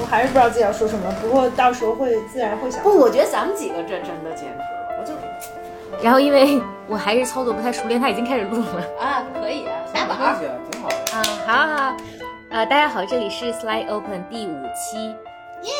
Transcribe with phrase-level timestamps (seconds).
[0.00, 1.10] 我还是不知道自己要说什么。
[1.20, 2.82] 不过到时候会自然会想。
[2.82, 5.12] 不，我觉得咱们几个这真的简直了，我就
[6.04, 8.84] 然后因为我还是操作不太熟练，他已经开始录了。
[9.00, 10.36] 啊，可以啊，打板儿。
[10.70, 10.96] 挺好的。
[11.12, 11.96] 啊，好好好，
[12.50, 15.08] 呃，大家好，这里是 Slide Open 第五期，
[15.62, 15.72] 耶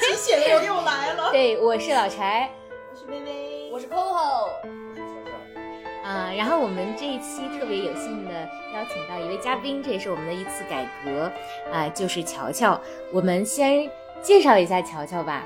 [0.00, 1.30] 鸡血的我又来了。
[1.30, 2.50] 对，我是老柴，
[2.92, 4.48] 我是微微，我是 Coco，
[6.08, 11.30] 啊、然后我们这一期特别有幸的邀请到一位嘉宾，这也是我们的一次改革，
[11.70, 12.80] 啊、就是乔乔。
[13.12, 13.90] 我们先
[14.22, 15.44] 介绍一下乔乔吧，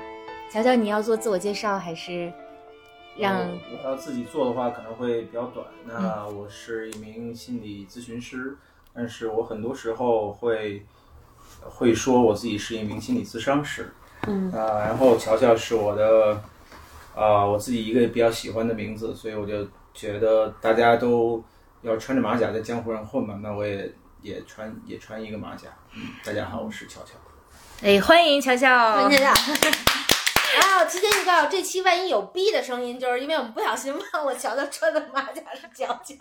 [0.49, 2.31] 乔乔，你要做自我介绍还是
[3.17, 3.39] 让？
[3.39, 5.65] 呃我要自己做的话可能会比较短。
[5.85, 8.55] 那我是一名心理咨询师，
[8.93, 10.85] 但是我很多时候会
[11.59, 13.93] 会说我自己是一名心理咨商师。
[14.27, 16.41] 嗯啊、然后乔乔是我的
[17.13, 21.43] 啊、我自己一个比较喜欢的名字，所以我就觉得大家都
[21.81, 25.69] 要穿着马甲在江湖上混嘛，那我也也穿也穿一个马甲。
[25.95, 27.13] 嗯，大家好，我是乔乔。
[27.83, 29.01] 哎，欢迎乔乔。
[29.01, 36.15] 问天然后提前预告，这期万一有逼的声音，就是因为我们不小心忘了乔乔穿的马甲是乔乔。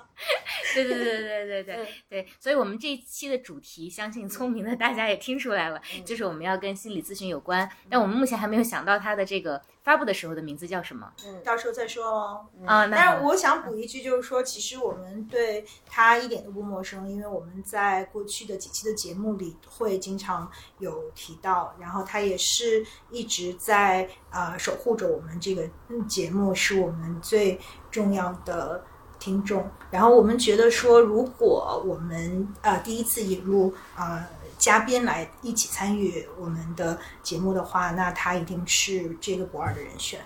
[0.74, 12.46] 对对对对对对对所以我们这一期的主题，相信聪明的大家也听出来了，嗯就是我们要跟心理咨询有关，但我们目前还没有想到它的这个发布的时候的名字叫什么嗯到时候再说哦。
[12.64, 12.86] 啊？
[12.86, 28.84] 那好但是我想补一句，就是说，其实我们对他一点都不陌生，因为我们在过去的几期的节目里会经常有提到，然后他也是一直在呃守护着我们这个嗯节目，是我们最重要的
[29.18, 29.68] 听众。
[29.90, 34.24] 然后我们觉得说，如果我们呃第一次引入呃
[34.62, 40.20] 嘉宾来一起参与我们的节目的话，那他一定是这个不二的人选。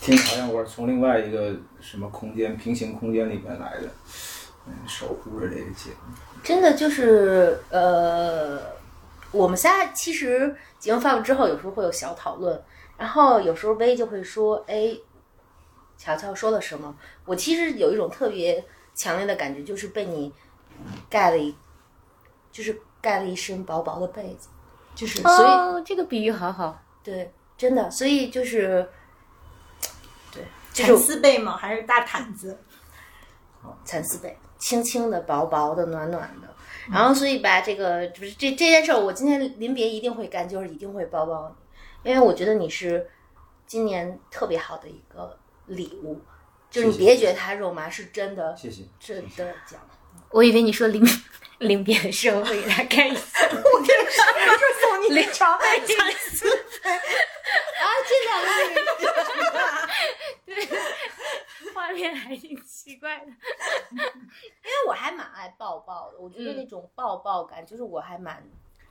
[0.00, 3.88] 听好像我是从另外一个什么空间、平行空间里面来的，
[4.66, 6.12] 嗯，守护着这个节目。
[6.42, 8.60] 真的就是呃，
[9.30, 12.60] 我们仨其实节目发布之后，有时候会有小讨论，
[12.98, 14.92] 然后有时候薇就会说：“哎，
[15.96, 16.92] 乔乔说了什么？”
[17.24, 20.32] 我其实有一种特别强烈的感觉，就是被你
[21.08, 21.54] 盖了一，
[22.50, 24.48] 就是盖了一身薄薄的被子，
[24.94, 26.82] 就是所以、哦，这个比喻好好。
[27.02, 28.88] 对，真的，所以就是
[30.32, 30.42] 对，
[30.72, 31.54] 就蚕是丝被吗？
[31.54, 32.58] 还是大毯子？
[33.84, 36.48] 蚕丝被，轻轻的、薄薄的、暖暖的。
[36.90, 41.54] 然后，所以吧，这个就是这这件事儿，我今天临别一定会干，就是一定会抱抱
[42.02, 43.06] 你，因为我觉得你是
[43.66, 46.18] 今年特别好的一个礼物，
[46.70, 48.84] 就是你别觉得它肉麻，是真的，谢谢。
[48.98, 49.78] 真的讲。
[50.30, 51.04] 我以为你说临
[51.64, 53.22] 临别的时候会给他盖一次，
[54.80, 58.48] 送你一张蚕丝啊，这两个
[60.54, 60.68] 人，
[61.74, 63.26] 画面还挺奇怪的。
[63.90, 68.42] 因为我还蛮爱抱抱的，我觉得那种抱抱感，就是我还蛮，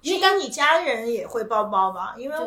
[0.01, 2.37] 因为当你家人也会抱抱吧，因为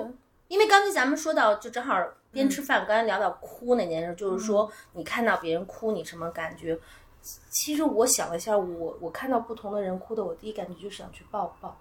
[0.49, 1.97] 因为刚才咱们说到，就正好
[2.33, 6.79] 边吃饭，刚才聊到哭那件事，就是说你看到别人哭，你什么感觉？
[7.51, 11.77] 其实我想了一下，我我看到不同的人哭的，我第一感觉就是想去抱抱，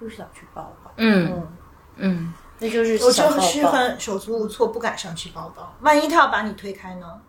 [0.00, 0.92] 就是想去抱抱。
[0.96, 1.48] 嗯嗯，
[1.96, 3.72] 嗯，那就是我就是抱。
[3.72, 5.74] 很手足无措，不敢上去抱抱。
[5.80, 7.20] 万一他要把你推开呢？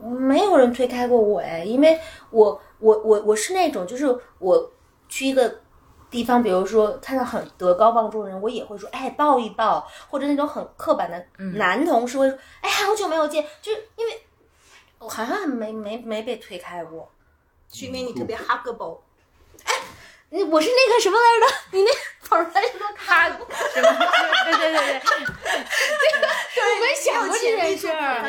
[0.00, 1.98] 没有人推开过我哎，因为
[2.30, 4.06] 我我我我是那种，就是
[4.38, 4.70] 我
[5.08, 5.60] 去一个
[6.08, 11.26] 地方，比如说看到很德高望重的人，我也会说，哎，抱一抱，或者那种很刻板的
[11.56, 14.12] 男同事会说，哎，好久没有见，就是因为
[14.98, 17.10] 我好像没没没被推开过。
[17.72, 19.00] 是因为你特别 huggable。
[20.30, 21.54] 你我是那个什么来着？
[21.78, 21.90] 你那
[22.28, 23.30] 会儿来什么卡？
[23.30, 23.46] 什么？
[23.72, 28.20] 对对对对，我没想过这件事儿。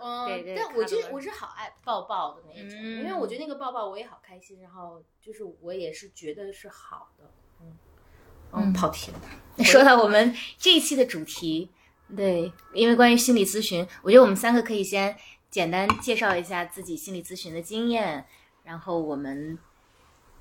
[0.00, 7.24] 嗯，对对但我就我是好爱抱抱的那种，嗯因为我觉得那个抱抱我也好开心，然后就是我也是觉得是好的，
[7.62, 7.76] 嗯
[8.52, 11.68] 嗯，跑题了，说到我们这一期的主题，
[12.16, 15.16] 对，因为关于心理咨询，我觉得我们三个可以先
[15.50, 18.26] 简单介绍一下自己心理咨询的经验，
[18.64, 19.58] 然后我们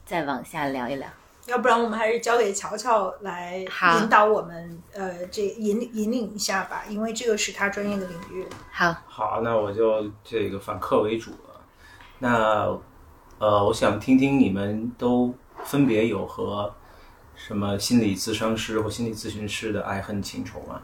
[0.06, 1.07] 再往下聊一聊。
[1.45, 3.59] 要不然我们还是交给乔乔来
[4.01, 8.45] 引导我们，呃，这引引领一下吧，因为这个是他专业的领域。
[8.69, 11.62] 好，好，那我就这个反客为主了。
[12.19, 12.77] 那
[13.39, 15.33] 呃，我想听听你们都
[15.63, 16.75] 分别有和
[17.33, 20.81] 什么心理咨商师或心理咨询师的爱恨情仇吗？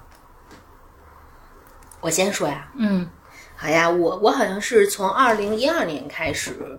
[2.00, 3.10] 我先说呀，嗯
[3.64, 6.78] 好呀，我我好像是从二零一二年开始，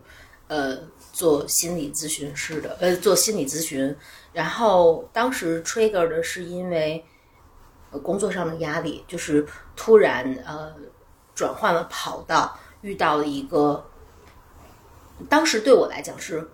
[0.49, 0.77] 呃，
[1.15, 3.97] 做心理咨询师的，呃，做心理咨询。
[4.35, 7.03] 然后当时 trigger 的是因为
[8.03, 10.75] 工作上的压力，就是突然呃
[11.35, 13.83] 转换了跑道，遇到了一个
[15.27, 16.47] 当时对我来讲是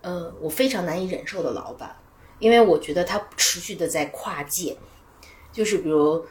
[0.00, 1.94] 呃我非常难以忍受的老板。
[2.40, 4.76] 因为我觉得他持续的在跨界，
[5.52, 6.26] 就是比如，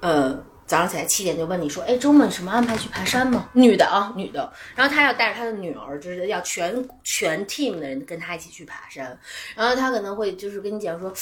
[0.00, 3.48] 呃，早上起来七点就问你说，哎，周末什么安排去爬山吗？
[3.52, 9.18] 女的啊，女的，然后他要带着他的女儿，就是要全全 team 的人跟他一起去爬山，
[9.54, 11.12] 然后他可能会就是跟你讲说，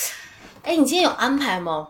[0.63, 1.89] 哎，你今天有安排吗？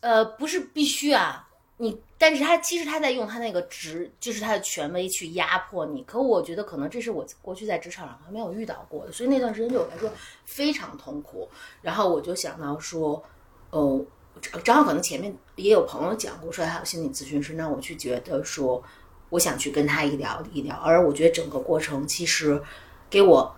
[0.00, 1.46] 呃，不是必须啊，
[1.76, 6.02] 你，但是他其实他在用他那个职，就是他的权威去压迫你。
[6.04, 10.10] 可我觉得可能这是我过去在职场上还没有遇到过的，所以那段时间对我来说
[10.44, 11.48] 非常痛苦。
[11.80, 13.22] 然后我就想到说，
[13.70, 14.04] 哦，
[14.40, 18.82] 正好可能前面也有朋友讲过，说他有心理咨询师，那我去觉得说，
[19.30, 20.76] 我想去跟他一聊一聊。
[20.76, 22.62] 而我觉得整个过程其实
[23.08, 23.54] 给我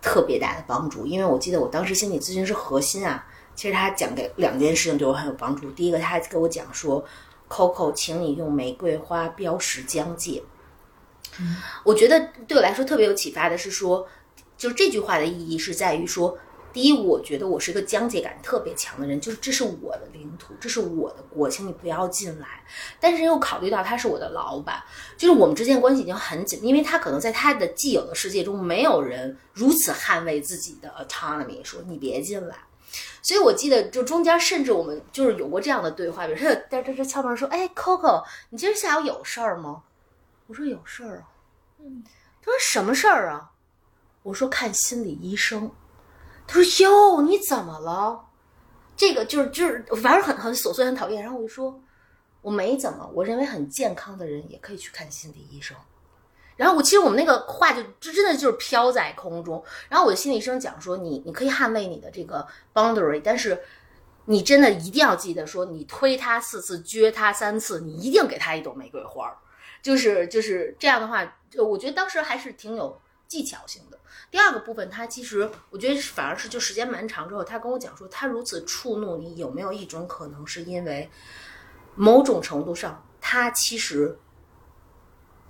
[0.00, 3.26] 特别大的帮助，因为我记得我当时心理咨询师核心啊。
[3.54, 5.68] 其实他讲的两件事情对我很有帮助。
[5.72, 7.04] 第一个，他给我讲说
[7.48, 10.40] ，Coco，请你用玫瑰花标识疆界。
[11.82, 14.06] 我觉得对我来说特别有启发的是说，
[14.56, 16.38] 就这句话的意义是在于说，
[16.78, 22.64] 第一，我觉得我是一个疆界感特别强的人，就是这是我的领土，这是我的国，请你不要进来。
[23.00, 24.80] 但是又考虑到他是我的老板，
[25.16, 32.56] 就是我们之间关系已经很紧，因为他可能在他的既有的世界中，没有人如此捍卫自己的 autonomy，说你别进来。
[33.22, 39.82] 所以，我记得就中间甚至我们就是有过这样的对话，比如说在这这敲门说：“哎，Coco，你今儿下午有事儿吗？”
[40.46, 41.26] 我说：“有事儿啊。”
[41.82, 42.04] 嗯，
[42.40, 43.50] 他说：“什么事儿啊？”
[44.22, 45.68] 我说：“看心理医生。”
[46.48, 48.24] 他说：“哟，你怎么了？”
[48.96, 51.22] 这个就是就是反正很很琐碎很讨厌。
[51.22, 51.80] 然后我就说
[52.42, 55.76] ：“我没怎么，我认为很健康的人也可以去看心理医生。”
[56.56, 59.62] 然后我其实我们那个话就就真的就是飘在空中。
[59.88, 63.62] 然后我的心理医生讲说，你你可以捍卫你的这个 boundary，但是
[64.24, 69.32] 你真的一定要记得说，你推他四次，撅他三次，你一定给他一朵玫瑰花，
[69.80, 73.97] 就是就是这样的话，我觉得当时还是挺有技巧性的。
[74.30, 81.10] 第二个部分，他其实我觉得反而是就时间蛮长之后，他跟我讲说，他如此触怒你，有没有一种可能是因为
[81.94, 84.18] 某种程度上，他其实。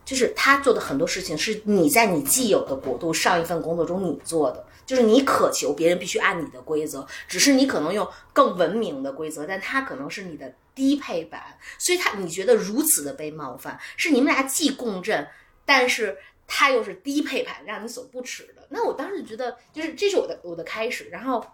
[0.05, 15.29] 就是他做的很多事情是你在你既有的国度上一份工作中你做的，就是你渴求别人必须按你的规则，只是你可能用更文明的规则，但他可能是你的低配版，所以他你觉得如此的被冒犯，是你们俩既共振，
[15.67, 16.17] 但是
[16.47, 18.57] 他又是低配版，让你所不齿的。
[18.69, 21.44] 那我当时觉得，就是这是我的我的开始，然后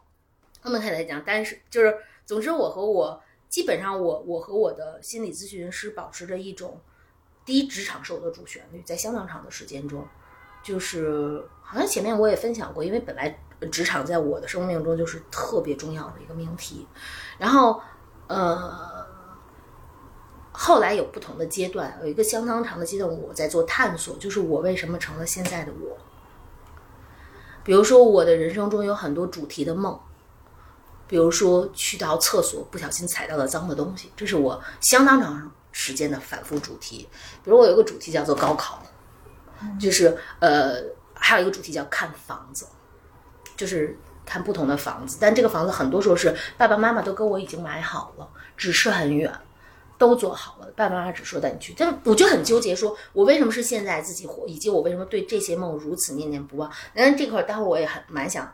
[0.60, 6.80] 后面开始讲，但是就是总之我和我基本上我我和我的心理咨询师保持着一种。
[7.46, 10.02] 第一，职场是我的主旋律，在相当长的时间中，
[10.62, 13.38] 就是好像前面我也分享过，因为本来
[13.70, 16.88] 职场在我的生命中就是特别重要的一个命题。
[17.36, 17.82] 然后，
[18.28, 19.06] 呃，
[20.52, 25.98] 后来有不同的阶段，有一个相当长的阶段，我在做探索，就是我为什么成了现在的我。
[27.64, 29.98] 比如说，我的人生中有很多主题的梦，
[31.08, 35.50] 比如说去到厕所不小心踩到了脏的东西，这是我相当长。
[35.76, 37.08] 时间的反复主题，
[37.42, 38.80] 比如我有一个主题叫做高考，
[39.76, 40.76] 就是呃，
[41.14, 42.64] 还有一个主题叫看房子，
[43.56, 45.18] 就是看不同的房子。
[45.20, 49.28] 但这个房子很多时候是爸爸妈妈都跟我已经买好了，只是很远，
[49.98, 51.74] 都做好了，爸爸妈妈只说带你去。
[51.76, 56.70] 但我就很纠结，说我为什么是现在自己活，以及我为什么对这些梦如此念念不忘。
[56.94, 58.52] 但这块待会儿我也很蛮想，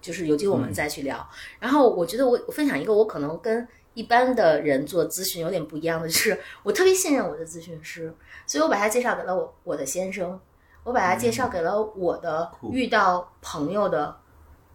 [0.00, 1.28] 就是有机会我们再去聊。
[1.58, 3.66] 然后我觉得我分享一个我可能跟。
[3.94, 8.14] 一般的人做咨询有点不一样的是，我特别信任我的咨询师，
[8.46, 10.38] 所以我把他介绍给了我我的先生，
[10.84, 14.16] 我把他介绍给了我的遇到朋友的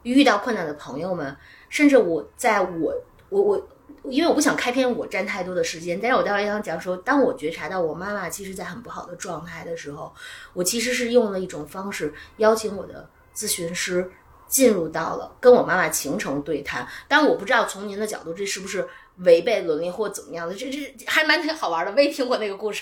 [0.01, 1.33] 遇到困难的朋友们，
[1.69, 2.93] 甚至我在我
[3.29, 3.67] 我我，
[4.09, 10.13] 因为我不想开篇我占太多的时间，但是我待会儿想讲说，当我觉察到我妈妈其实在很不好的状态的时候，
[10.53, 14.11] 我其实是用了一种方式邀请我的咨询师
[14.47, 18.87] 进入到了跟我妈妈形成对谈，但我不知道从您的角度这是不是。
[19.17, 21.91] 违背伦理或怎么样的，这这还蛮挺好玩的。
[21.91, 22.81] 没听过那个故事。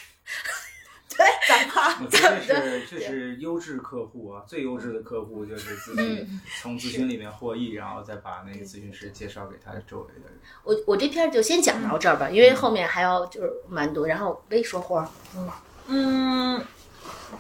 [1.18, 2.18] 对，咱们这
[2.56, 6.28] 是这是优质客户啊，最优质的客户就是自己，
[6.62, 10.40] 从咨询里面获益，然后再把那个咨询师介绍给他周围的人。
[10.64, 14.08] 我我这篇就先讲到这儿吧，因为后面还要就是蛮多。
[14.08, 15.50] 然后微说话，嗯
[15.88, 16.66] 嗯，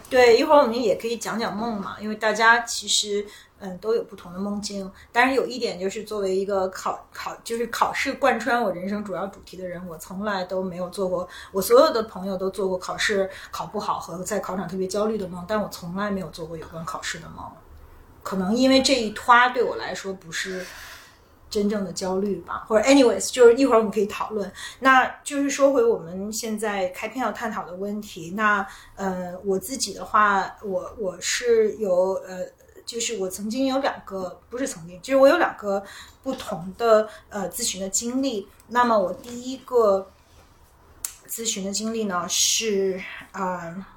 [0.09, 3.25] 对，一会儿我们也可以讲讲梦嘛，因为大家其实。
[3.63, 4.91] 嗯，都有不同的梦境。
[5.11, 11.29] 当然，有一点就是，作为一个考考就是考试贯穿我人生主要主题的人，我从来都没有做过。
[11.51, 17.45] 我所有的朋友都做过考试考不好和在考场特别焦虑的梦，但我从来没有做过有关考试的梦。
[18.23, 20.65] 可能因为这一团对我来说不是
[21.47, 24.51] 真正的焦虑吧，或者 anyways，就是一会儿我们可以讨论。
[24.79, 28.33] 那就是说回我们现在开篇要探讨的问题。
[28.35, 28.65] 那
[28.95, 32.43] 呃，我自己的话，我我是有呃。
[32.85, 35.83] 就是我曾经有两个，不是曾经，就是我有两个
[36.23, 38.47] 不同的呃咨询的经历。
[38.67, 40.11] 那么我第一个
[41.27, 43.90] 咨询的经历呢是啊。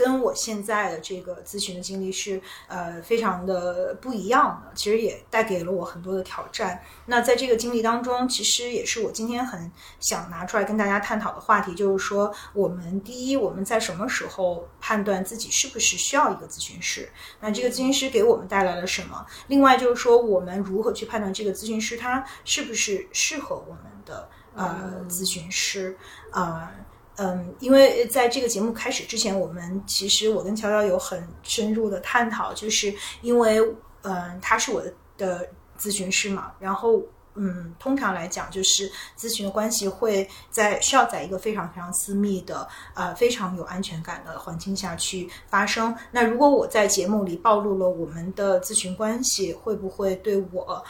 [0.00, 6.82] 跟我现在的这个咨询的经历是呃非常的不一样的，其实也带给了我很多的挑战。
[7.04, 17.10] 那在这个经历当中，其实也是我今天很想拿出来跟大家探讨的话题，就是说我们第一，我们在什么时候判断自己是不是需要一个咨询师？
[17.40, 19.26] 那这个咨询师给我们带来了什么？
[19.48, 25.98] 另外就是说，我们如何去判断这个咨询师他是不是适合我们的呃咨询师
[26.30, 26.72] 啊？
[27.16, 33.60] 嗯，因为在这个节目开始之前，我们其实我跟乔乔有很深入的探讨，就是因为
[34.02, 35.48] 嗯，他是我的的
[35.78, 37.02] 咨询师嘛，然后
[37.34, 45.94] 嗯，通常来讲，就是咨询的关系会在需要在一个非常非常私密的呃非常有安全感的环境下去发生。
[46.12, 50.82] 那如果我在节目里暴露了我们的咨询关系，会不会对我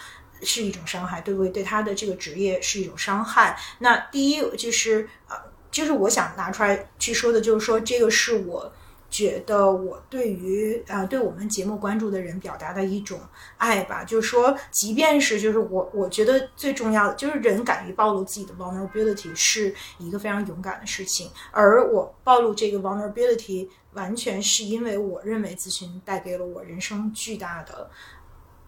[0.43, 1.21] 是一种伤害？
[1.21, 1.51] 对不对？
[1.51, 3.59] 对他的这个职业是一种伤害？
[3.81, 5.50] 那第一就是呃。
[5.81, 8.71] 就是我想拿出来去说的，就是说这个是我
[9.09, 13.19] 觉得我对于啊对我们节目关注的人表达的一种
[13.57, 14.05] 爱吧。
[14.05, 21.31] 就是说，即便是就是我我觉得最重要的就是人敢于暴露自己的 vulnerability 是一个非常勇敢的事情。
[21.51, 27.89] 而我暴露这个 vulnerability 完全是因为我认为咨询带给了我人生巨大的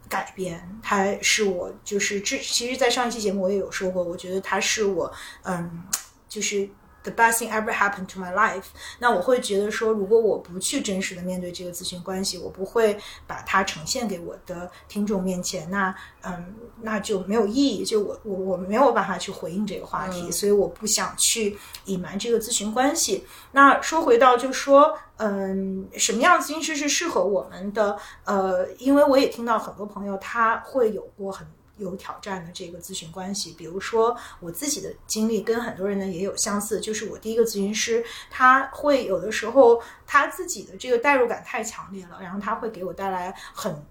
[0.08, 0.80] 改变。
[0.82, 5.84] 它是我就是这其实，在上一期节目我也有说过，我觉得它是我嗯
[6.26, 6.66] 就是。
[7.04, 8.66] The best thing ever happened to my life。
[9.00, 17.84] 那我会觉得说，如果我不去真实的面对这个咨询关系，我不会把它呈现给我的听众面前，那嗯，那就没有意义。
[17.84, 23.26] 就我我我没有办法去回应这个话题，所以我不想去隐瞒这个咨询关系。
[23.50, 27.98] 那说回到，就说嗯，什么样的咨询师是适合我们的？
[28.24, 31.46] 呃，因为我也听到很多朋友他会有过很。
[31.78, 43.84] 有挑战的这个咨询关系，比如说我自己的经历跟很多人呢也有相似，就是我第一个咨询师，他会有的时候他自己的这个代入感太强烈了，然后他会给我带来很。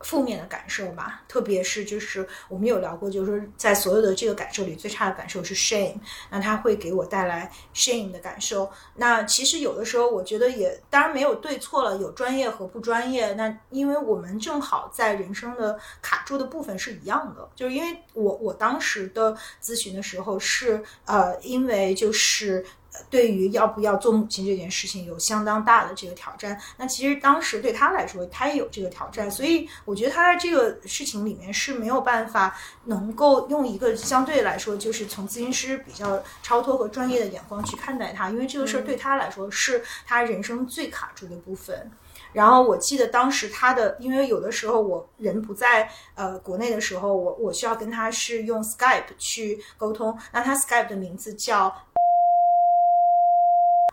[0.00, 5.96] 负面的感受吧，特别是就是我们有聊过，就是在所有的这个感受里，最差的感受是 shame，
[6.30, 8.70] 那它会给我带来 shame 的感受。
[8.96, 13.32] 那其实有的时候，我觉得也当然没有对错了，有专业和不专业。
[13.34, 22.64] 那因为我们正好在人生的卡住的部分是一样的，就是因为我我当时的咨询的时候是呃，因为就是。
[23.08, 41.90] 对于要不要做母亲这件事情有相当大的这个挑战，那其实当时对他来说，他也有这个挑战，所以我觉得他在这个事情里面是没有办法能够用一个相对来说就是从咨询师比较超脱和专业的眼光去看待他，因为这个事儿对他来说是他人生最卡住的部分。
[42.32, 51.74] 然后我记得当时他的，因为有的时候我人不在呃国内的时候，我我需要跟他是用 Skype 去沟通，那他 Skype 的名字叫。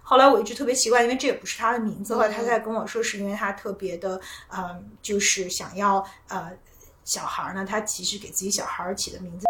[0.09, 2.15] 后来我一直特别奇怪，因为这也不是他的名字。
[2.15, 6.49] 后来他在跟我说，是因为他特别的，嗯，就是想要呃
[7.03, 9.45] 小孩儿呢，他其实给自己小孩儿起的名字。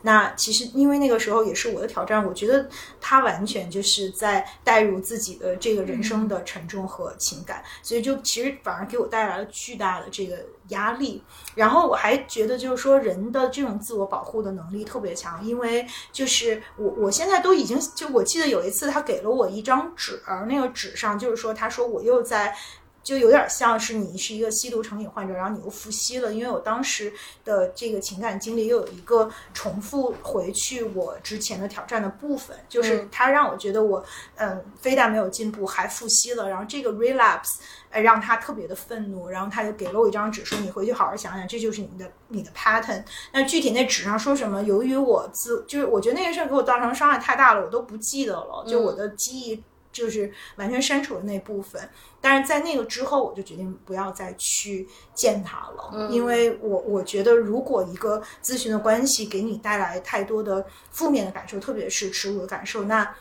[0.00, 2.66] 那其实因为那个时候也是我的挑战，我觉得
[3.00, 10.38] 他完全就是在带入自己的这个人生的沉重和情感，所以就其实反而给我带来了巨大的这个
[10.68, 11.22] 压力。
[11.54, 22.56] 然后我还觉得就是说人的这种自我保护的能力特别强，因为就是我我现在都已经就我记得有一次他给了我一张纸，那个纸上就是说他说我又在。
[23.06, 26.34] 就有点像是你是一个吸毒成瘾患者，然后你又复吸了。
[26.34, 27.12] 因为我当时
[27.44, 36.48] 的这个情感经历又有一个重复回去我之前的挑战的部分，就是他让我觉得我嗯非但没有进步，还复吸了。
[36.48, 37.58] 然后这个 relapse
[37.90, 43.04] 呃让他特别的愤怒，然后他就给了我一张纸，说你回去好好想想，这就是你的你的 pattern。
[43.32, 44.60] 那具体那纸上说什么？
[44.64, 49.62] 由于我自就是我觉得那件事儿给我造成伤害太大了，我都不记得了，就我的记忆。
[49.96, 51.88] 就是完全删除了那部分，
[52.20, 63.16] 但是在那个之后，我就决定不要再去见他了，因为我我觉得，如果一个咨询的关系给你带来太多的负面的感受，特别是耻辱的感受，那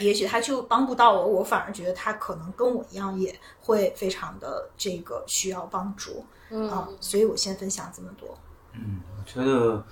[0.00, 6.24] 也许他就帮不到我，我反而觉得他可能跟我一样，也会非常的这个需要帮助
[6.70, 8.38] 啊，所以我先分享这么多。
[8.72, 9.84] 嗯，我觉得，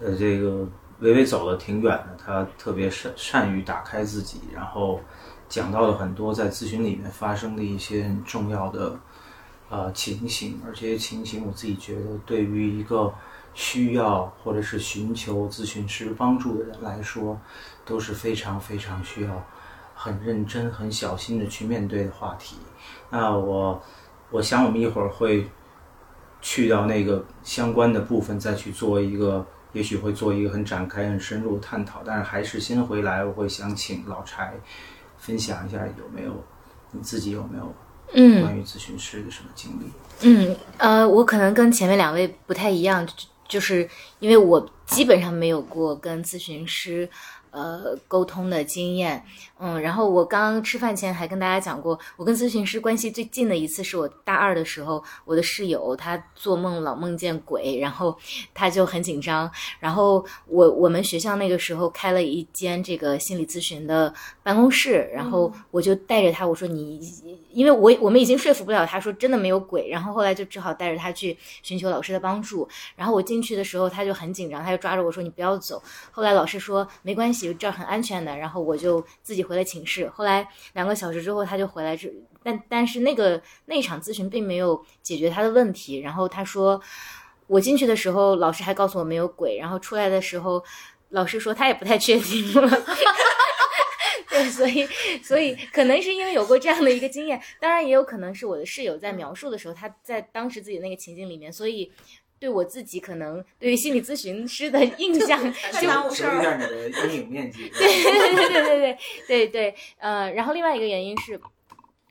[0.00, 0.66] 呃，这个。
[1.00, 5.00] 微微走的挺远的，他特别善善于打开自己，然后
[5.48, 8.98] 讲到了很多在咨询里面发生的一些很重要的
[9.68, 13.12] 呃情形，而这些情形我自己觉得对于一个
[13.52, 17.36] 需要或者是寻求咨询师帮助的人来说
[17.84, 19.44] 都是非常非常需要
[19.94, 22.56] 很认真、很小心的去面对的话题。
[23.10, 23.82] 那我
[24.30, 25.48] 我想我们一会儿会
[26.40, 32.02] 去到那个相关的部分，再去做一个，也许会做一个很展开、很深入的探讨。
[32.04, 34.54] 但是还是先回来，我会想请老柴
[35.18, 36.32] 分享一下有没有
[36.92, 37.74] 你自己有没有
[38.12, 39.90] 嗯关于咨询师的什么经历？
[40.22, 43.12] 嗯，呃，我可能跟前面两位不太一样，就
[43.48, 47.08] 就是因为我基本上没有过跟咨询师
[47.50, 49.24] 呃沟通的经验，
[49.58, 58.16] 嗯，然后我刚刚吃饭前还跟大家讲过，我跟咨询师关系最近的一次是我大二的时候，我的室友他做梦老梦见鬼，然后
[58.54, 64.12] 他就很紧张，然后我我们学校那个时候开了一间这个心理咨询的
[64.50, 66.98] 办公室，然后我就带着他，我说你，
[67.52, 72.68] 因为我我们已经说服不了他说真的没有鬼，然后后来就只好带着他去寻求老师的帮助。
[72.96, 75.80] 然后我进去的时候他就很紧张，他就抓着我说你不要走。
[76.10, 78.36] 后来老师说没关系，这儿很安全的。
[78.36, 80.08] 然后我就自己回了寝室。
[80.08, 86.00] 后来两个小时之后他就回来，这但但是那个那场咨询并没有解决他的问题。
[86.00, 86.82] 然后他说
[87.46, 90.64] 我进去的时候老师还告诉我没有鬼，然后出来的时候
[91.10, 92.68] 老师说他也不太确定了。
[94.32, 94.86] 对，所以
[95.22, 101.92] 所以可能是因为有过这样的一个经验，当然也有可能是我的室友在描述的时候，他在当时自己那个情境里面，所以
[102.38, 107.68] 对我自己可能对于心理咨询师的 印象就当无事儿求一下你的阴影面积。
[107.76, 111.40] 对对对对对对对，呃，然后另外一个原因是。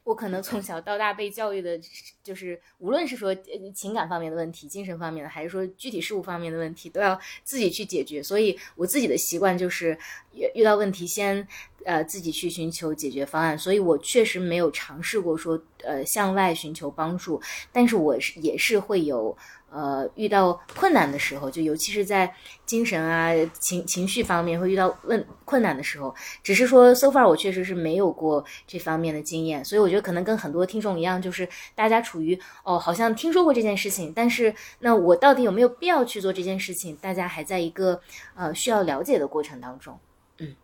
[0.10, 1.80] 我可能从小到大被教育的，
[2.24, 3.36] 就是无论是说
[3.76, 8.24] 情感方面的问题、精神方面的，还是说具体事物方面的问题，都要自己去解决。
[8.24, 9.96] 所以我自己的习惯就是
[10.34, 11.48] 遇遇到问题先
[11.86, 13.56] 呃自己去寻求解决方案。
[13.56, 17.40] 所以我确实没有尝试过说呃向外寻求帮助，
[17.72, 19.38] 但是我是也是会有
[19.72, 22.34] 呃遇到困难的时候，就尤其是在
[22.66, 38.02] 精神啊情情绪方面会遇到问困难的时候，只是说 so far 我确实是没有过这方面的经验，所以我觉得可能跟很多听众一样，就是大家处于哦好像听说过这件事情，但是那我到底有没有必要去做这件事情，大家还在一个
[38.36, 40.00] 呃需要了解的过程当中。
[40.40, 40.56] 嗯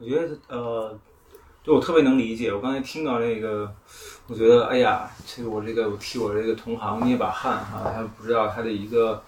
[0.00, 0.96] 我觉得呃，
[1.74, 2.52] 我特别能理解。
[2.52, 3.70] 我刚才听到那个，
[4.26, 9.22] 我觉得哎呀，这个我这个我替我这个同行捏把汗哈，他不知道他的一个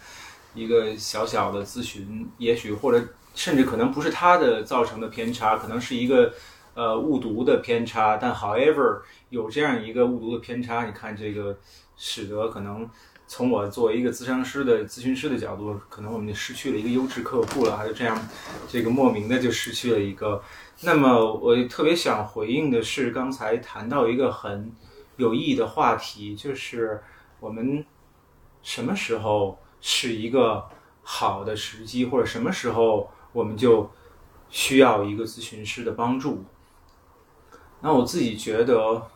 [0.55, 6.33] 一个小小的咨询，也许或者甚至可能不是他的造成的偏差，可能是一个
[6.75, 8.17] 呃误读的偏差。
[8.17, 11.57] 但 however 有这样一个误读的偏差，你看这个
[11.97, 12.89] 使得可能。
[13.33, 18.21] 从我作为一个咨商师的咨询师的角度，可能我们就失去了一个优质客户了，还就这样，
[18.69, 20.43] 这个莫名的就失去了一个。
[20.83, 24.73] 那么我特别想回应的是，刚才谈到一个很
[25.17, 27.03] 有意义的话题，就是
[27.39, 27.85] 我们
[28.63, 30.67] 什么时候是一个
[31.03, 33.91] 好的时机，或者什么时候我们就
[34.49, 36.45] 需要一个咨询师的帮助。
[37.83, 39.07] 那我自己觉得，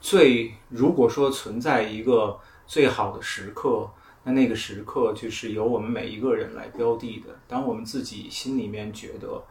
[0.00, 3.90] 最如果说存在一个最好的时刻，
[4.24, 7.38] 那那个时刻就是由我们每一个人来标的的。
[7.48, 9.42] 当我们自己心里面觉得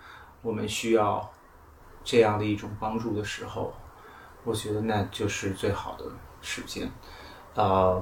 [0.44, 1.32] 我们需要
[2.08, 3.74] 这样的一种帮助的时候，
[4.46, 6.06] 我觉得那就是最好的
[6.40, 6.90] 时间。
[7.54, 8.02] 呃，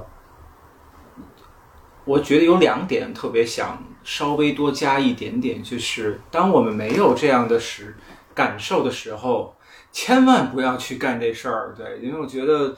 [2.04, 7.96] 我觉得有两点特别想稍微多加一点点，就是当我们没有这样的时
[8.32, 9.56] 感受的时候，
[9.90, 11.74] 千万不要去干这事儿。
[11.76, 12.76] 对，因为我觉得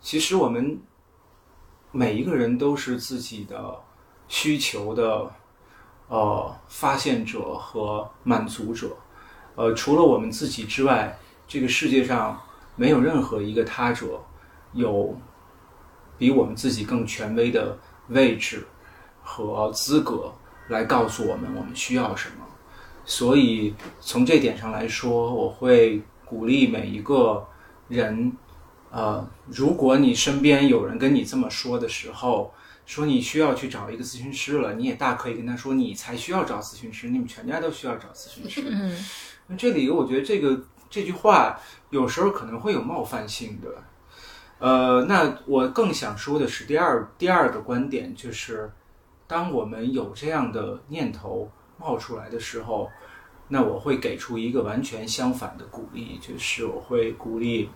[0.00, 0.80] 其实我们
[1.92, 3.78] 每一个人都是自己的
[4.28, 5.30] 需求的
[6.08, 8.96] 呃发现者和满足者。
[9.60, 12.40] 呃，除了我们自己之外，这个世界上
[12.76, 14.18] 没有任何一个他者
[14.72, 15.14] 有
[16.16, 17.76] 比我们自己更权威的
[18.08, 18.66] 位置
[19.22, 20.32] 和资格
[20.68, 22.46] 来告诉我们我们需要什么。
[23.04, 27.46] 所以从这点上来说，我会鼓励每一个
[27.88, 28.32] 人，
[28.90, 32.54] 呃，如果你身边有人跟你这么说的时候，
[32.86, 38.62] 说你需要去找一个咨询师了，你也大可以跟他说，你才需要找咨询师，你们全家都需要找咨询师。
[38.66, 38.96] 嗯
[39.39, 41.58] 那这里我觉得这个这句话
[41.90, 43.68] 有时候可能会有冒犯性的。
[44.58, 48.70] 呃，那我更想说的是第二第二个观点，就是
[49.26, 52.90] 当我们有这样的念头冒出来的时候，
[53.48, 57.70] 那我会给出一个完全相反的鼓励，就是我会鼓励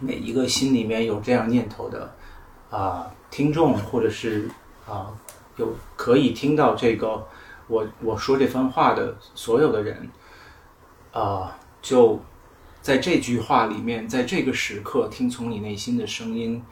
[0.00, 2.10] 每一个心里面有这样念头的
[2.70, 4.50] 啊、听众，或者是
[4.86, 5.12] 啊、
[5.56, 7.22] 有可以听到这个
[7.66, 10.08] 我我说这番话的所有的人。
[11.18, 12.20] 啊、就
[12.80, 16.62] 在这句话里面，在这个时刻听从你内心的声音，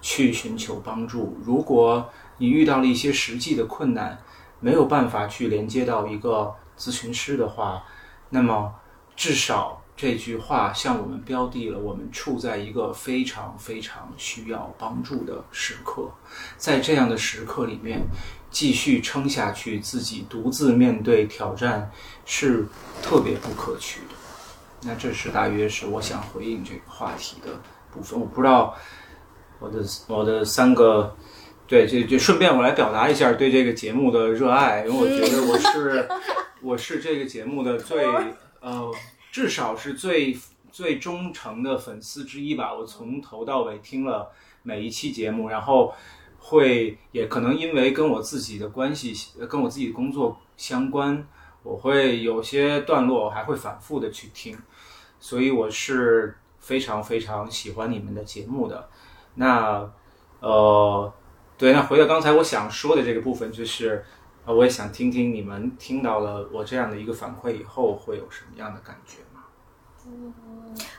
[0.00, 1.36] 去寻求帮助。
[1.44, 4.18] 如果你遇到了一些实际的困难，
[4.60, 7.82] 没有办法去连接到一个咨询师的话，
[8.30, 8.72] 那么
[9.16, 16.10] 至少这句话向我们标的了我们处在一个非常非常需要帮助的时刻，
[16.56, 18.02] 在这样的时刻里面，
[18.50, 21.90] 继续撑下去，自己独自面对挑战
[22.24, 22.66] 是
[23.02, 24.14] 特别不可取的。
[24.82, 27.50] 那这是大约是我想回应这个话题的
[27.92, 28.18] 部分。
[28.18, 28.76] 我不知道
[29.58, 31.16] 我的我的三个。
[31.68, 36.08] 对，就就顺便我来表达一下对这个节目的热爱，因为我觉得我是
[36.62, 38.06] 我是这个节目的最
[38.62, 38.88] 呃，
[39.32, 40.38] 至少是最
[40.70, 42.72] 最忠诚的粉丝之一吧。
[42.72, 44.30] 我从头到尾听了
[44.62, 45.92] 每一期节目，然后
[46.46, 49.14] 会也可能因为跟我自己的关系，
[49.48, 51.26] 跟我自己的工作相关，
[51.62, 54.56] 我会有些段落还会反复的去听，
[55.20, 58.88] 所以我是非常非常喜欢你们的节目的。
[59.34, 59.90] 那
[60.40, 61.12] 呃。
[61.58, 64.04] 对，那回到刚才我想说的这个部分，就是，
[64.44, 69.44] 我也想听听你们听到了我这样的一个反馈以后会有什么样的感觉吗？
[70.06, 70.34] 嗯，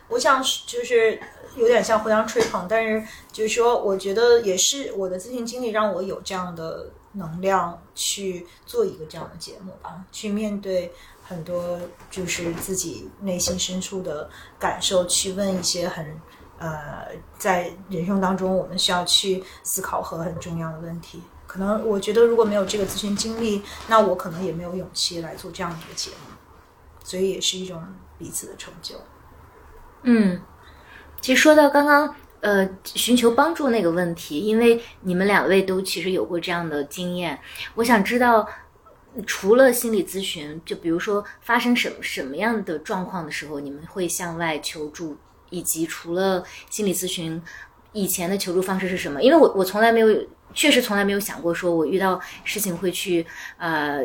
[0.10, 1.20] 我想就是
[1.56, 10.92] 有点像互相吹捧，但是就是说，我觉得也是我的咨询经历让我有这样的能量去做一个这样的节目吧，去面对
[11.24, 16.20] 很多就是自己内心深处的感受，去问一些很。
[16.60, 21.22] 呃，在人生当中，我们需要去思考和很重要的问题。
[21.46, 26.34] 可能我觉得，如果没有这个咨询经历，那我可能也没有勇气来做这样的一个节目。
[27.04, 27.80] 所以，也是一种
[28.18, 28.96] 彼此的成就。
[30.04, 30.40] 嗯，
[31.22, 37.40] 其实说到刚刚呃寻求帮助那个问题，因为你们两位都其实有过这样的经验，
[37.76, 38.48] 我想知道，
[39.26, 45.18] 除了心理咨询，就比如说发生什么什么样的状况的时候，你们会向外求助？
[45.50, 47.42] 以及除了心理咨询，
[47.94, 49.24] 以前的求助方式是什么？
[49.24, 53.26] 因为我我从来没有，确实从来没有想过，说我遇到事情会去
[53.58, 54.04] 呃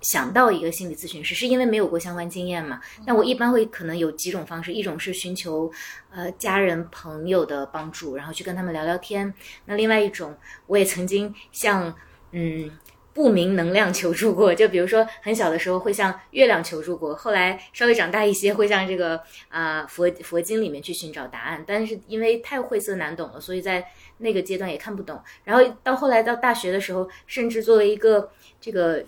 [0.00, 2.80] 想到一个心理咨询师，是因为没有过相关经验嘛。
[3.06, 5.70] 那我一般会可能有几种方式，一种是寻求
[6.10, 9.32] 呃家人朋友的帮助，然后去跟他们聊聊天。
[9.64, 11.94] 那另外一种，我也曾经向
[12.32, 12.70] 嗯。
[13.14, 23.84] 不明能量求助过，就比如说很小的时候会向月亮求助过，后来稍微长大一些会向这个啊佛佛经里面去寻找答案，但是因为太晦涩难懂了，所以在
[24.18, 25.20] 那个阶段也看不懂。
[25.42, 28.30] 然后到后来到大学的时候，甚至作为一个
[28.60, 29.04] 这个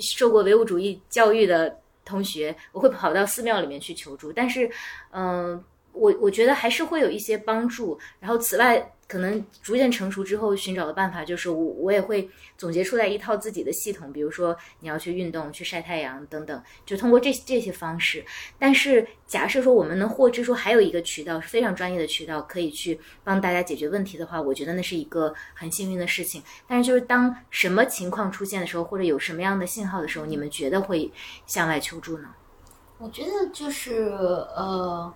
[0.00, 4.68] 受过唯物主义教育的同学，我会跑到寺庙里面去求助，但是
[5.12, 7.98] 嗯，我我觉得还是会有一些帮助。
[8.18, 8.92] 然后此外。
[9.10, 18.24] 可能逐渐成熟之后，寻找的办法就是我我也会总结出来一套自己的系统，比如说你要去运动、去晒太阳等等，就通过这这些方式。
[18.56, 26.40] 但是假设说我们能获知说还有一个渠道是非常专业的渠道，可以去帮大家解决问题的话，我觉得那是一个很幸运的事情。
[26.68, 31.10] 但是就是当什么情况出现的时候，或者有什么样的信号的时候，你们觉得会
[31.48, 32.28] 向外求助呢？
[32.98, 34.04] 我觉得就是
[34.54, 35.12] 呃，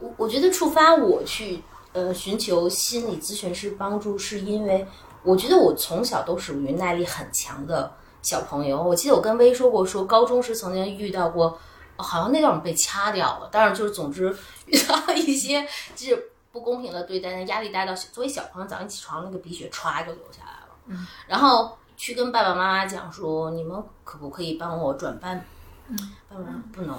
[0.00, 1.62] 我我觉得触发我去。
[1.94, 4.86] 呃，寻求心理咨询师帮助，是因为
[5.24, 8.80] 我觉得我从小都属于耐力很强的小朋友。
[8.80, 11.58] 我记得我跟薇说过，说高中时曾经遇到过，
[11.96, 13.48] 好像那段我被掐掉了。
[13.50, 14.32] 但是，就是总之
[14.66, 20.76] 遇到了一些就是不公平的对待，压力大到作为小朋友早上起床那个鼻血歘就流下来了。
[20.88, 25.42] 嗯，然后去跟爸爸妈妈讲说，你们可不可以帮我转班？
[25.88, 25.96] 嗯，
[26.28, 26.96] 爸爸妈妈不能。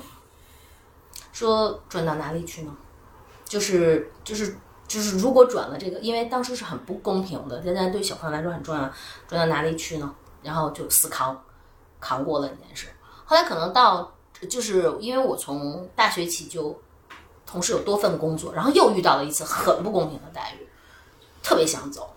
[1.32, 2.76] 说转到哪里去呢？
[3.50, 4.56] 就是就是。
[4.90, 8.82] 就是如果转了这个，因为当时是很不公平的，现在对小朋友来说很重要。
[9.28, 10.16] 转到哪里去呢？
[10.42, 11.40] 然后就死扛，
[12.00, 12.88] 扛过了这件事。
[13.24, 14.12] 后来可能到，
[14.50, 16.76] 就是因为我从大学起就
[17.46, 20.68] 同时有多份工作，然后又遇到了一次很不公平的待遇，
[21.44, 22.10] 特别想走，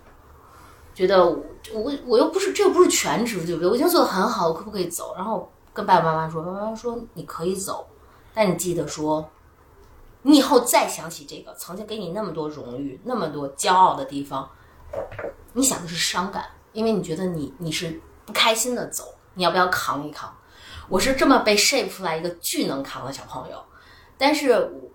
[0.94, 3.68] 觉得我我又不是这又不是全职，对不对？
[3.68, 5.14] 我已经做的很好，我可不可以走？
[5.14, 7.86] 然后跟爸爸妈妈说，妈妈说你可以走，
[8.32, 9.28] 但你记得说。
[10.22, 14.48] 你以后再想起这个曾经给你那么多荣誉、那么多骄傲的地方，
[15.52, 20.32] 你想的是伤感，因为你觉得你你是不开心的走，你要不要扛一扛？
[20.88, 23.64] 我是这么被 shape 出来一个巨能扛的小朋友，
[24.16, 24.90] 但是我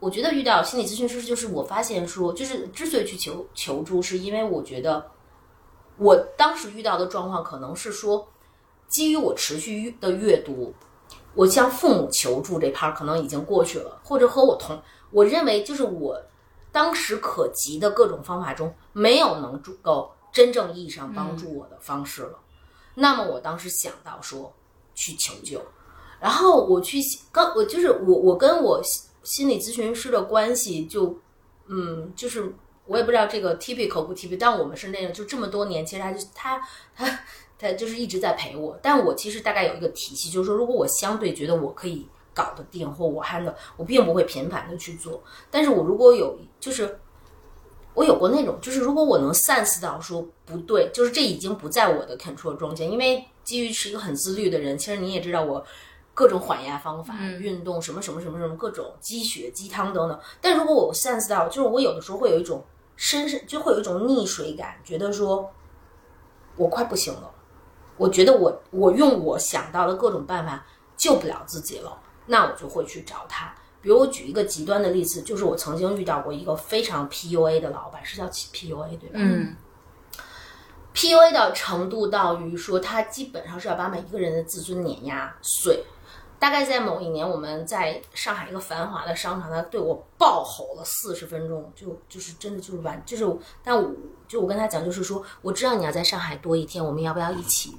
[0.00, 5.10] 我觉得遇到心理咨询师，就是我发现说，就是之所以去求求助，是因为我觉得
[5.96, 8.26] 我当时遇到的状况可能是说，
[8.88, 10.74] 基于我持续的阅读。
[11.34, 16.20] 我向父母求助这趴可能已经过去了，或者和我同，我认为就是我
[16.72, 22.38] 当时可及的各种方法中，没有能够真正意义上帮助我的方式了。
[22.94, 24.52] 那么我当时想到说
[24.94, 25.62] 去求救，
[26.18, 26.98] 然后我去
[27.30, 28.80] 刚我就是我我跟我
[29.22, 31.16] 心理咨询师的关系就
[31.68, 32.52] 嗯就是
[32.86, 36.60] 我也不知道这个 typical 不 typical，但我们是那样，就这么多年，其实他就他
[36.94, 37.20] 他。
[37.60, 45.22] 他就是一直在陪我，但我其实大概有一个体系，就是说，如果我相对觉得我可以搞得定或我 handle，我并不会频繁的去做。
[45.50, 46.98] 但是我如果有就是。
[47.92, 55.62] 我有过那种，就是如果我能 sense 到说不对，就是这已经不在我的 control 中间，因为基于是一个很自律的人，其实你也知道我
[56.14, 60.18] 各种缓压方法、嗯运动什么什么什么什么各种鸡血、鸡汤等等。
[60.40, 65.50] 但如果我 sense 到，就是我有的时候会有一种深深就会有一种溺水感，觉得说
[66.56, 67.28] 我快不行了，
[68.00, 70.64] 我觉得我我用我想到的各种办法
[70.96, 73.54] 救不了自己了，那我就会去找他。
[73.82, 79.16] 比如我举一个极端的例子，就是我曾经遇到过一个非常 PUA 的老板，是叫 PUA 对吧？
[79.16, 79.54] 嗯
[80.94, 85.84] PUA 的程度到于说，他基本上是要把每一个人的自尊碾压碎。
[86.38, 93.90] 大概在某一年，我们在上海一个繁华的商场，他对我暴吼了四十分钟，就就是真的就是完，就是但我
[94.26, 97.76] 就我跟他讲，就是说，我知道你要在上海多一天，我们要不要一起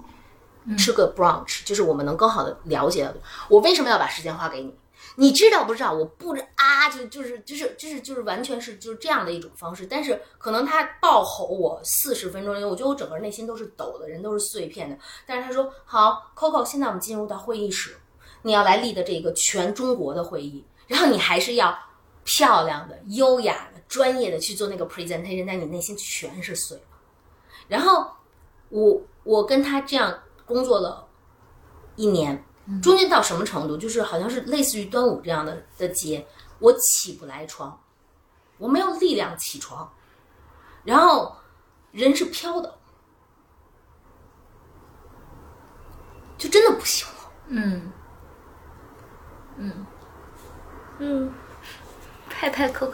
[0.78, 3.12] 吃个 brunch？、就是我们能更好的了解
[3.50, 4.76] 我为什么要把时间花给你。
[5.15, 5.91] 你知道不知道？
[5.91, 9.86] 我不知啊，就就是就是就是就是完全是就是这样的一种方式。
[9.86, 14.97] 但是可能他暴吼我四十分钟，因为我觉得我整个内心都是抖的，人都是碎片的。
[15.26, 17.97] 但是他说好，Coco，现在我们进入到会议室，
[18.43, 21.78] 你要来立的这个全中国的会议，然后你还是要
[22.24, 26.84] 漂亮的、优雅的、专业的去做那个 presentation，但你内心全是碎了。
[27.67, 28.08] 然后
[28.69, 30.17] 我我跟他这样
[30.52, 31.08] 工作了
[31.96, 32.44] 一年，
[32.82, 33.78] 中间到什么程度？
[33.78, 36.28] 就是好像是类似于端午这样的的节，
[36.60, 37.80] 我起不来床，
[38.58, 39.92] 我没有力量起床，
[40.84, 41.36] 然后
[41.92, 42.76] 人是飘的，
[46.38, 47.32] 就真的不行了。
[47.48, 47.92] 嗯。
[49.58, 49.86] 嗯。
[51.00, 51.34] 嗯，
[52.30, 52.94] 拍拍 Coco，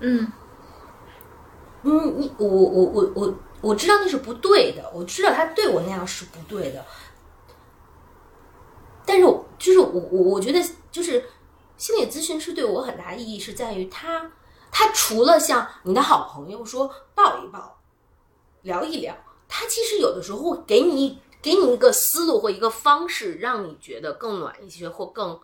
[0.00, 0.32] 嗯。
[1.82, 6.84] 嗯，你我我我我我知道那是不对的，我知道他对我那样是不对的，
[9.04, 11.24] 但是我就是我我我觉得就是
[11.76, 14.32] 心理咨询师对我很大意义是在于他
[14.70, 17.78] 他除了像你的好朋友说抱一抱、
[18.62, 19.16] 聊一聊，
[19.48, 25.38] 他其实有的时候会给你给你一个思路或一个方式，让你觉得更暖一些或更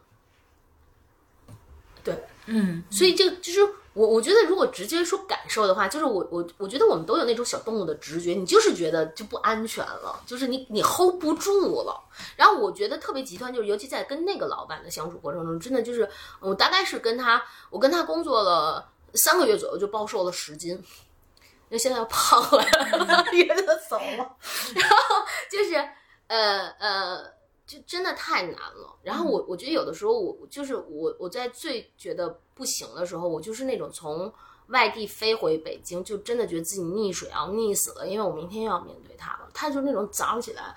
[2.05, 2.25] 对。
[2.47, 11.99] 嗯所以这就是我，我觉得如果直接说感受的话，就是我我我觉得我们都有那种小动物的直觉，你就是觉得就不安全了，就是你你 hold 不住了。
[12.37, 16.07] 然后我觉得特别极端，就是尤其在跟那个老板的相处过程中，真的就是
[16.41, 20.73] 我大概是跟他，我跟他工作了三个月左右，就暴瘦了十斤。
[21.69, 22.65] 因为现在要胖了，
[23.35, 24.37] 约他走了，
[24.73, 25.75] 然后就是
[26.29, 27.25] 呃呃，
[27.67, 28.97] 就真的太难了。
[29.03, 34.33] 然后我我觉得有的时候我就是我我在最觉得不行的时候，我就是那种从
[34.69, 39.49] 外地飞回北京，就真的觉得自己溺水要溺死了，因为我明天又要面对他了。
[39.53, 40.75] 他就那种早上起来，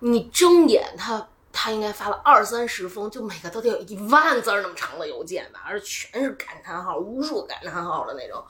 [0.00, 1.28] 你睁眼他。
[1.52, 8.40] 他应该发了二三十封，就每个都得有一万字儿那么长的邮件吧，而且全是感叹号，无数感叹号的那种，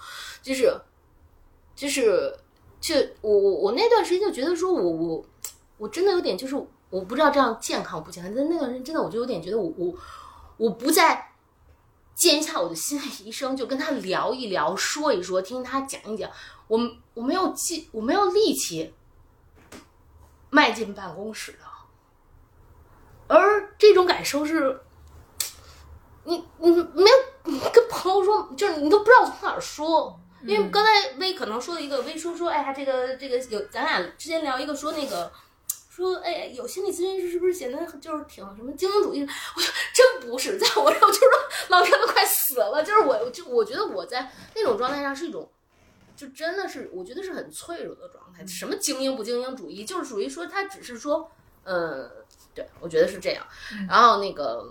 [0.42, 0.70] 就是，
[1.74, 2.30] 就是，
[2.78, 5.24] 就我我我那段时间就觉得说我我
[5.78, 6.54] 我真的有点就是
[6.90, 9.94] 我不知道这样健康不健康，但那段时间真的我就有点觉得我我
[10.56, 11.32] 我不再
[12.14, 16.30] 见一下我的心理医生，就跟他聊一聊，说一说，听他讲一讲，
[16.66, 16.78] 我
[17.14, 18.92] 我没有劲，我没有力气
[20.50, 21.58] 迈进办公室的，
[23.28, 24.80] 而这种感受是，
[26.24, 30.16] 你你没有跟朋友说，就是你都不知道从哪儿说。
[30.42, 35.30] 因为刚才薇可能说了一个，薇说说，哎呀，这个这个有，咱俩之前聊一个说那个，
[35.90, 39.20] 说哎，有心理咨询师是不是显得就是挺什么精英主义？
[39.56, 41.28] 我说真不是，在我这我就说
[41.68, 45.50] 老天都快死了，就是我就我觉得我在那种状态上是一种，
[46.16, 48.46] 就真的是我觉得是很脆弱的状态。
[48.46, 51.30] 什么精英不精英主义，就是属于说他只是说，
[51.64, 52.08] 嗯，
[52.54, 53.44] 对我觉得是这样。
[53.88, 54.64] 然后那个。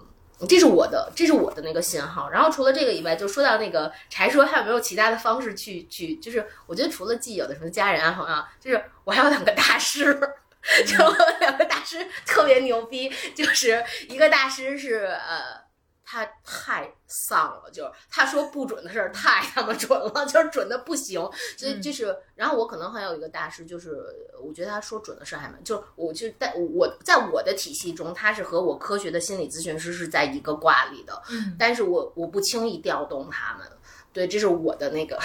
[0.48, 2.30] 这是我的，这是我的那个信号。
[2.30, 10.18] 然后除了这个以外，就说到那个柴说还有没有其他的方式去去，就是我觉得除了既有的什么家人啊朋友啊，就是我还有两个大师，
[10.86, 15.70] 就我 两个大师特别牛逼，就是一个大师是呃。
[16.12, 21.22] 他太丧了，就是他说不准的事儿太他妈准了，就是准的不行。
[21.56, 24.04] 所以就是，然后我可能还有一个大师，就是
[24.44, 33.68] 我觉得他说准的事儿还蛮，就是我就在我在我的体系中，他是和我科学的心理咨询师是在一个卦里的，嗯但是我我不轻易调动他们。
[34.12, 35.20] 对，这是我的那个，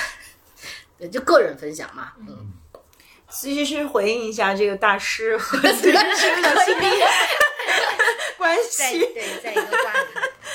[0.98, 2.52] 对，就个人分享嘛，嗯，
[3.34, 6.86] 其实是回应一下这个大师和咨询师的心理
[8.38, 9.00] 关系。
[9.12, 10.08] 对在一个卦里，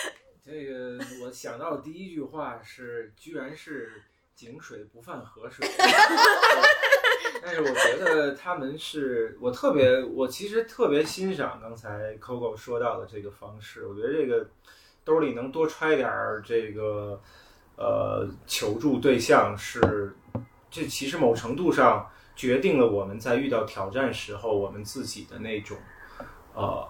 [0.46, 4.02] 这个我想到的第一句话是，居然是
[4.34, 5.68] 井水不犯河水。
[7.42, 13.86] 但是我觉得他们是我特别，我其实特别欣赏刚才 Coco 说到的这个方式。
[13.88, 14.50] 我觉得这个
[15.04, 17.22] 兜里能多揣点儿这个
[17.78, 20.14] 呃求助对象是，
[20.72, 25.76] 这其实某程度上决定了我们在遇到挑战时候，我们自己的那种
[26.54, 26.88] 呃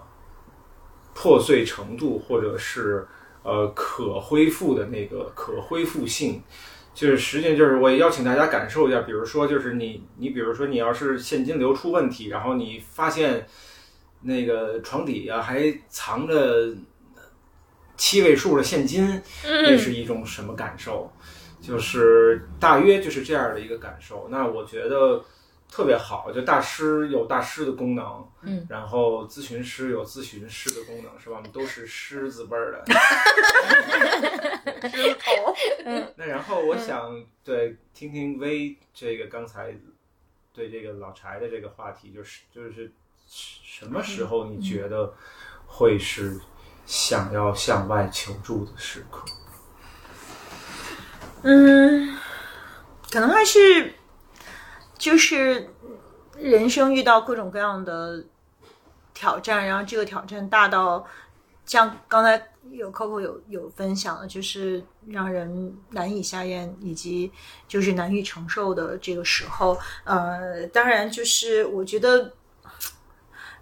[1.12, 3.04] 破碎程度，或者是
[3.42, 6.40] 呃可恢复的那个可恢复性。
[6.94, 13.44] 就是实际上就是我也邀请大家感受一下，比如说就是你你比如说你要是现金流出问题，然后你发现
[14.22, 16.72] 那个床底下还藏着
[17.96, 21.10] 七位数的现金，那是一种什么感受？
[21.60, 24.28] 就是大约就是这样的一个感受。
[24.30, 25.22] 那我觉得
[25.70, 31.36] 特别好，就大师有大师的功能，嗯，然后咨询师有咨询师的功能，是吧？
[31.36, 32.84] 我们都是狮子辈儿的。
[34.88, 35.54] 狮头，
[36.16, 39.74] 那然后我想对听听薇这个刚才
[40.52, 42.92] 对这个老柴的这个话题，就是就是
[43.28, 45.14] 什么时候你觉得
[45.66, 46.40] 会是
[46.84, 49.24] 想要向外求助的时刻？
[51.42, 52.18] 嗯，
[53.10, 53.94] 可能还是
[55.00, 55.70] 就是
[56.36, 58.22] 人生遇到各种各样的
[59.14, 61.02] 挑战，然后这个挑战大到
[61.64, 67.32] 像刚才有 Coco 有有分享的，就是让人难以下咽，以及
[67.66, 69.78] 就是难以承受的这个时候。
[70.04, 72.34] 呃，当然就是我觉得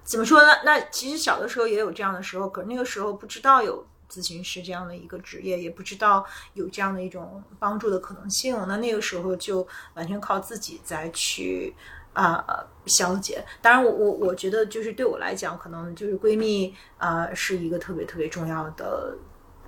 [0.03, 0.49] 怎么说呢？
[0.65, 8.57] 那其实小的时候也有这样的时候，可是那个时候不知道有咨询师这样的一个职业，也不知道有这样的一种帮助的可能性。
[8.67, 11.75] 那那个时候就完全靠自己再去
[12.15, 13.45] 啊、消解。
[13.63, 19.17] 当然我，我我觉得就是对我来讲，可能就是闺蜜啊、是一个特别特别重要的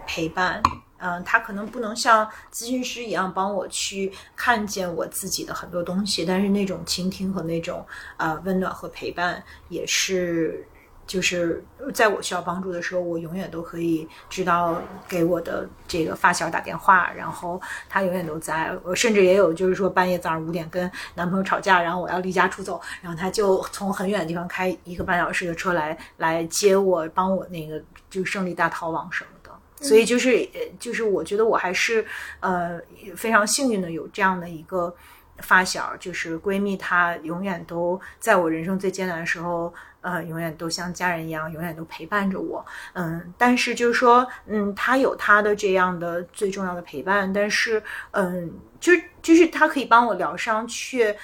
[0.06, 0.60] 陪伴。
[1.02, 7.86] 嗯，他可能不能像咨询师一样帮我去看见我自己的很多东西，但是那种倾听和那种
[8.18, 10.66] 啊、温暖和陪伴，也是
[11.10, 11.60] 就是
[11.92, 18.72] 在我需要帮助的时候，我永远都可以知道给我的这个发小打电话，然后他永远都在。
[18.84, 29.50] 我甚至也有就是说半夜早上五点跟男朋友吵架，然后我要离家出走，然后他就从很远的地方开一个半小时的车来来接我，帮我那个就胜利大逃亡什么的。
[29.84, 32.06] 所以就是呃就是我觉得我还是
[32.38, 32.80] 呃
[33.16, 34.94] 非常幸运的有这样的一个
[35.38, 42.64] 发小，就是闺蜜，她永远都在我人生最艰难的时候，呃，永远都像家人一样，永远都陪伴着我。
[42.94, 47.82] 嗯，但是就是说，嗯，他有他的这样的最重要的陪伴，但是
[48.12, 51.16] 嗯，就就是他可以帮我疗伤，却。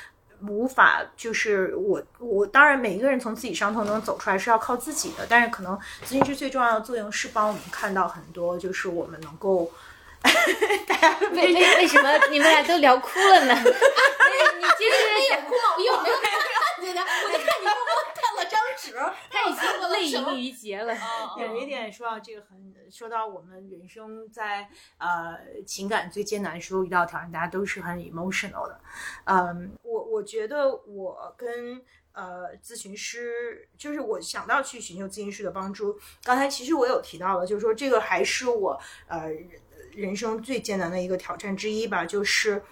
[0.46, 9.72] 无法，就是我，我当然每一个人从自己伤痛中走出来是要靠自己的，但是可能咨询师最重要的作用是帮我们看到很多，就是我们能够，
[11.32, 13.54] 为为为什么 你们俩都聊哭了呢？
[13.54, 13.62] 你
[14.58, 14.96] 你其实
[15.30, 15.76] 也哭吗？
[15.76, 18.94] 我又没有看见他，我就看你默默看了张纸，
[19.30, 20.94] 他已经泪盈于睫了。
[21.38, 28.80] 有一点说到这个很，说到我们人生在呃情感最艰难的时候遇到挑战，大家都是很 emotional 的。
[29.24, 35.98] 嗯，我我觉得我跟呃咨询师，就是我想到去寻求咨询师的帮助。
[36.24, 39.30] 刚才其实我有提到了，就是说这个还是我呃
[39.96, 42.62] 人生最艰难的一个挑战之一吧，就是。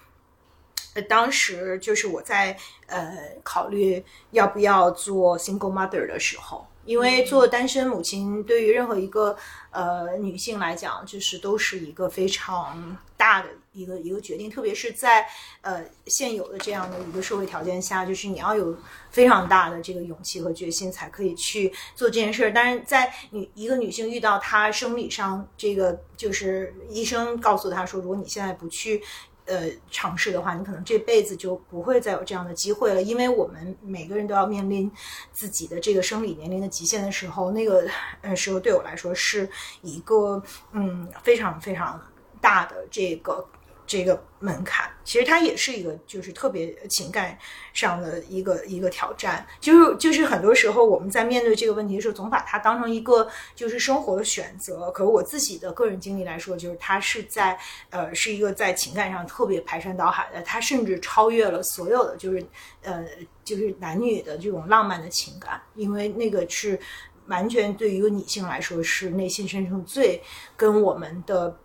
[0.95, 2.57] 呃，当时就是我在
[2.87, 9.37] 呃考虑要不要做 single mother 的时候，因为做单身母亲对于任何一个
[9.73, 12.97] 呃女性来讲，就是都是一个非常
[13.35, 15.27] 大的一个一个决定，特别是在
[15.61, 18.77] 呃现有的这样的一个社会条件下，就是你要有
[19.11, 22.53] 非常大的这个勇气和决心，才可以去做这件事儿。
[22.53, 29.03] 但是在女一个女性遇到她生理上这个，就是医生告诉她说，如果你现在不去。
[29.47, 34.91] 呃，尝试的话，你可能这辈子就不会再有这样的机会了，因为我们每个人都要面临
[35.33, 37.87] 自己的这个生理年龄的极限的时候，那个
[38.23, 39.47] 呃时候对我来说是
[39.83, 40.43] 一个
[40.73, 42.03] 嗯非常非常
[42.45, 43.47] 大的这个
[43.87, 44.91] 这个门槛。
[45.05, 47.39] 其实它也是一个就是特别情感
[47.75, 54.91] 上的一个一个挑战，就是就是很多时候我们在面对这个问题的时候，总把它当成一个就是生活的选择。
[54.93, 57.59] 可是我自己的个人经历来说，就是它是在
[57.91, 62.43] 呃是一个在情感上特别排山倒海的，它甚至超越了所有的就是
[62.83, 63.05] 呃
[63.45, 66.81] 就是男女的这种浪漫的情感，因为那个是
[67.27, 70.23] 完全对于一个女性来说是内心深处最
[70.57, 71.59] 跟我们的。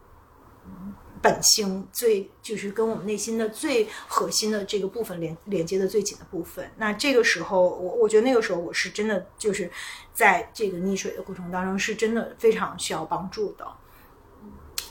[1.22, 6.72] 本性最就是跟我们内心的最核心的这个部分连连接的最紧的部分。
[6.78, 9.70] 那这个时候，我我觉得那个时候我是真的就是
[10.14, 13.68] 在这个溺水的过程当中，是真的非常需要帮助的。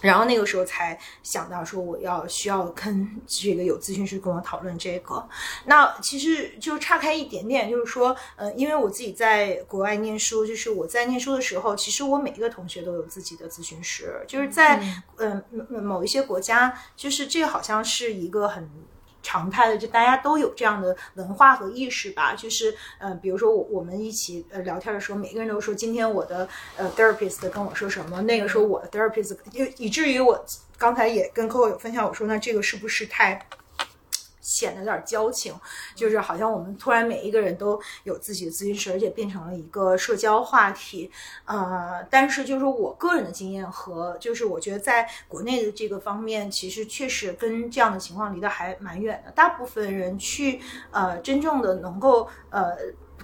[0.01, 5.29] 然后那个时候才想到说我要需要跟这个有咨询师跟我讨论这个。
[5.67, 14.79] 那其实就岔开一点点，就是说，呃，因为我自己在国外念书，就是我在念书的时候，其实我每一个同学都有自己的咨询师，就是在
[15.17, 18.69] 嗯、呃、某一些国家，就是这个好像是一个很。
[19.29, 22.35] 常态的，就大家都有这样的文化和意识吧。
[22.35, 26.49] 就是，呃，比如说我我们一起呃聊天的时候，每个人都说今天我的
[26.79, 30.43] 呃 therapist 跟我说什么，那个时候我的 therapist，以以至于我
[30.79, 33.39] 刚才也跟 Coco 有分享，我说那这个是不是太
[34.49, 35.55] 显得有点矫情？
[35.95, 41.11] 就是好像我们突然每一个人都有自己的咨询师，而且变成了一个社交话题。
[41.45, 49.31] 呃，但是就是我个人的经验和就是我觉得在国内的这个方面，其实确实跟这样的情况离得还蛮远的。
[49.33, 52.75] 大部分人去呃真正的能够呃。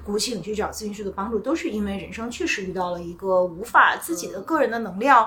[0.04, 5.26] 鼓起勇气找咨询师的帮助，都是因为人生确实遇到了一个无法自己的个人的能量，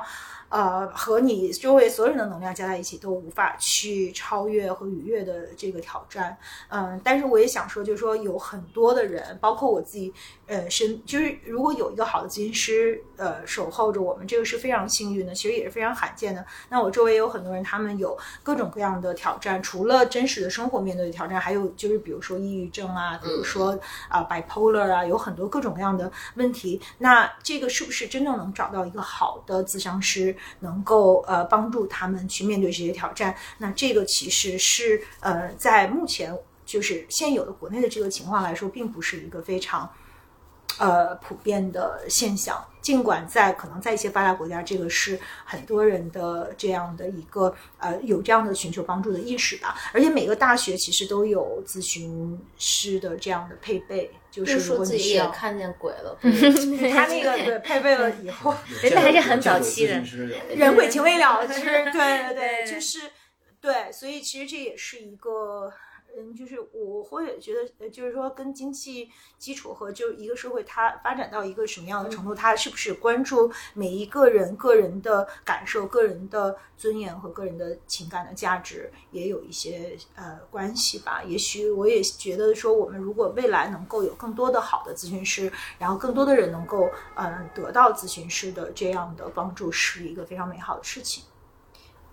[0.50, 6.38] 呃，和你周围所有人的能量加在一起都无法去超越和逾越的这个挑战。
[6.70, 10.14] 嗯，但是我也想说，就是说有很多的人，包括我自己，
[10.48, 16.46] 呃，身就是如果有一个好的咨询师，呃，守候着我们，这个是非常幸运的，其实也是非常罕见的。
[16.70, 23.78] 那我周围有很多人，他们有各种各样的挑战，除了真实的生活面对的挑战，还有就是比如说抑郁症啊，比如说
[24.08, 26.80] 啊、bipolar 啊，有很多各种各样的问题。
[27.00, 33.36] 那这个是不是真正能找到一个好的咨商师，能够呃帮助他们去面对这些挑战？
[33.58, 36.34] 那这个其实是呃在目前
[36.66, 39.92] 就是现有的国内的这个情况来说，并不是一个非常。
[40.80, 49.76] 呃，普遍的现象，尽管在可能在一些发达国家，这个是很多人的这样的一个呃有这样的寻求帮助的意识吧。
[49.92, 58.54] 而且每个大学其实都有咨询师的这样的配备，就是如说自己也果你需要，看见鬼了， 他那个 对配备了以后，
[58.84, 60.00] 人家还是很早期的
[60.56, 63.00] 人鬼情未了，其实对对对，就是
[63.60, 65.74] 对，所以其实这也是一个。
[66.20, 69.08] 嗯，就是我会觉得，呃就是说，跟经济
[69.38, 81.22] 基础和就一个社会它发展到一个什么样的程度，它是不是关注每一个人个人的感受、个人的尊严和个人的情感的价值，也有一些呃关系吧。
[81.22, 91.24] 也许我也觉得说，我们如果未来能够有更多的好的咨询师，然后更多的人能够嗯、呃得到咨询师的这样的帮助，是一个非常美好的事情。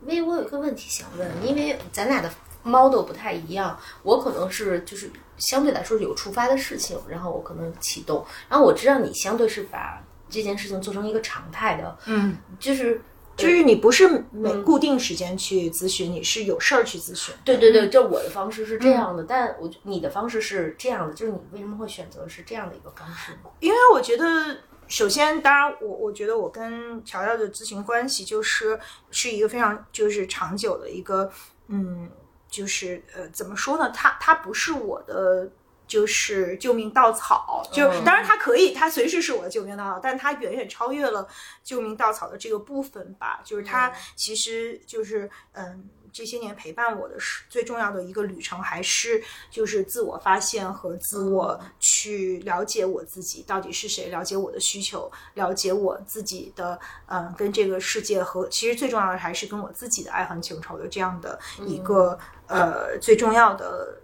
[0.07, 2.31] 因为我有一个问题想问，因为咱俩的
[2.65, 13.01] model 不太一样，我可能是就是相对来说有触发的事情，然后我可能启动，然后我知道你相对是把这件事情做成一个常态的，嗯，就是
[13.37, 17.35] 就是你不是每固定时间去咨询，你是有事儿去咨询。
[17.45, 23.51] 对对对，就我的方式是这样的，但我你的方式是这样的，就是你为什么会选择是这样的一个方式呢？
[23.61, 24.57] 因为我觉得，
[24.87, 28.79] 首先，当然我我觉得我跟乔乔的咨询关系就是
[29.11, 31.31] 是一个非常就是长久的一个，
[31.69, 32.09] 嗯，
[32.55, 33.91] 就是呃，怎么说呢？
[33.91, 35.51] 他他不是我的。
[35.87, 41.29] 就是救命稻草，就嗯当然它可以，它随时是我的救命稻草，但它远远超越了
[41.63, 43.43] 救命稻草的这个部分吧。
[43.45, 61.37] 就是它其实就是嗯，这些年陪伴我的是最重要的一个旅程，还是就是自我发现和自我去了解我自己到底是谁，了解我的需求，了解我自己的嗯跟这个世界和其实最重要的还是跟我自己的爱恨情仇的这样的
[61.67, 63.99] 一个、呃最重要的。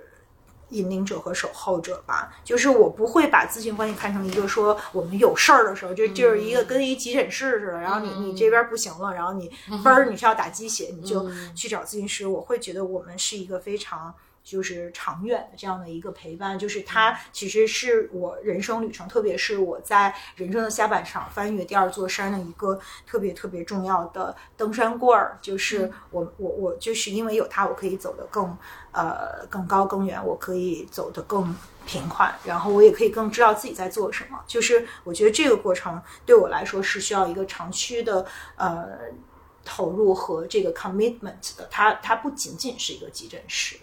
[0.70, 12.26] 引领者和守候者吧，就是我不会把咨询关系看成一个说我们有事儿的时候，就就是一个跟一急诊室似的，然后你你这边不行了，然后你嘣儿你是要打鸡血，你就去找咨询师。
[12.26, 25.38] 我会觉得我们是一个非常就是长远的这样的一个陪伴，就是它其实是我人生旅程，特别是我在人生的下半场翻越第二座山的一个特别特别重要的登山棍儿。
[25.40, 28.56] 就是我我我就是因为有它，我可以走得更
[28.92, 31.54] 呃更高更远，我可以走得更
[31.86, 34.38] 平缓，然后我也可以更知道自己在做什么。
[34.46, 38.26] 就是我觉得这个过程对我来说是需要一个长期的
[38.56, 38.88] 呃
[39.64, 43.76] 投入和这个 commitment 的，它它不仅仅是一个急诊室。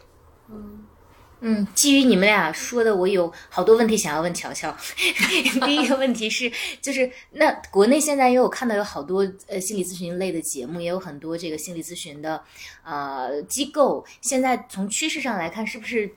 [1.40, 4.76] 嗯，基于你们俩说的，我有好多问题想要问乔乔。
[5.66, 12.44] 第一个问题是，就是那国内现在因为我看到有好多呃心理咨询类的节目，也有很多这个心理咨询的
[12.84, 16.12] 呃机构，现在从趋势上来看，是不是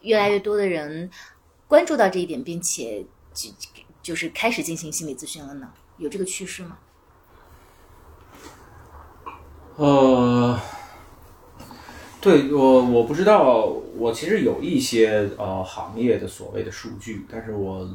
[0.00, 1.08] 越来越多的人
[1.68, 3.48] 关注到这一点，并且就
[4.02, 5.70] 就是开始进行心理咨询了呢？
[5.98, 6.78] 有这个趋势吗？
[9.76, 10.60] 呃，
[12.24, 13.66] 对我我不知道，
[13.98, 17.86] 我其实有一些呃行业的所谓的数据，但是我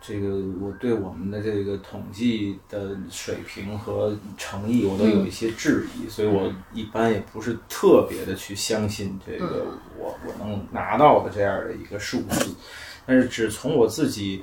[0.00, 9.66] 这个我对我们的这个统计的水平和诚意，我都有一些质疑，所以我一般也不是特别的去相信这个
[9.98, 12.54] 我我能拿到的这样的一个数字，
[13.04, 14.42] 但是只从我自己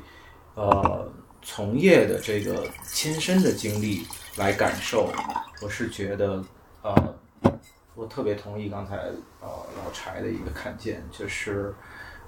[0.53, 4.05] 呃从业的这个亲身的经历
[4.37, 5.11] 来感受，
[5.63, 6.43] 我是觉得
[6.83, 7.15] 呃，
[7.95, 8.97] 我特别同意刚才
[9.41, 11.73] 呃老柴的一个看见，就是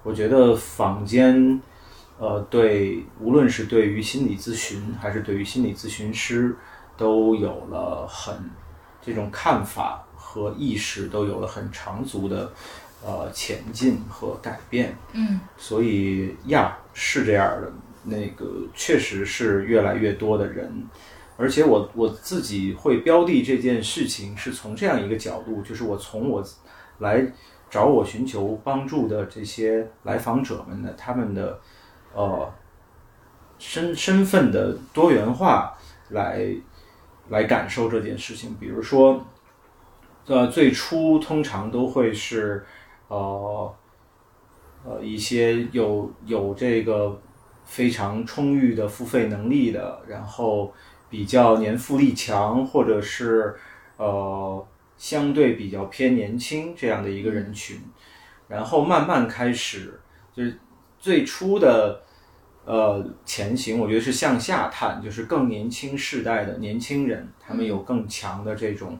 [0.03, 1.61] 我觉得坊间。
[2.17, 6.55] 呃，对，无论是对于心理咨询，还是对于心理咨询师，
[6.95, 8.33] 都有了很
[9.01, 12.49] 这种看法和意识，都有了很长足的
[13.03, 14.97] 呃前进和改变。
[15.11, 17.69] 嗯，所以呀，是这样的，
[18.05, 20.87] 那个确实是越来越多的人，
[21.37, 26.43] 而且我我自己会标的这件事情，是从这样一个角度，就是我从我
[26.99, 27.25] 来
[27.69, 31.59] 找我寻求帮助的这些来访者们的他们的。
[32.17, 32.49] 呃，
[33.57, 35.77] 身身份的多元化
[36.11, 36.47] 来
[37.27, 39.21] 来感受这件事情，比如说，
[40.25, 42.65] 呃，最初通常都会是
[43.09, 43.75] 呃
[44.85, 47.21] 呃一些有有这个
[47.65, 50.73] 非常充裕的付费能力的，然后
[51.09, 53.55] 比较年富力强，或者是
[53.97, 57.79] 呃相对比较偏年轻这样的一个人群，
[58.47, 59.99] 然后慢慢开始
[60.33, 60.59] 就是
[60.99, 62.01] 最初的。
[62.67, 68.97] 呃，前行我觉得是向下探，就是更年轻世代的年轻人，他们有更强的这种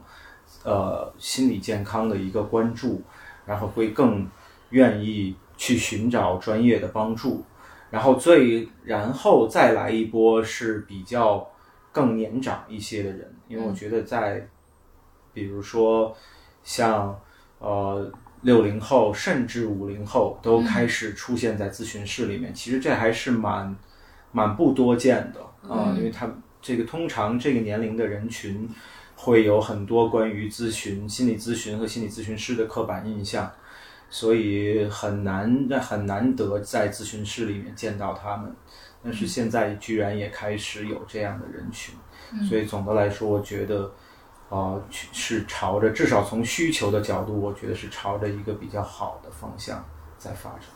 [0.62, 3.02] 呃心理健康的一个关注，
[3.44, 4.24] 然后会更
[4.70, 7.44] 愿意去寻找专业的帮助，
[7.90, 11.50] 然后最然后再来一波是比较
[11.96, 14.46] 更年长一些的人，因为我觉得在
[15.32, 16.14] 比如说
[16.62, 17.18] 像
[17.58, 18.12] 呃。
[18.42, 23.74] 六零后甚至五零后都开始出现在咨询室里面，其实这还是蛮
[24.30, 25.40] 蛮不多见的
[25.74, 26.30] 啊，因为他
[26.62, 28.68] 这个通常这个年龄的人群
[29.16, 33.50] 会有很多关于咨询、心理咨询和心理咨询师的刻板印象，
[34.10, 38.54] 所以很难很难得在咨询室里面见到他们。
[39.06, 41.94] 但是现在居然也开始有这样的人群，
[42.46, 43.90] 所以总的来说，我觉得。
[44.48, 44.80] 啊，
[45.12, 49.84] 是朝着至少从需求的角度，我觉得是朝着一个比较好的方向
[50.18, 50.68] 在发展。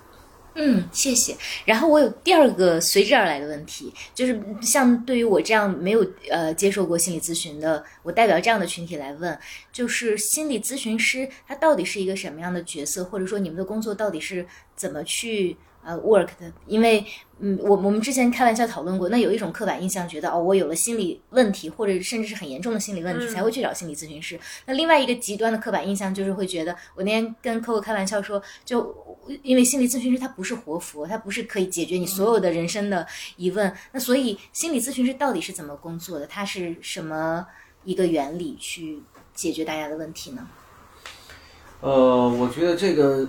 [0.57, 1.37] 嗯，谢谢。
[1.64, 9.39] 然后我有第二个随之而来的问题，就是像对于我这样没有呃接受过心理咨询的，我代表这样的群体来问，
[9.70, 15.57] 就是心理咨询师他到底是一个什么样的角色，或者说你们的工作到底是怎么去？
[15.83, 17.03] 呃，work 的，因为，
[17.39, 24.39] 嗯，我我们之前开玩笑讨论过，那有一种刻板印象，觉得哦，我有了心理问题，或者甚至是很严重的心理问题，才会去找心理咨询师。
[24.66, 28.95] 那另外一个极端的刻板印象，就是会觉得，我那天跟 Coco 开玩笑说，就
[29.43, 33.07] 因为心理咨询师他不是活佛，他不是可以解决你所有的人生的
[33.37, 33.72] 疑问。
[33.93, 36.26] 那所以，心理咨询师到底是怎么工作的？
[36.26, 37.47] 他是什么
[37.85, 39.01] 一个原理去
[39.35, 40.47] 解决大家的问题呢？
[41.81, 43.26] 呃，我觉得这个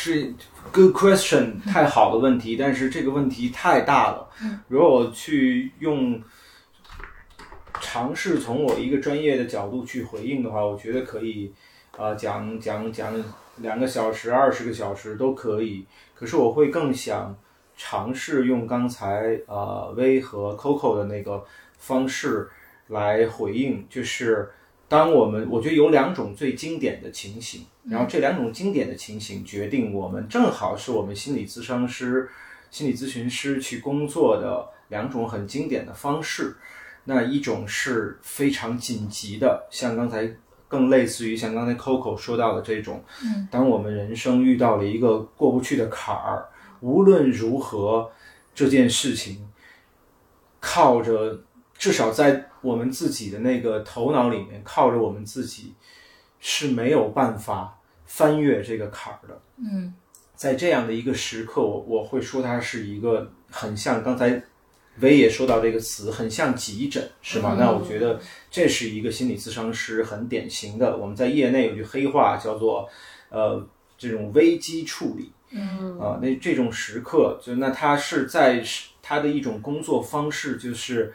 [0.00, 0.32] 是。
[0.72, 4.28] Good question，太好的问题，但是这个问题太大了。
[4.68, 6.22] 如果我去用
[7.80, 11.52] 尝试从我一个专业的角度去回应的话，我觉得可以
[11.96, 13.12] 啊讲讲讲
[13.56, 15.84] 两个小时、二十个小时都可以。
[16.14, 17.36] 可是我会更想
[17.76, 21.44] 尝试用刚才呃 V 和 Coco 的那个
[21.78, 22.48] 方式
[22.88, 24.50] 来回应，就是。
[24.90, 32.28] 当我们我觉得有两种最经典的情形，然后这两种经典的情形决定我们正好是我们心理咨商师、
[32.72, 36.56] 心理咨询师去工作的两种很经典的方式。
[37.04, 40.28] 那一种是非常紧急的，像刚才
[40.66, 43.00] 更类似于像刚才 Coco 说到的这种，
[43.48, 46.48] 当我们人生遇到了一个过不去的坎儿，
[46.80, 48.10] 无论如何
[48.52, 49.48] 这件事情
[50.58, 51.42] 靠着。
[51.80, 55.72] 至少在我们自己的那个头脑里面，靠着我们自己
[56.38, 59.40] 是没有办法翻越这个坎儿的。
[59.56, 59.94] 嗯，
[60.34, 64.42] 在这样的一个时刻，我我会说它是一个很像刚才
[64.98, 67.56] 维也说到这个词，很像急诊，是吗？
[67.58, 68.20] 那我觉得
[68.50, 70.98] 这是一个心理咨商师很典型的。
[70.98, 72.86] 我们在业内有句黑话叫做
[73.30, 73.66] 呃
[73.96, 75.32] 这种危机处理。
[75.52, 78.62] 嗯啊，那这种时刻，就那他是在
[79.00, 81.14] 他的一种工作方式就是。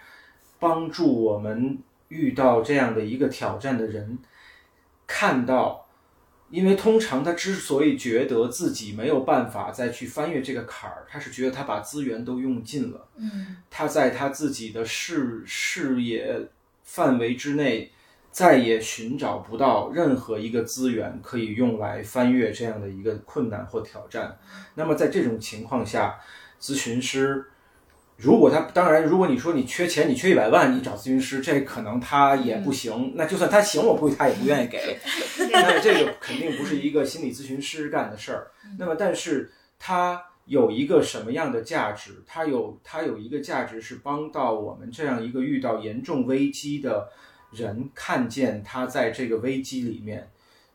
[0.66, 4.18] 帮助我们遇到这样的一个挑战的人，
[5.06, 5.86] 看到，
[6.50, 16.36] 因为通常他之所以觉得自己没有办法再去翻越这个坎儿，他是觉得他把资源都用尽了，嗯，他在他自己的视视野
[16.82, 17.92] 范围之内，
[18.32, 24.36] 再也寻找不到任何一个资源可以用来翻越这样的一个困难或挑战。
[24.74, 26.20] 那么在这种情况下，
[26.60, 27.46] 咨询师。
[28.18, 33.12] 如果他当然，如果你说你缺钱，你缺一百万，你找咨询师，这可能他也不行。
[33.16, 34.98] 那就算他行，我估计他也不愿意给。
[35.52, 38.48] 那这个肯定不是一个心理咨询师干的事儿。
[38.80, 42.24] 那么，但是他有一个什么样的价值？
[42.26, 47.10] 他有他有一个价值是帮到我们这样一个遇到严重危机的
[47.52, 50.26] 人，看见他在这个危机里面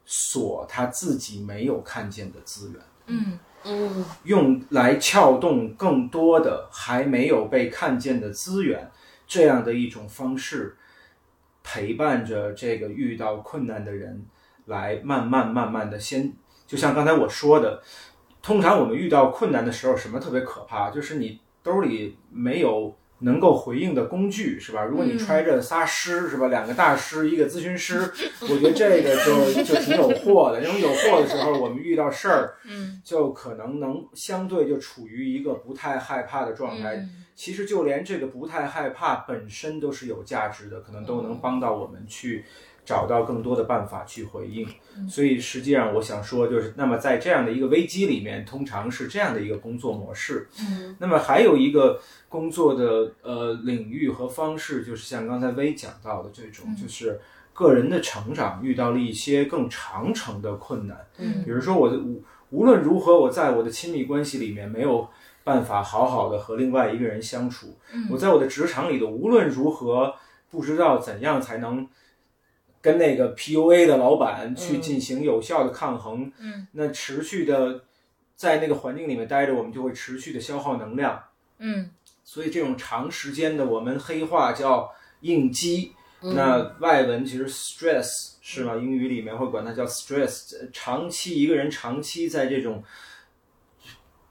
[0.05, 2.83] 所他自己没有看见的资源。
[3.07, 8.91] 嗯嗯用来撬动更多的还没有被看见的资源，
[9.27, 10.77] 这样的一种方式，
[11.63, 14.25] 陪伴着这个遇到困难的人，
[14.67, 16.33] 来慢慢慢慢的先，
[16.67, 17.83] 就像刚才我说的，
[18.43, 20.91] 通常我们遇到困难的时候，什么特别可怕？
[20.91, 24.85] 就是你兜里没有能够回应的工具，是吧？
[24.85, 26.49] 如果你揣着仨师，是吧？
[26.49, 28.01] 两个大师，一个咨询师，
[28.43, 30.63] 我觉得这个就就挺有货的。
[30.63, 36.97] 因为有货的时候，我们遇到事儿，嗯就可能能相对就处于一个不太害怕的状态。
[36.97, 42.45] 嗯其实就连这个不太害怕本身都是有价值的，可能都能帮到我们去
[42.85, 44.69] 找到更多的办法去回应。
[45.09, 50.49] 所以实际上我想说，就是那么在这样的一个危机里面，通常是这样的一个工作模式。
[50.61, 51.99] 嗯那么还有一个
[52.31, 57.21] 工作的呃领域和方式，就是像刚才薇讲到的这种，就是
[57.53, 60.97] 个人的成长遇到了一些更长程的困难。
[61.19, 65.09] 嗯比如说我的无无论如何，我在我的亲密关系里面没有
[65.43, 67.77] 办法好好的和另外一个人相处。
[68.09, 70.15] 我在我的职场里头无论如何
[70.49, 71.87] 不知道怎样才能
[72.81, 76.33] 跟那个 PUA 的老板去进行有效的抗衡。
[76.39, 77.83] 嗯，那持续的
[78.37, 81.21] 在那个环境里面待着，我们就会持续的消耗能量。
[81.63, 81.91] 嗯
[82.33, 84.89] 所以这种长时间的，我们黑话叫
[85.23, 85.93] 应激。
[86.23, 88.77] 嗯那外文其实 stress 是吗？
[88.77, 90.55] 英语里面会管它叫 stress。
[90.73, 92.85] 长期一个人长期在这种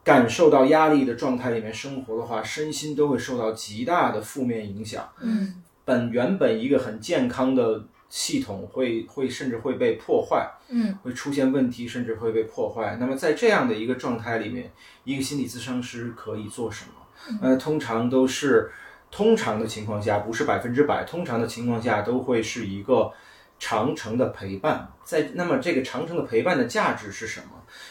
[0.02, 5.10] 感受到压力的状态里面生活的话，身心都会受到极大的负面影响。
[5.20, 10.50] 嗯本原本一个很健康的系统会会甚至会被破坏。
[10.70, 12.96] 嗯会出现问题，甚至会被破坏。
[12.98, 14.72] 那么在这样的一个状态里面，
[15.04, 16.94] 一个心理咨商师可以做什么？
[17.42, 18.72] 呃，通常都是
[19.12, 23.12] 通常的情况下，不是百分之百，通常的情况下都会是一个
[23.60, 24.92] 长程的陪伴。
[25.04, 27.48] 在那么这个长程的陪伴的价值是什么？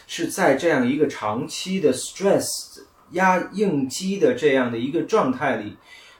[0.07, 2.47] 是在这样一个长期的 stress
[3.11, 5.77] 压应激的这样的一个状态里，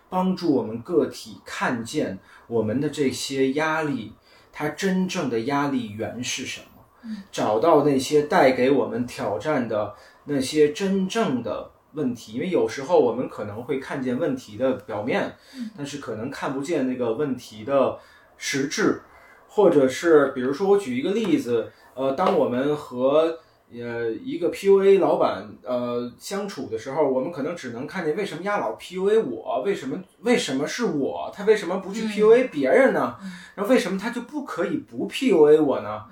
[0.09, 4.13] 帮助我们个体看见我们的这些压力。
[4.51, 7.15] 它真正的压力源是什么？
[7.31, 9.95] 找到那些带给我们挑战的
[10.25, 15.35] 那些真正的问题，因为有时候我们可能会看见问题的表面，
[15.77, 17.99] 但是可能看不见那个问题的
[18.37, 19.01] 实质，
[19.49, 23.39] 或者是比如说我举一个例子，呃，当我们和
[23.71, 33.17] 呃一个 PUA 老板呃相处的时候，我们可能只能看见为什么丫老 PUA 我，为什么为什么是我，他为什么不去 PUA 别人呢？
[33.55, 36.05] 然后为什么他就不可以不 PUA 我呢？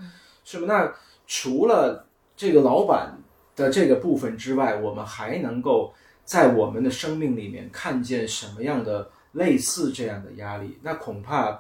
[0.44, 0.66] 是吧？
[0.68, 0.94] 那
[1.26, 3.18] 除了这个老板
[3.58, 5.94] 的这个部分之外，我们还能够
[6.24, 10.78] 在我们的生命里面看见什么样的类似这样的压力？
[10.82, 11.60] 那恐怕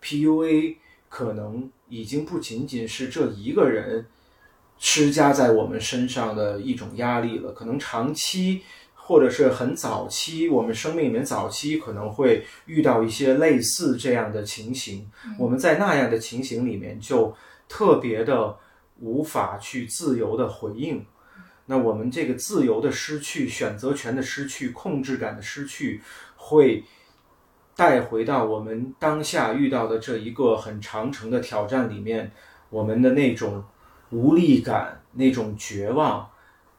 [0.00, 0.76] PUA
[1.08, 4.06] 可能已经不仅仅是这一个人
[4.78, 8.62] 施加在我们身上的一种压力了，可能长期。
[9.10, 17.34] 或者是很早期，我们生命里面早期可能会遇到一些类似这样的情形，我们在那样的情形里面就
[17.70, 18.54] 特别的
[19.00, 21.02] 无法去自由的回应。
[21.68, 26.02] 那我们这个自由的失去、选择权的失去、控制感的失去，
[26.36, 26.82] 会
[27.76, 32.32] 带回到我们当下遇到的这一个很长程的挑战里面，
[32.70, 33.62] 我们的那种
[34.10, 36.28] 无力感、那种绝望。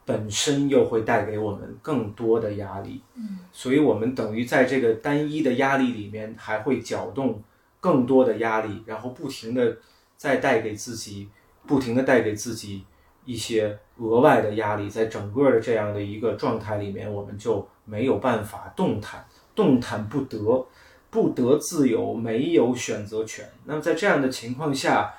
[0.06, 7.44] 本身又会带给我们更多的压力，嗯，所以我们等于在这个单一的压力里面，还会搅动
[7.80, 9.78] 更多的压力，然后不停的
[10.18, 11.30] 再带给自己，
[11.68, 12.84] 不停的带给自己
[13.30, 19.24] 一些额外的压力，在整个的这样的一个状态里面，我们就没有办法动弹，
[19.54, 20.66] 动弹不得，
[21.12, 23.48] 不得自由，没有选择权。
[23.66, 25.14] 那么在这样的情况下，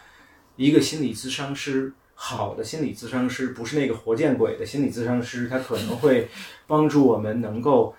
[0.57, 1.93] 一个心理咨商师。
[2.23, 6.29] 好的心理咨商师不是那个活见鬼的心理咨商师，他可能会
[6.67, 7.95] 帮助我们能够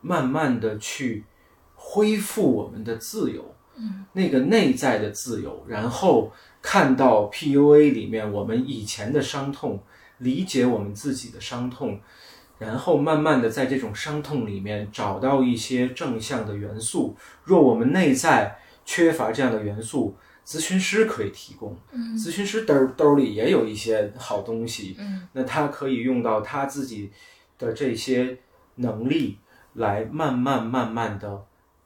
[0.00, 1.24] 慢慢的去
[1.74, 6.32] 恢复我们的自由，嗯，那个内在的自由，然后
[6.62, 9.80] 看到 PUA 里面我们以前的伤痛，
[10.18, 12.00] 理解我们自己的伤痛，
[12.58, 17.16] 然后慢慢的在这种伤痛里面找到一些正向的元素。
[17.44, 27.10] 若我们内在缺乏这样的元素，咨询师可以提供，嗯咨询师兜兜里也有一些好东西，嗯，那他可以用到他自己
[27.58, 28.36] 的这些
[28.76, 29.38] 能力，
[29.74, 31.42] 来慢慢慢慢的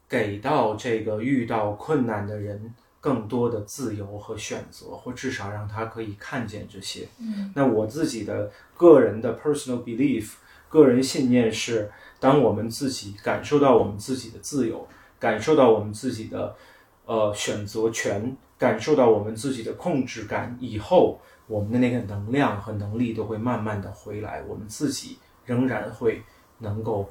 [0.09, 7.07] 给到这个遇到困难的人更多的自由和选择，或至少让他可以看见这些。
[7.19, 10.31] 嗯，那我自己的个人的 personal belief，
[10.71, 14.89] 个人信念是，当我们自己感受到我们自己的自由，
[15.21, 16.57] 感受到我们自己的
[17.05, 26.23] 呃选择权，感受到我们自己的控制感以后，我们的那个能量和能力都会慢慢的回来，我们自己仍然会
[26.61, 27.11] 能够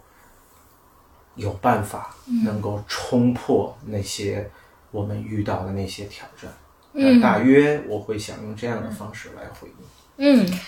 [1.35, 4.49] 有办法，能够冲破那些
[4.93, 6.49] 我们遇到的那些挑战。
[6.93, 9.75] 嗯大约我会想用这样的方式来回应。
[10.15, 10.59] 嗯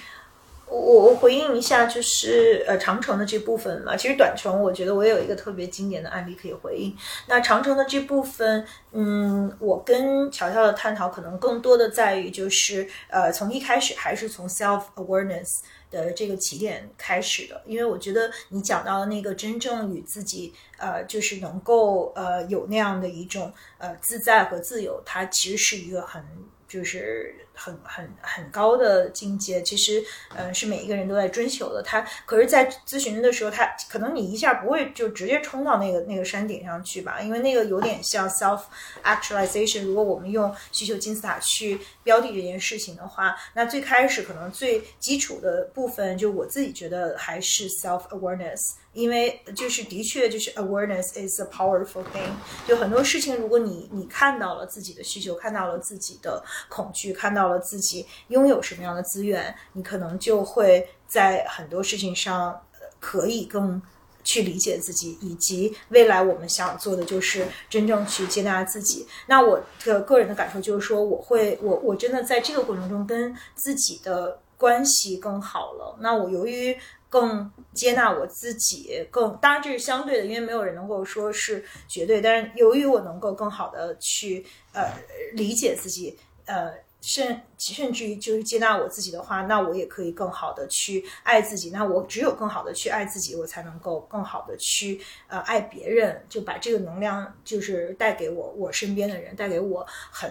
[0.67, 6.97] 我我回应一下，就是呃长城的这部分嘛，其实短程我觉得我也有一个特别经典的案例可以回应。
[7.27, 15.59] 那长城的这部分，嗯，我跟乔乔的探讨可能更多的在于就是呃从一开始还是从 self awareness
[16.03, 26.23] 的这个起点开始的，因为我觉得你讲到的那个真正与自己呃就是能够呃有那样的一种呃自在和自由，它其实是一个很
[26.75, 30.03] 就是很很很高的境界，其实
[30.35, 31.81] 呃是每一个人都在追求的。
[31.81, 38.63] 他可是，在咨询的时候，他可能你一下不会就直接冲到那个那个山顶上去吧，因为那个有点像 self
[39.03, 39.85] actualization。
[39.85, 48.73] 如果我们用需求金字塔去标的这件事情的话，那最开始可能最基础的部分，就我自己觉得还是 self awareness。
[48.95, 52.31] 因为就是的确就是 awareness is a powerful thing，
[52.67, 63.79] 就很多事情，如果你你看到了自己的需求，看到了自己的恐惧，看到了自己拥有什么样的资源，你可能就会在很多事情上呃可以更。
[64.27, 69.05] 去理解自己，以及未来我们想做的就是真正去接纳自己。
[69.27, 75.95] 那我的个人的感受就是说，我会，我我真的在这个过程中跟自己的关系更好了。
[75.99, 76.75] 那我由于
[77.09, 82.19] 更接纳我自己，更当然这是相对的，因为没有人能够说是绝对。
[82.19, 84.91] 但是由于我能够更好的去呃
[85.33, 91.69] 理解自己，呃甚甚至于就是接纳我自己的话，那我也可以更好的去爱自己。
[91.69, 100.29] 那我只有更好的去爱自己，我才能够更好的去呃爱别人，就把这个能量就是带给我我身边的人，带给我很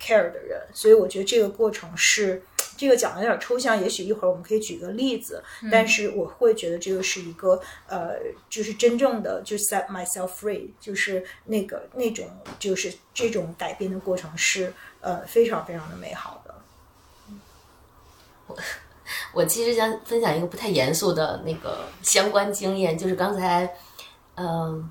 [0.00, 0.60] care 的人。
[0.72, 2.42] 所以我觉得这个过程是。
[2.78, 8.12] 这个讲的有点抽象，也许一会儿我们可以举个例子，但是我会觉得这个是一个呃，
[8.48, 16.54] 就是真正的就 set myself free，就是那个那种就是这种改变的过程是呃非常非常的美好的。
[18.46, 18.56] 我
[19.32, 23.68] 我其实想分享一个不太严肃的那个相关经验，就是刚才，
[24.36, 24.88] 嗯，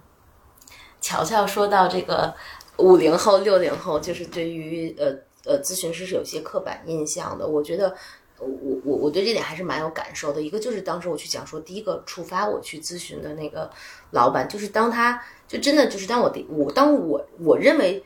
[1.00, 2.36] 乔乔说到这个
[2.78, 5.26] 五零后、六零后，就是对于呃。
[5.48, 7.48] 呃，咨询师是有些刻板印象的。
[7.48, 7.96] 我觉得，
[8.40, 8.48] 我
[8.84, 10.42] 我我对这点还是蛮有感受的。
[10.42, 13.72] 一个就是当时我去讲说，第一个触发我去咨询的那个
[14.12, 18.04] 老板，就是当他就真的就是当我的我当我我认为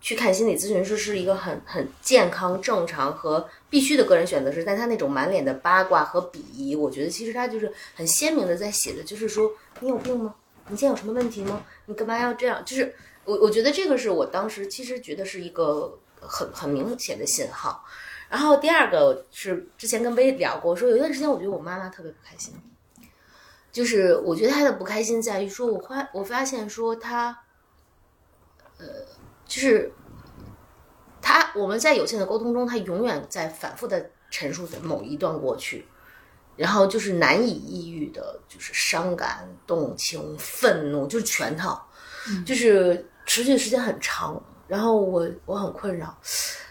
[0.00, 10.34] 去看心理咨询师是一个很很健康、正常和必须的个人选择时，但他那种满脸的八卦和鄙夷，我觉得其实他就是很鲜明的在写的，就是说你有病吗？
[10.68, 11.64] 你现在有什么问题吗？
[11.86, 12.62] 你干嘛要这样？
[12.64, 15.98] 就是我我觉得这个是我当时其实觉得是一个。
[16.28, 17.84] 很很明显的信号，
[18.28, 22.54] 然后第二个是之前跟薇聊过，说有一段时间我觉得我妈妈特别不开心，
[23.70, 27.38] 就是我觉得她的不开心在于说，我发我发现说她，
[28.78, 28.86] 呃，
[29.46, 29.92] 就是
[31.20, 35.86] 她我们在有限的沟通中，她永远在反复的陈述着某一段过去，
[36.56, 41.88] 然后就是难以抑郁的，就是伤感、动情、愤怒，就是全套，
[42.44, 44.42] 就是持续的时间很长。
[44.66, 46.16] 然后我我很困扰，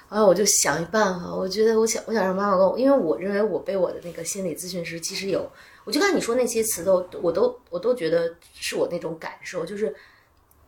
[0.09, 5.49] 然后我就想一办法，我觉得我想我想让妈妈跟我，因为我认为我被我的那个心理咨询师其实有，
[5.85, 9.95] 我就跟你说那些词都我都我都觉得是我那种感受，就是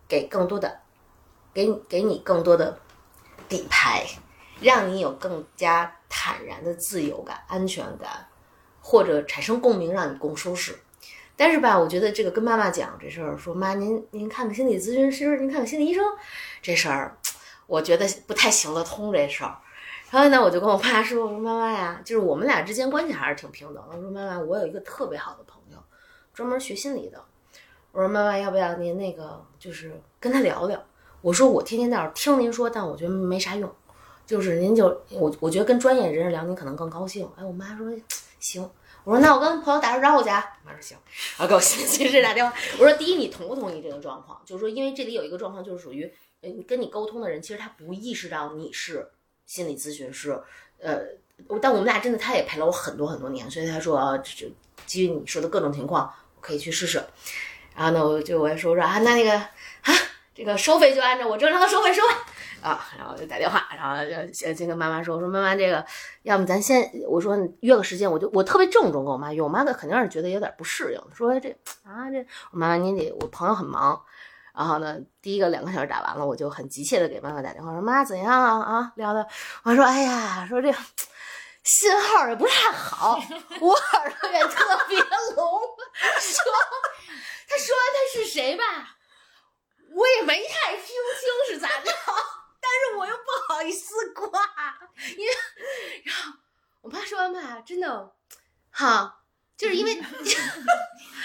[0.07, 0.79] 给更多的，
[1.53, 2.77] 给给你更多的
[3.49, 4.05] 底牌，
[4.61, 8.27] 让你有更加坦然的自由感、安全感，
[8.81, 10.75] 或者产生共鸣，让你更舒适。
[11.37, 16.03] 但是吧，我觉得这个跟妈妈讲这事儿，说妈，您您看个心理咨询师，您看个心理医生，
[16.61, 17.17] 这事儿，
[17.67, 19.57] 我觉得不太行得通这事儿。
[20.11, 23.97] 然后呢，我就跟我妈说，我说妈妈呀，就是我们俩之间关系还是挺平等的。
[23.97, 25.77] 我说妈妈，我有一个特别好的朋友，
[26.33, 27.21] 专门学心理的。
[27.91, 30.81] 我说妈妈，要不要您那个就是跟他聊聊？
[31.21, 33.69] 我说我天天在这听您说，但我觉得没啥用。
[34.25, 37.29] 就是您就我我觉得跟专业人士聊，您可能更高兴。
[37.35, 37.87] 哎，我妈说
[38.39, 38.69] 行。
[39.05, 40.29] 我说那我跟朋友打声招呼去。
[40.29, 40.33] 我
[40.65, 40.97] 妈说行，
[41.37, 42.51] 然后给我心理咨询师打电话。
[42.79, 44.41] 我说第一，你同不同意这个状况？
[44.43, 46.11] 就是说，因为这里有一个状况，就是属于，
[46.67, 49.07] 跟你沟通的人其实他不意识到你是
[49.45, 50.41] 心理咨询师。
[50.79, 51.01] 呃，
[51.61, 54.47] 但我们俩真的，他也陪了我很多很多年，所以他说啊，就
[54.87, 57.03] 基于你说的各种情况，我可以去试试。
[57.75, 59.93] 然后呢，我就我也说说啊，那那个啊，
[60.33, 62.25] 这个收费就按照我正常的收费收吧。
[62.65, 65.85] 啊，然后就打电话，然后就先先跟妈妈说，我说妈妈这个，
[66.23, 71.49] 要么咱先，我说约个时间，我就我特别郑重跟我妈约，我妈肯定是觉得有点不适应，说这
[71.83, 74.01] 啊这，我妈妈您得，我朋友很忙，
[74.55, 79.27] 然后呢，第一个两个小时打完了，我就很急切的给妈妈打电话，说妈怎样啊啊聊的，
[79.61, 80.73] 我说哎呀，说这
[81.63, 83.19] 信号也不太好，
[83.61, 85.61] 我耳朵也特别聋，
[86.19, 86.51] 说
[87.47, 88.63] 他说他是谁吧，
[89.93, 91.91] 我也没太听清是咋着。
[92.65, 94.27] 但是我又不好意思挂，
[95.17, 95.33] 因为，
[96.03, 96.33] 然后
[96.81, 98.11] 我妈说完吧，真的，
[98.71, 99.19] 哈，
[99.55, 99.93] 就是因为，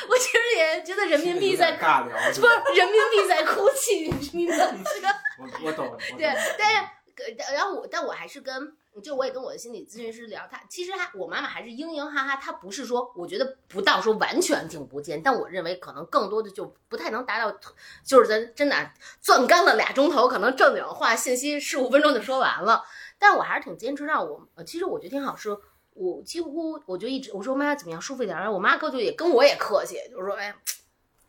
[0.08, 4.84] 我其实也觉得人民币在尬聊，不是人民币在哭泣，你知道吗？
[5.40, 8.76] 我我懂，对，但是，然后我，但我还是跟。
[9.00, 17.56] 就我也跟我的心理咨询师聊，他其实他我妈妈还是嘤嘤哈哈，她不是说我觉得不到说完全听不见，但我认为可能更多的就不太能达到，
[18.04, 18.90] 就是咱真的
[19.22, 22.84] 攥干了俩钟头，可能正经话信息十五分钟就说完了。
[23.18, 25.56] 但我还是挺坚持让我，其实我觉得挺好，是
[25.94, 30.54] 我几乎我就一直我说妈怎么样舒服一点，然后我妈哥就也跟我也客气，就是说哎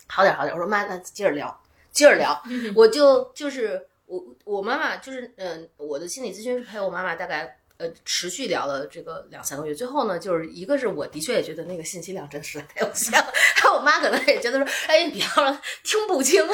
[0.07, 2.41] 好点好点，我说妈那接着聊接着聊，
[2.75, 3.87] 我就就是。
[4.11, 16.45] 我我妈妈就是嗯，我的心理咨询师陪我妈妈大概呃持续聊了这个两三个月，最后呢，就是一个是我的确也觉得那个信息量真实在太有限了， 还有我妈可能也觉得说，哎，你别了，听不清。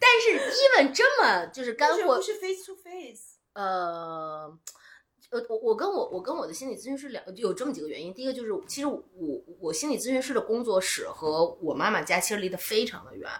[0.00, 3.36] 但是 even 这么就是干货，不是 face to face。
[3.52, 4.52] 呃，
[5.30, 8.12] 呃，我我跟我我跟我的心理咨询师聊，有这么几个原因。
[8.12, 9.00] 第一个就是，其实我
[9.60, 13.30] 我心理咨询师的工作室和我妈妈家其实离得非常的远。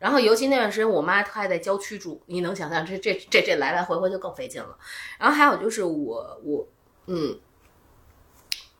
[0.00, 4.76] 然后，尤其那段时间，我妈她还在郊区住，你能想象这这这这来来回回就更费劲了。
[5.18, 6.66] 然后还有就是我我
[7.06, 7.38] 嗯，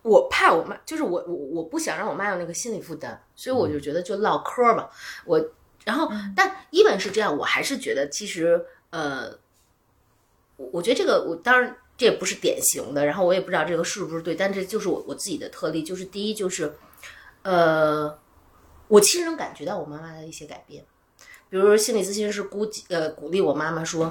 [0.01, 4.89] 我怕我妈，就是我我我不想让我妈有那个心理负担，所以我就觉得就唠嗑吧。
[5.27, 5.39] 我
[5.85, 9.31] 然后但一本是这样，我还是觉得其实呃，
[10.57, 16.73] 我我觉得这个我当然这也不是典型的，然后我也不知道这个是不是对，但这就是我我自己的特例，就是第一就是
[17.43, 18.19] 呃，
[18.89, 20.83] 我其实能感觉到我妈妈的一些改变。
[21.51, 24.11] 比如说心理咨询师估计呃鼓励我妈妈说，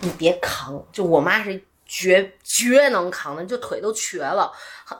[0.00, 4.52] 你别扛，就我妈是绝绝能扛的，就腿都瘸了，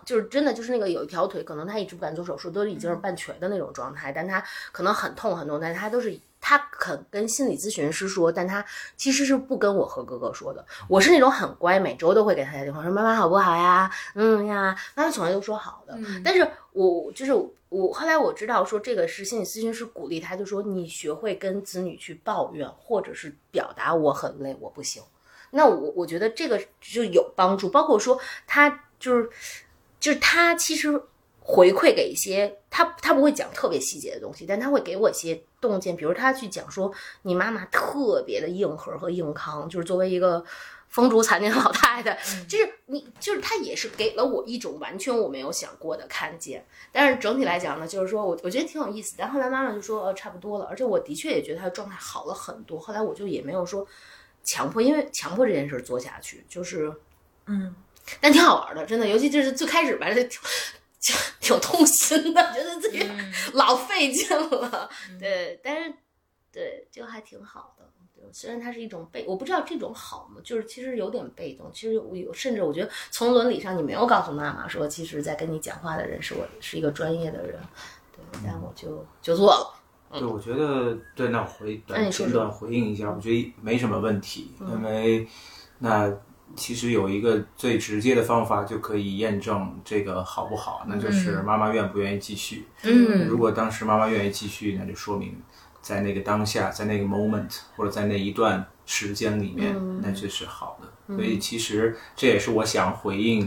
[0.04, 8.64] 就是真的就是那个有一条腿可能她一直不敢做手术，都已经是半瘸的那种状态，但她可能很痛很痛，但她都是她肯跟心理咨询师说，但她
[8.96, 10.64] 其实是不跟我和哥哥说的。
[10.88, 13.90] 我是那种很乖，每周都会给她打电话说妈妈好不好呀？
[14.14, 17.32] 嗯呀，妈妈从来都说好的，但是我就是。
[17.74, 25.02] 我后来我知道说这个是心理咨询师鼓励他，就说你学会跟子女去抱怨，或者是表达我很累，我不行。
[25.50, 29.28] 那我我觉得这个就有帮助，包括说他就是
[29.98, 31.02] 就是他其实
[31.40, 40.44] 回馈给一些他他不会讲特别细节的东西，但他会给我一些洞见，比如他去讲说你妈妈特别的硬核和硬扛，就是作为一个。
[40.94, 42.16] 风烛残年老太太，
[42.48, 46.64] 就是你，就是她也是给了我一种完全我没有想过的看见。
[46.92, 49.16] 但是整体来讲呢，就是说我我觉得挺有意思。
[49.18, 50.66] 但后来妈妈就说，呃，差不多了。
[50.66, 52.78] 而且我的确也觉得她的状态好了很多。
[52.78, 53.84] 后来我就也没有说
[54.44, 56.92] 强迫，因为强迫这件事做下去，就是
[57.46, 57.74] 嗯，
[58.20, 59.08] 但挺好玩的，真的。
[59.08, 60.40] 尤其就是最开始吧，就挺
[61.40, 63.04] 挺痛心的，觉得自己
[63.54, 64.88] 老费劲了。
[65.18, 65.92] 对，但是
[66.52, 67.90] 对，就还挺好的。
[68.32, 70.40] 虽然它是一种被，我不知道这种好吗？
[70.42, 71.70] 就是其实有点被动。
[71.72, 77.58] 其实我有，甚至我觉得从伦理上，你没有告诉妈妈说，其实在跟你讲话的人是我，是一个专业的人。
[78.12, 79.74] 对，但我就就做了。
[80.12, 85.26] 对，我觉得对，那回短简短回应一下，我觉得没什么问题，因为
[85.78, 86.12] 那
[86.54, 92.66] 其实有一个最直接的方法就可以验证这个好不好，那就是妈妈愿不愿意继续。
[92.84, 95.36] 嗯，如果当时妈妈愿意继续，那就说明。
[95.84, 101.14] 在那个当下，在那个 moment，或者在那一段时间里面，那就是好的。
[101.14, 103.46] 所以其实这也是我想回应，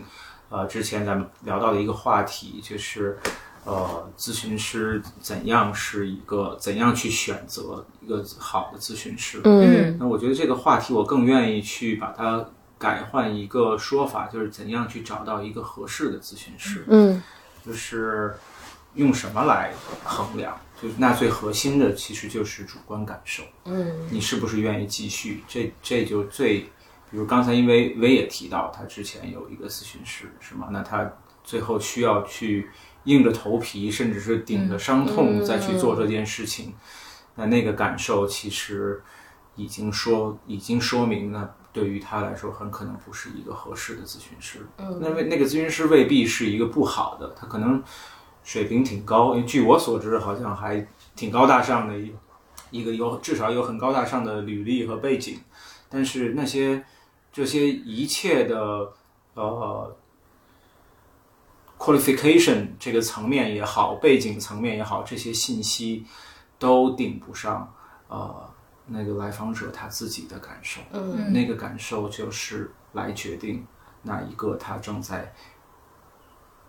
[0.50, 3.18] 呃，之前咱们聊到的一个话题，就是
[3.66, 9.42] 呃，咨询师怎样是一个怎样去选择一个好的咨询师。
[9.44, 12.46] 嗯，那我觉得这个话题我更愿意去把它
[12.78, 16.86] 改换一个说法，就是怎样去找到一个合适的咨询师。
[16.88, 17.24] 嗯，
[17.66, 18.38] 就是
[18.94, 19.74] 用什么来
[20.04, 20.56] 衡量？
[20.80, 25.44] 就那最核心的其实就是主观感受，嗯，你是不是愿意继续？
[25.48, 26.60] 这这就最，
[27.10, 30.68] 比如刚才因为薇也提到他之前有一个咨询师，是吗？
[30.72, 31.12] 那他
[31.44, 32.70] 最后需要去
[33.06, 36.76] 硬着头皮，甚至是顶着伤痛再去做这件事情，
[37.34, 39.02] 那那个感受其实
[39.56, 44.68] 已经说已经说明，了对于他来说很可能不是一个合适的咨询师。
[44.78, 47.84] 嗯，那为那个咨询师未必是一个不好的，他可能。
[48.48, 50.88] 水平挺高，因为据我所知，好像还
[51.18, 52.16] 挺高大上的一
[52.72, 55.38] 一个有至少有很高大上的履历和背景，
[55.90, 56.82] 但是那些
[57.34, 58.90] 这些一切的
[59.34, 59.94] 呃
[61.78, 66.06] qualification 这个层面也好，背景层面也好，这些信息
[66.58, 67.70] 都顶不上
[68.08, 68.50] 呃
[68.86, 71.34] 那个来访者他自己的感受，嗯。
[71.34, 73.68] 那个感受就是来决定
[74.04, 75.34] 哪一个他正在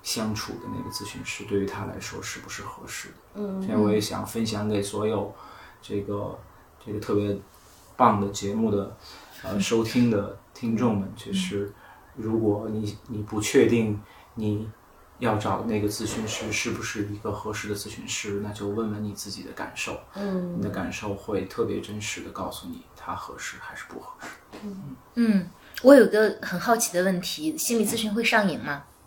[0.02, 3.14] 相处的那个咨询师对于他来说是不是合适的。
[3.34, 5.34] 嗯所以我也想分享给所有
[5.80, 6.38] 这个
[6.84, 7.36] 这个特别
[7.96, 8.96] 棒的节目的
[9.42, 11.72] 呃收听的听众们，就是
[12.16, 14.00] 如果你你不确定
[14.34, 14.68] 你
[15.18, 24.28] 要找的那个咨询师是不是一个合适的咨询师，那就问问你自己的感受，嗯你的感受会特别真实的告诉你他合适还是不合适。
[25.14, 25.48] 嗯，
[25.82, 28.84] 我有个很好奇的问题，心理咨询会上瘾吗？
[28.84, 28.97] 嗯，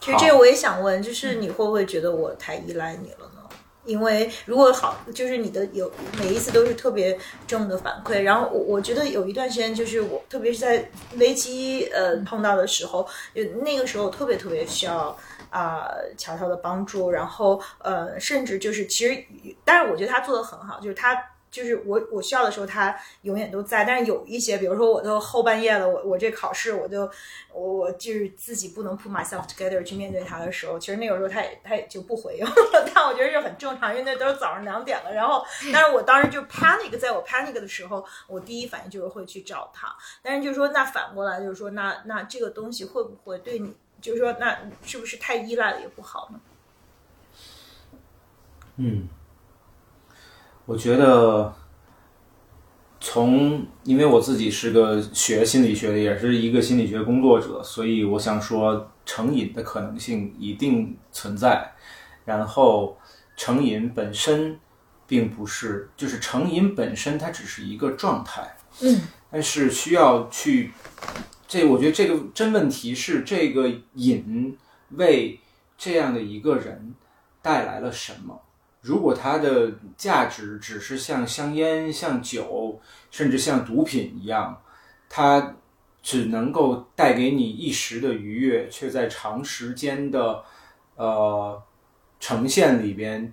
[0.00, 3.42] 其实这个我也想问，就是你会不会觉得我太依赖你了呢？
[3.84, 15.16] 因为如果好，就是你的有每一次都是特别正的反馈，然后我我觉得有一段时间，就是我特别是在危机呃碰到的时候，就那个时候特别特别需要。
[15.50, 19.24] 啊、乔乔的帮助，然后呃，甚至就是其实，
[19.64, 21.18] 但是我觉得他做的很好，就是他
[21.58, 23.84] 就是我我需要的时候，他永远都在。
[23.84, 27.10] 但是有一些，比如说我都后半夜了，我我这考试我就
[27.52, 32.52] 我我就是自己不能 put myself together 去面对他的时候，其实那个时候他也他也就不回应了，
[32.94, 35.12] 但我觉得这很正常，因为那都是早上两点了。
[35.12, 39.92] 然后，但是我当时就 panic，在我 panic 的时候，我第一反应就是会去找他。
[40.22, 46.40] 但是就是说，那反过来就是说，那那这个东西会不会对你，就是说，那是不是太依赖了也不好呢？
[48.76, 49.08] 嗯，
[50.68, 51.50] 我觉得
[53.00, 61.72] 从因为我自己是个学心理学的，也是一个心理学工作者，所以我想说成瘾的可能性一定存在。
[62.26, 62.98] 然后
[63.34, 64.60] 成瘾本身
[65.06, 69.00] 并不是，就是成瘾本身它只是一个状态，嗯，
[69.30, 70.70] 但是需要去，
[71.46, 74.54] 这我觉得这个真问题是这个瘾
[74.90, 75.40] 为
[75.78, 76.94] 这样的一个人
[77.40, 78.38] 带来了什么？
[78.80, 84.60] 如果它的价值只是像香烟、像酒，甚至像毒品一样，
[85.08, 85.56] 它
[86.02, 90.42] 只能够带给你一时的愉悦，却在长时间的
[90.96, 91.60] 呃
[92.20, 93.32] 呈现里边，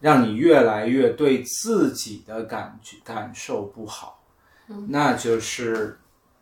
[0.00, 4.22] 让你越来越对自己的感觉感受不好，
[4.88, 5.98] 那就是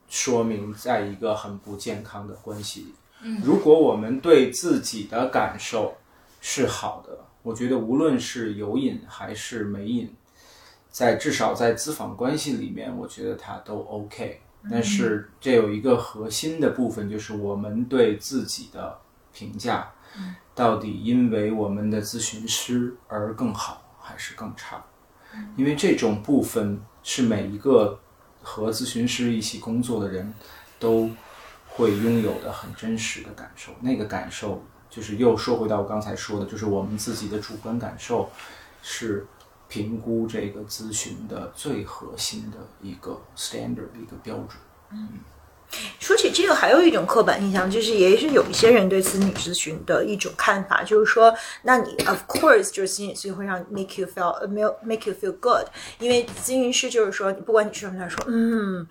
[0.08, 2.80] 说明在一个很不健康的关系。
[2.80, 2.94] 里。
[3.42, 5.96] 如果我们对自己的感受
[6.40, 10.10] 是好的，我觉得无论是有瘾还是没瘾，
[10.90, 14.40] 在至少在咨访关系里面，我觉得它都 OK。
[14.70, 18.98] 但是这有一个核心的部分，就是我们对自己的
[19.30, 19.92] 评价，
[20.54, 24.82] 到底因为我们的咨询师而更好还是更差？
[25.54, 28.00] 因为这种部分是每一个
[28.40, 30.32] 和咨询师一起工作的人
[30.78, 31.10] 都
[31.68, 33.70] 会拥有的很真实的感受。
[33.82, 34.64] 那个感受
[34.94, 38.30] 就是又说回到我刚才说的，就是我们自己的主观感受
[38.80, 39.26] 是
[39.68, 44.50] 评估这个咨询的最核心的一个 standard 一个标准。
[44.90, 45.08] 嗯
[45.98, 55.66] 说起这个，还有一种刻板印象，就是也是有一些人对心理咨询的一种看法，就是说，那你 of course 就是心理咨询会让 make you feel 呃 make make you feel good，
[55.98, 58.86] 因为咨询师就是说，不管你说什么，他说嗯。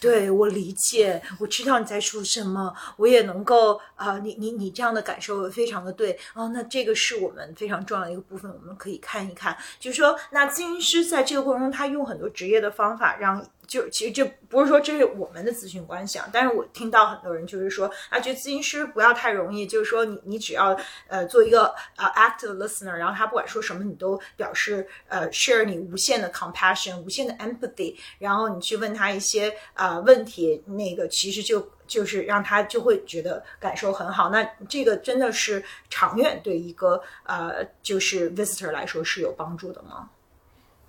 [0.00, 34.30] 对我理解，我知道你在说什么，我也能够啊、你你你这样的感受非常的对哦，那这个是我们非常重要的一个部分，我们可以看一看，就是说，那咨询师在这个过程中，他用很多职业的方法让就其实这不是说这是我们的咨询关系啊，但是我听到很多人就是说，啊，觉得咨询师不要太容易，就是说你你只要呃做一个呃 active listener，然后他不管说什么，你都表示呃 share 你无限的 compassion，无限的 empathy，然后你去问他一些、呃问题，那个其实就就是让他就会觉得感受很好。
[34.30, 40.08] 那这个真的是长远对一个呃就是 visitor 来说是有帮助的吗？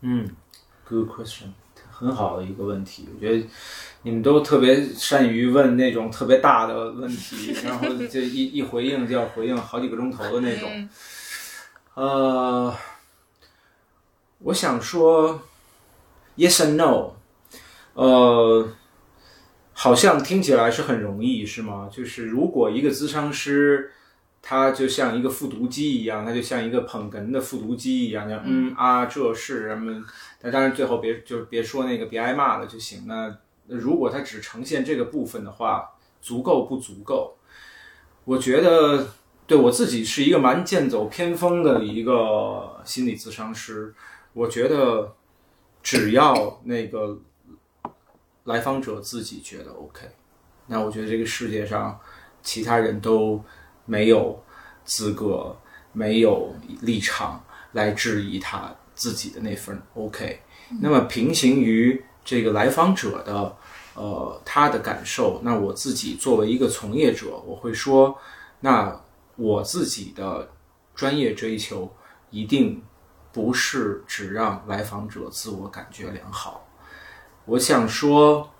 [0.02, 0.30] 嗯
[0.88, 1.50] ，good question，
[2.00, 3.10] 很好的一个问题。
[3.14, 3.45] 我觉得
[4.04, 10.89] 你们都特别善于问那种特别大的问题， 然后就一一回应就要回应好几个钟头的那种。
[11.95, 12.74] 呃，
[14.39, 15.41] 我想说
[16.38, 17.12] ，yes and no，
[17.93, 18.70] 呃，
[19.74, 21.89] 好像听起来是很容易，是吗？
[21.91, 23.91] 就是如果一个咨商师。
[24.42, 30.04] 他就像一个复读机一样，他就像一个捧哏的复读机一样，像嗯啊，这是什么？
[30.42, 33.06] 那当然最后别就别说那个，别挨骂了就行。
[33.06, 33.38] 那
[33.68, 35.90] 如果他只呈现这个部分的话，
[36.22, 37.38] 足够不足够？
[38.26, 39.08] 我觉得
[39.46, 43.94] 对我自己是一个蛮剑走偏锋的一个心理咨商师，
[44.34, 45.16] 我觉得
[45.82, 47.20] 只要那个
[48.44, 50.08] 来访者自己觉得 OK，
[50.68, 52.00] 那我觉得这个世界上
[52.42, 53.44] 其他人都
[53.90, 54.40] 没有
[54.86, 55.58] 资格、
[55.92, 60.40] 没有立场来质疑他自己的那份 OK。
[60.80, 63.58] 那么平行于这个来访者的
[63.96, 68.16] 呃他的感受，那我自己作为一个从业者，我会说，
[68.60, 69.02] 那
[69.36, 70.48] 我自己的
[70.94, 71.92] 专业追求
[72.30, 72.84] 一定
[73.32, 76.68] 不是只让来访者自我感觉良好。
[77.46, 78.52] 我想说，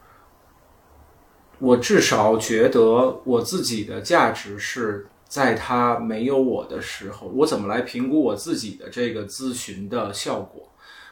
[1.60, 10.70] 我至少觉得我自己的价值是在他没有我的时候，我怎么来评估我自己的这个咨询的效果，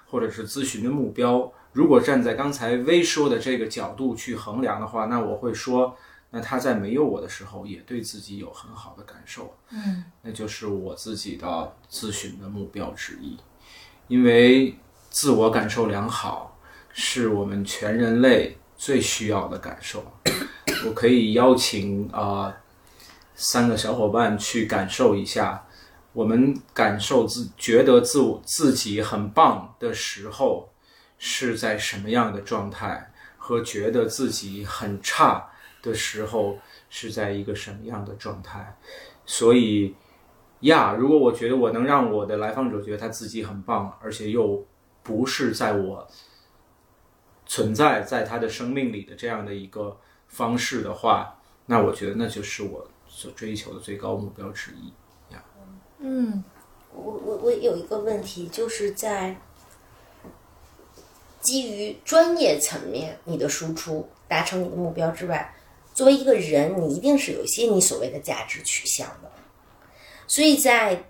[0.08, 1.50] 或者是咨询的目标？
[1.72, 5.96] 如果站在刚才微说的这个角度去衡量的话，那我会说，
[6.32, 13.38] 那他在没有我的时候，也对自己有很好的感受，嗯，那就是我自己的咨询的目标之一，
[14.08, 14.76] 因为
[15.12, 16.60] 自我感受良好
[16.92, 20.04] 是我们全人类最需要的感受。
[20.86, 22.52] 我可以邀请啊、
[23.40, 25.64] 三个小伙伴去感受一下，
[26.12, 30.68] 我们感受自觉得自我自己很棒的时候
[31.20, 35.48] 是在什么样的状态，和觉得自己很差
[35.84, 36.58] 的时候
[36.90, 38.76] 是在一个什么样的状态。
[39.24, 39.96] 所以
[40.62, 44.66] 呀，如果我觉得我能让我的来访者觉得他自己很棒，而且又
[45.04, 46.08] 不是在我
[47.46, 54.94] 存在在他的生命里的这样的一个方式的话，那我觉得那就是我所追求的最高目标之一
[55.34, 55.44] 呀。
[55.98, 56.44] 嗯，
[56.94, 59.36] 我我我有一个问题，就是在
[61.42, 65.52] 基于专业层面你的输出达成你的目标之外，
[65.96, 69.32] 作为一个人，你一定是有一些你所谓的价值取向的。
[70.28, 71.06] 所以在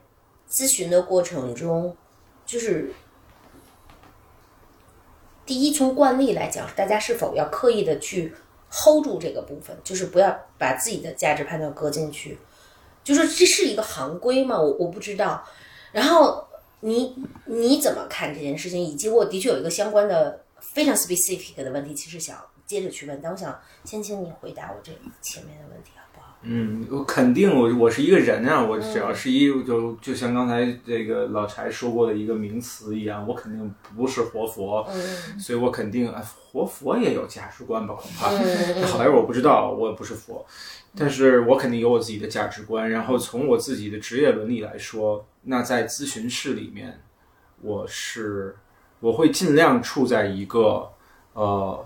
[0.50, 1.98] 咨询的过程中，
[2.46, 2.94] 就是
[5.46, 8.34] 第一，从惯例来讲，大家是否要刻意的去
[8.72, 12.38] hold 住这个部分，就是不要把自己的价值判断搁进去。
[13.04, 14.60] 就是这是一个行规吗？
[14.60, 15.42] 我我不知道。
[15.94, 16.46] 然后
[16.82, 17.16] 你
[17.46, 18.82] 你怎么看这件事情？
[18.84, 24.92] 以及我的确有一个相关的非常 specific 的问题，其实想接着去问，但我想先请你回答我这
[25.22, 25.92] 前面的问题，
[26.50, 38.30] 嗯，我肯定我我是一个人啊，我只要是一就就像刚才这个老柴说过的一个名词一样，我肯定不是活佛，嗯所以我肯定哎，活佛也有价值观吧，恐怕。
[38.30, 40.46] 嗯好来我不知道，我也不是佛，
[40.96, 42.90] 但是我肯定有我自己的价值观。
[42.90, 47.02] 然后从我自己的职业伦理来说，那在咨询室里面，
[47.62, 48.56] 我是
[49.02, 50.90] 我会尽量处在一个
[51.34, 51.86] 呃，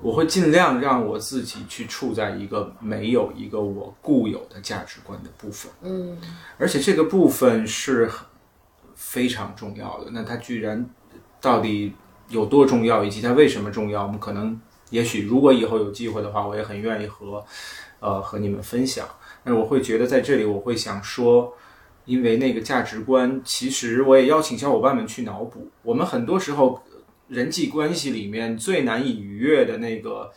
[0.00, 5.70] 我会尽量让我自己去处在一个没有一个我固有的价值观的部分。
[5.82, 6.18] 嗯
[6.58, 8.26] 而且这个部分是很
[8.94, 10.10] 非常重要的。
[10.12, 10.88] 那它居然
[11.40, 11.92] 到底
[12.28, 14.02] 有多重要，以及它为什么重要？
[14.02, 17.44] 我们可能也许如果以后有机会的话，我也很愿意和
[18.00, 19.08] 呃和你们分享。
[19.44, 21.54] 那我会觉得在这里，我会想说。
[22.06, 25.68] 因为那个价值观，其实我也邀请小伙伴们去脑补。
[25.82, 26.80] 我们很多时候
[27.28, 30.32] 人际关系里面最难以逾越的那个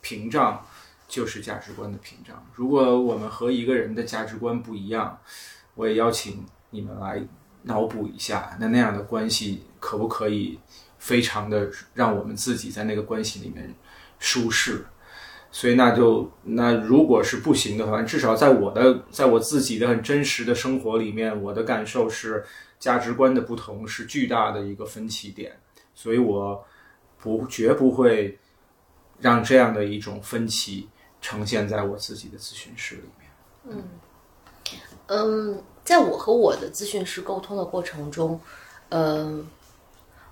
[0.00, 0.64] 屏障，
[1.08, 2.44] 就是价值观的屏障。
[2.54, 5.18] 如果我们和一个人的价值观不一样，
[5.74, 7.22] 我也邀请你们来
[7.62, 10.58] 脑补一下，那那样的关系可不可以
[10.98, 13.74] 非常的让我们自己在那个关系里面
[14.18, 14.84] 舒适？
[15.50, 22.44] 所以那就那如果是不行的话，至少在我的在我自己的很真实的生活里面，我的感受是
[22.80, 25.56] 价值观的不同是巨大的一个分歧点，
[25.94, 26.64] 所以我
[27.18, 28.38] 不绝不会
[29.20, 30.88] 让这样的一种分歧
[31.20, 33.30] 呈现在我自己的咨询室里面。
[33.66, 33.88] 嗯
[35.06, 38.40] 嗯，在我和我的咨询师沟通的过程中，
[38.88, 39.46] 嗯，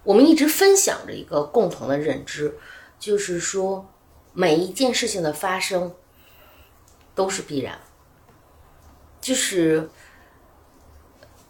[0.02, 2.58] 我们一直分享着一个共同的认知，
[2.98, 3.86] 就是说
[4.32, 5.94] 每一件事情的发生
[7.14, 7.78] 都是必然，
[9.20, 9.90] 就是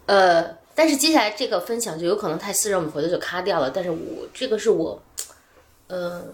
[0.06, 3.70] 呃，但是接下来这个分享就有可能太私人，我们回头就卡掉了。
[3.70, 5.02] 但是我这个是我，
[5.88, 6.24] 呃，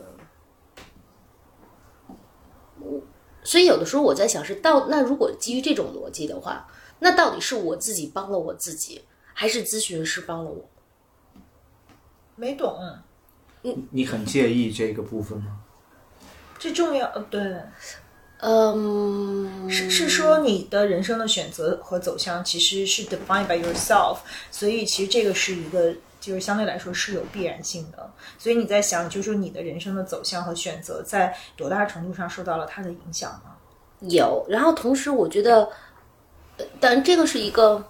[2.79, 3.01] 我
[3.43, 6.69] 所以有的时候我在想是到那如果基于这种逻辑的话，
[7.01, 9.05] 那到底是我自己帮了我自己，
[9.35, 10.69] 还是咨询师帮了我？
[12.37, 12.79] 没懂，
[13.91, 15.61] 你很介意这个部分吗？
[16.59, 17.41] 这重要呃对，
[18.41, 24.19] 嗯，是是说你的人生的选择和走向其实是 defined by yourself，
[24.51, 28.13] 所以其实这个是一个就是相对来说是有必然性的。
[28.39, 34.09] 所以你在想，就是说你的人生的走向和选择在多大程度上受到了它的影响呢？
[34.09, 35.69] 有，然后同时我觉得，
[36.59, 37.85] 呃但这个是一个，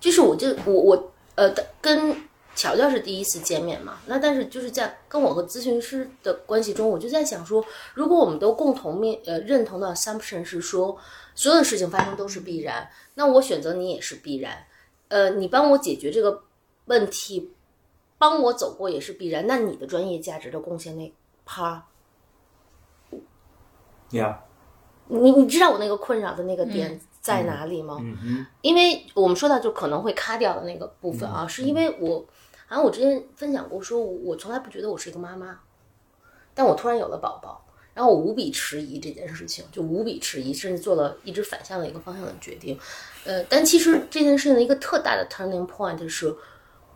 [0.00, 1.52] 就是我就我我呃
[1.82, 2.16] 跟
[2.54, 7.64] 乔乔是第一次见面嘛，那但是就是在跟我和咨询师的关系中，我就在想说，
[7.94, 10.96] 如果我们都共同面呃认同的 assumption 是说，
[11.34, 14.66] 所有的事情发生都是必然，那我选择你也是必然，
[15.08, 16.42] 呃，你帮我解决这个
[16.84, 17.52] 问题，
[18.18, 21.12] 帮我走过也是必然，那你的专业价值的贡献那
[21.46, 21.86] 趴。
[24.10, 24.44] 呀，
[25.06, 27.98] 你你知道我那个困扰的那个点在哪里吗？
[28.60, 32.22] 因为我们说到就可能会卡掉的那个部分啊，是因为我
[32.72, 35.60] 好像我之前分享过，说我我从来不觉得我是一个妈妈，
[36.54, 37.62] 但我突然有了宝宝，
[37.92, 42.80] 然后我无比迟疑这件事情，就无比迟疑，甚至做了一直反向的一个方向的决定。
[43.26, 46.34] 呃，但其实这件事情的一个特大的 turning point 是，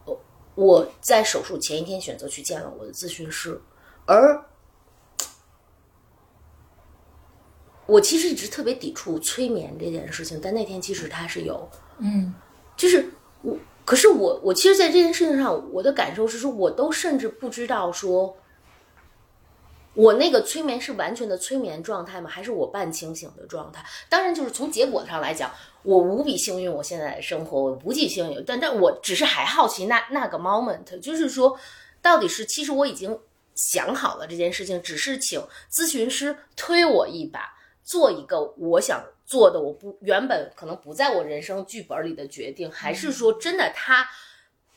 [0.07, 0.19] 我
[0.55, 3.61] 我在手术前一天选择去见了我的咨询师，
[4.07, 4.43] 而
[7.85, 12.33] 我其实一直特别抵触催眠这件事情，但那天其实它是有，嗯，
[12.79, 13.11] 就是
[13.43, 13.55] 我，
[13.87, 18.37] 可是我我其实，在这件事情上，我的感受是说，我都甚至不知道说，
[19.95, 22.29] 我那个催眠是完全的催眠状态吗？
[22.29, 23.83] 还是我半清醒的状态？
[24.09, 25.51] 当然，就是从结果上来讲，
[25.85, 31.57] 我无比幸运，我现在的生活我无比幸运，但但我只是还好奇那那个 moment，就是说，
[32.03, 33.19] 到底是其实我已经
[33.55, 35.41] 想好了这件事情，只是请
[35.73, 37.55] 咨询师推我一把。
[37.85, 44.09] 做一个我想做的，我不原本可能不在我人生剧本里的决定，还是说真的他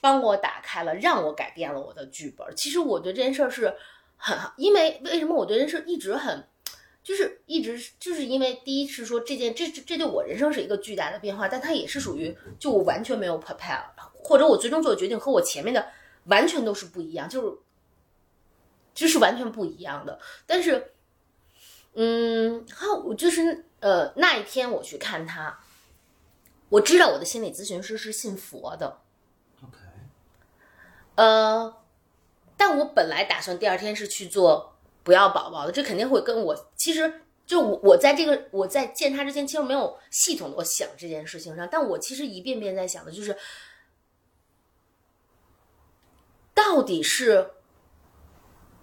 [0.02, 2.48] 帮我打开了，让我改变了我的剧本。
[2.56, 3.76] 其实我对这件事儿是
[4.18, 6.44] 很，因为为什么我对这件事一直很，
[7.04, 13.84] 就是一直就是因为第一是说这件这这对我人生是一个巨大的变化，但它也是属于就我完全没有 prepare，
[14.24, 15.88] 或者我最终做的决定和我前面的
[16.26, 17.58] 完全都是不一样，就是
[18.96, 20.92] 就是完全不一样的，但是。
[21.96, 25.60] 嗯，好，我就是呃，那一天我去看他，
[26.70, 29.00] 我知道我的心理咨询师是信佛的
[29.64, 29.78] ，OK，
[31.16, 31.78] 呃，
[32.58, 43.38] 但我本来打算第二天是去做不要宝宝的，这肯定会跟我其实就我我在这个我在见他之前，其实没有系统的我想这件事情上，但我其实一遍遍在想的就是，
[46.54, 47.52] 到底是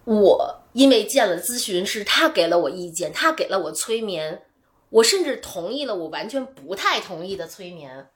[0.04, 4.46] 我因为见了咨询师，他给了我意见，他给了我催眠，
[4.90, 8.08] 我甚至同意了我完全不太同意的催眠。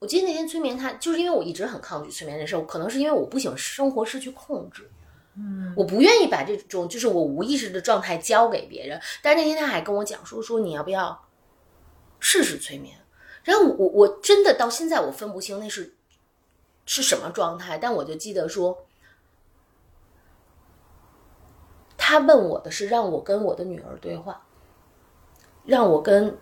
[0.00, 4.90] 我记得那天催眠他，就是因为我一直很抗拒催眠这事儿，可能是因为我不喜欢生活失去控制，
[5.36, 9.00] 嗯，我不愿意把这种就是我无意识的状态交给别人。
[9.22, 11.28] 但是那天他还跟我讲说，说你要不要
[12.18, 12.96] 试试催眠？
[13.44, 15.94] 然后我我我真的到现在我分不清那是
[16.86, 18.86] 是什么状态，但我就记得说，
[22.10, 24.42] 他问我的是让我跟我的女儿对话，
[25.64, 26.36] 让我跟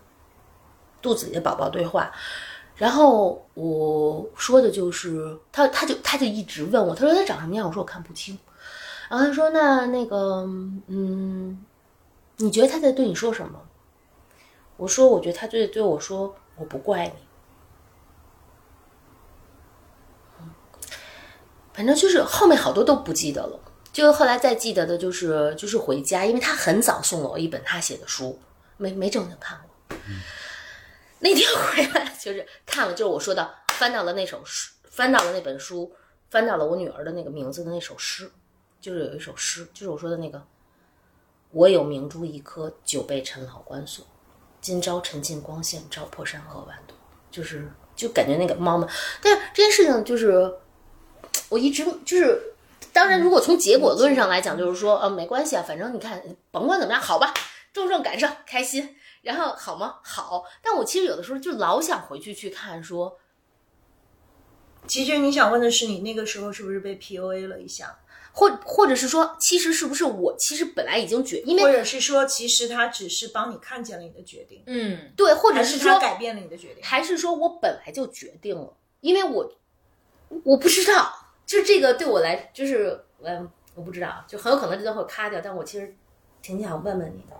[0.99, 2.11] 肚子里的宝宝对话。
[2.75, 7.67] 然后我说的就是他，他就他就一直问我，他说他长什么样？
[7.67, 8.35] 我说我看不清。
[9.09, 10.43] 然后他说那那个，
[10.87, 11.63] 嗯，
[12.37, 13.61] 你觉得他在对你说什么？
[14.75, 17.13] 我说我觉得他对对我说我不怪你。
[21.73, 23.59] 反正就是后面好多都不记得了，
[23.91, 28.39] 就后来再记得的就是就是回家，因为他很早送了我一本他写的书，
[28.77, 29.97] 没没正经看过。
[31.19, 35.91] 那天回来就是看了，就是我说的翻到了那首诗，翻到了那本书，
[36.29, 38.31] 翻到了我女儿的那个名字的那首诗，
[38.79, 40.41] 就是有一首诗，就是我说的那个
[41.51, 44.05] “我有明珠一颗，久被陈老关锁，
[44.61, 46.95] 今朝沉浸光线，照破山河万朵”，
[47.31, 48.87] 就是就感觉那个猫嘛，
[49.21, 50.53] 但是这件事情就是
[51.49, 52.53] 我一直就是。
[52.93, 57.33] 当然，如果从结果论上来讲，就是说，呃，没关系啊，反正你看，甭管怎么样，好吧，
[57.71, 59.99] 重症感受，开心，然后好吗？
[60.03, 63.17] 好，但我其实有的时候就老想回去去看，说
[64.87, 67.99] 其实你想问的是，你那个时候是不是被 PUA 了一下，
[68.31, 76.83] 或或者是说，其实是不是我其实本来已经决，因为或者是说，其实他只是帮你看见了你的决定，嗯，对，或者是说改变了你的决定？
[76.83, 79.53] 还是说我本来就决定了，因为我
[80.43, 85.95] 我不知道，就这个对我来就是嗯，我不知道，就很有可能这段会卡掉，但我其实
[86.43, 87.35] 挺想问问你的。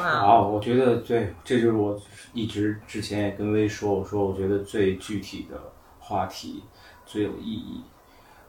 [0.00, 2.00] 哇，好，我觉得对，这就是我
[2.32, 5.60] 一直之前也跟薇说，我说我觉得最具体的
[5.98, 6.64] 话题
[7.04, 7.84] 最有意义。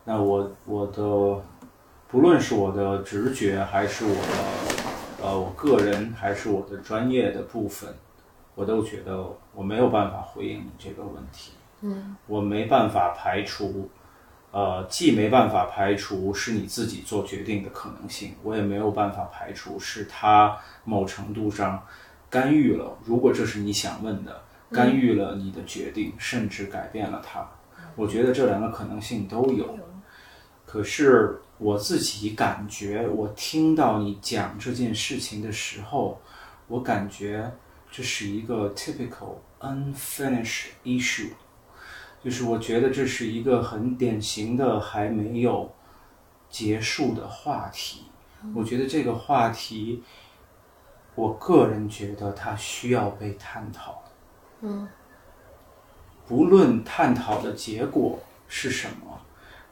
[0.05, 1.43] 那我我的
[2.07, 7.93] 不论是我的直觉，还是我的呃我个人，还是我的专业的部分，
[8.55, 11.51] 我都觉得我没有办法回应你这个问题。
[11.85, 13.89] 嗯，我没办法排除，
[14.51, 21.85] 呃，既没办法排除是你自己做决定的可能性，我也没有办法排除是他某程度上
[22.29, 22.97] 干预了。
[23.03, 24.41] 如果这是你想问的，
[24.71, 27.47] 干预了你的决定，甚至改变了它，
[27.95, 29.77] 我觉得这两个可能性都有。
[30.65, 36.19] 可是我自己感觉，我听到你讲这件事情的时候，
[36.67, 37.49] 我感觉
[37.91, 41.29] 这是一个 typical unfinished issue。
[42.25, 45.71] 就是我觉得这是一个很典型的还没有
[46.49, 48.05] 结束的话题。
[48.55, 50.01] 我觉得这个话题，
[51.13, 54.01] 我个人觉得它需要被探讨。
[54.61, 54.87] 嗯，
[56.25, 59.21] 不论探讨的结果是什么，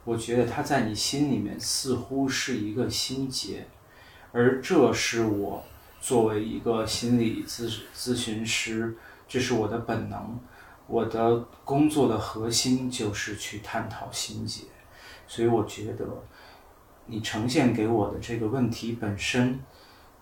[0.04, 3.66] 我觉得它在你心里面似乎是一个心结，
[4.30, 5.64] 而这是我
[6.00, 10.38] 作为一个心理咨咨询师，这是我的本能。
[10.86, 14.64] 我的工作的核心就是去探讨心结，
[15.26, 16.06] 所以我觉得
[17.06, 19.58] 你呈现给我的这个问题本身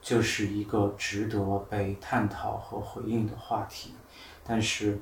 [0.01, 3.95] 就是一个值得被探讨和回应的话题，
[4.45, 5.01] 但是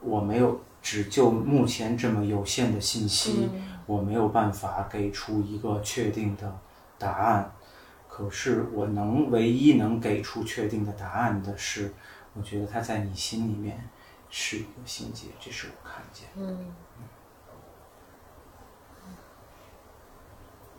[0.00, 3.50] 我没有只就目前这么有限的信息，
[3.84, 6.58] 我没有办法给出一个确定的
[6.98, 7.52] 答案。
[8.08, 11.92] 可是我能唯一能给出确定的答案的是，
[12.32, 13.88] 我觉得他在你心里面。
[14.30, 16.26] 是一个心结，这是我看见。
[16.36, 16.74] 嗯，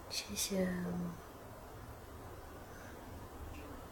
[0.09, 0.67] 谢谢。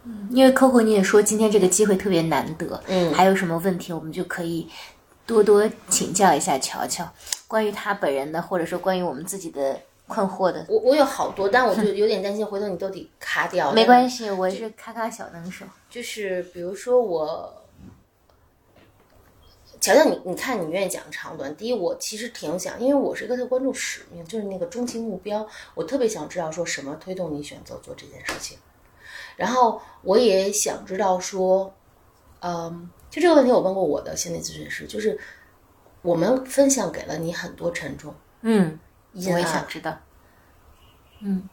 [0.10, 4.70] 嗯，因为 Coco 你也说今天这个机会特别难得，嗯还有什么问题我们就可以
[5.26, 7.06] 多多请教一下乔乔，
[7.46, 13.74] 关于他本人的，或者说关于我们自己的困惑的，我我有好多，但我就有点担心，回头你都得卡掉。
[13.74, 15.66] 没关系，我是咔咔小能手。
[15.90, 17.67] 就是比如说我，
[19.88, 21.56] 乔乔，你你看你愿意讲长短。
[21.56, 28.58] 第一，我其实挺想，因为我是一个特关注使命，就是那个终极目标，我特别想知道说什么推动你选择做这件事情。
[29.38, 31.74] 然后我也想知道说，
[32.42, 35.18] 嗯，就这个问题我问过我的心理咨询师，就是
[36.02, 38.78] 我们分享给了你很多沉重，嗯，
[39.14, 39.98] 我也想，知道。
[41.22, 41.48] 嗯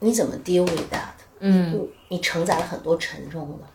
[0.00, 1.14] 你怎么 deal with that？
[1.40, 3.66] 嗯你你承载了很多沉重的。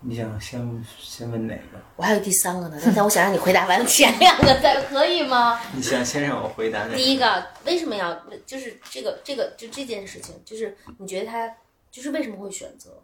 [0.00, 1.78] 你想先先问哪个？
[1.96, 5.60] 我还有第三个呢，但我想让你回答完前两个再可以吗？
[5.74, 6.94] 你想先让我回答哪个？
[6.94, 8.14] 第一个为什么要
[8.46, 11.52] 就是这个这个就这件事情，就是你觉得他
[11.90, 13.02] 就是为什么会选择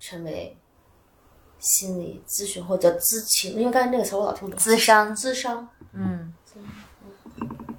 [0.00, 0.56] 成为
[1.58, 3.52] 心理咨询或者咨询？
[3.58, 4.58] 因为刚才那个词我老听不懂。
[4.58, 6.32] 咨商咨商，嗯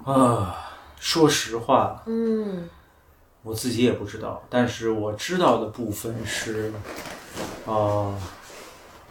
[0.04, 2.70] 啊，说实话，嗯
[3.42, 6.72] 我自己也不知道，但是我知道的部分是，
[7.66, 8.14] 呃，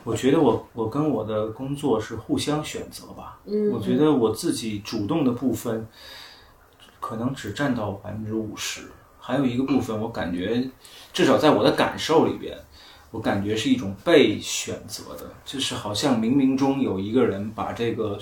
[0.04, 3.40] 我觉得我我跟我的工作是互相选择吧。
[3.46, 5.88] 嗯，我觉得我自己主动的部分，
[7.00, 8.82] 可能只占到百分之五十，
[9.20, 10.70] 还有一个部分，我感觉
[11.14, 12.58] 至少在我的感受里边，
[13.12, 18.18] 我感觉是一种被选择的，就是好像冥冥中有一个人把这个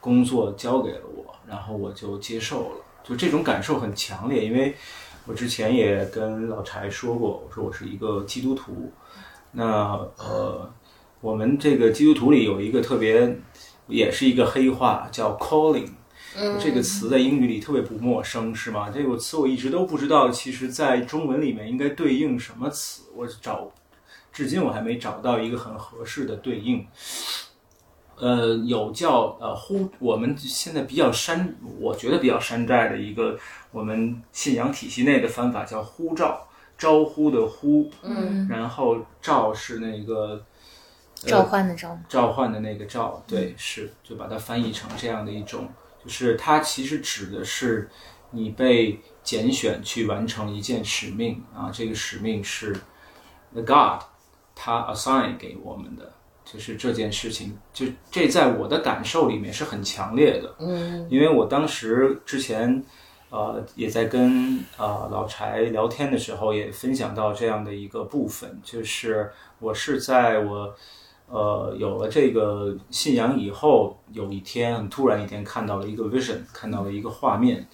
[0.00, 4.74] 工作交给了我，然后我就接受了，就这种感受很强烈，因为
[5.26, 8.90] 我之前也跟老柴说过，我说我是一个基督徒，
[9.52, 10.70] 那呃，
[11.20, 13.38] 我们这个基督徒里有一个特别，
[13.86, 15.88] 也是一个黑话，叫 calling。
[16.58, 18.88] 这个词在英语里特别不陌生，是吗？
[18.88, 23.02] 这个词我一直都不知道，其实在中文里面应该对应什么词？
[23.14, 23.70] 我找，
[24.32, 26.86] 至今我还没找到一个很合适的对应。
[28.16, 33.38] 呃，有叫呃呼，我们现在比较山，我觉得比较山寨的一个
[33.70, 36.48] 我们信仰体系内的方法叫呼召，
[36.82, 38.48] 招呼的呼，嗯。
[38.48, 40.44] 然后召是那个
[41.14, 45.68] 召唤的召，召唤的那个召，对，是就把它翻译成这样的一种，
[46.02, 47.88] 就是它其实指的是
[48.32, 52.72] 你被拣选去完成一件使命啊，这个使命是
[53.52, 54.02] the God
[54.56, 56.12] 他 assign 给我们的，
[56.44, 61.06] 就是这件事情，就这在我的感受里面是很强烈的，嗯。
[61.08, 62.84] 因为我当时之前，
[63.32, 70.74] 呃，也在跟呃老柴聊天的时候，也分享到这样的一个部分，就是我是在我
[71.28, 77.66] 呃有了这个信仰以后，有一天很突然一天看到了一个 vision，看到了一个画面，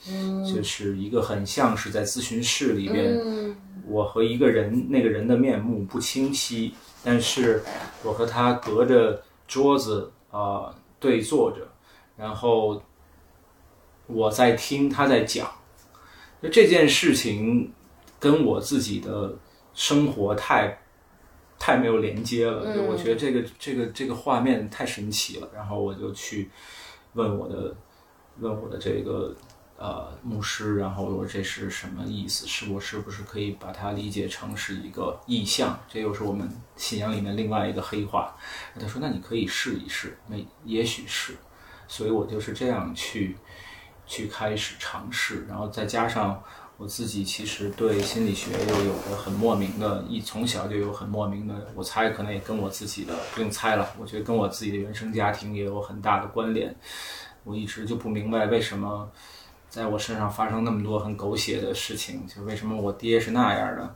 [0.47, 3.57] 就是一个很像是在咨询室里边，嗯。
[3.91, 7.63] 我和一个人，那个人的面目不清晰，但是
[8.05, 11.67] 我和他隔着桌子啊、对坐着，
[12.15, 12.83] 然后
[14.09, 15.49] 我在听他在讲，
[16.43, 17.73] 就这件事情
[18.19, 19.37] 跟我自己的
[19.75, 20.77] 生活太
[21.59, 26.51] 太没有连接了，就我觉得这个这个这个画面太神奇了，然后我就去
[27.13, 27.77] 问我的
[28.41, 29.37] 问我的这个
[29.77, 32.47] 呃牧师，然后我说这是什么意思？
[32.47, 35.79] 是我是不是可以把它理解成是一个意象？
[35.87, 38.35] 这又是我们信仰里面另外一个黑话。
[38.81, 41.35] 他说那你可以试一试，没也许是。
[41.91, 43.35] 所以我就是这样去
[44.09, 46.43] 去开始尝试，然后再加上
[46.77, 56.75] 我自己其实对心理学又有着很莫名的，一从小就有很莫名的，我猜可能也跟我自己的不用猜了，我觉得跟我自己的原生家庭也有很大的关联。
[57.45, 59.11] 我一直就不明白为什么
[59.69, 63.95] 在我身上发生那么多很狗血的事情，就为什么我爹是那样的，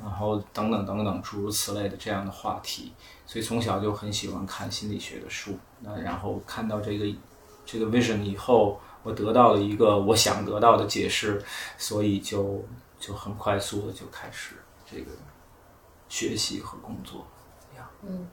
[0.00, 2.92] 然后等等等等诸如此类的这样的话题。
[3.26, 7.06] 所以从小就很喜欢看心理学的书，那然后看到这个
[7.64, 11.40] 这个 vision 以后，我得到了一个我想得到的解释，
[11.78, 12.64] 所以就
[12.98, 15.12] 就很快速的就开始这个
[16.08, 17.24] 学习和工作。
[18.02, 18.26] 嗯，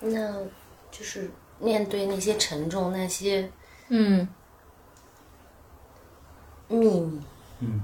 [0.00, 0.42] 那
[0.90, 3.50] 就是面对那些沉重、那些
[3.88, 4.28] 嗯
[6.68, 7.20] 秘密、
[7.60, 7.80] 嗯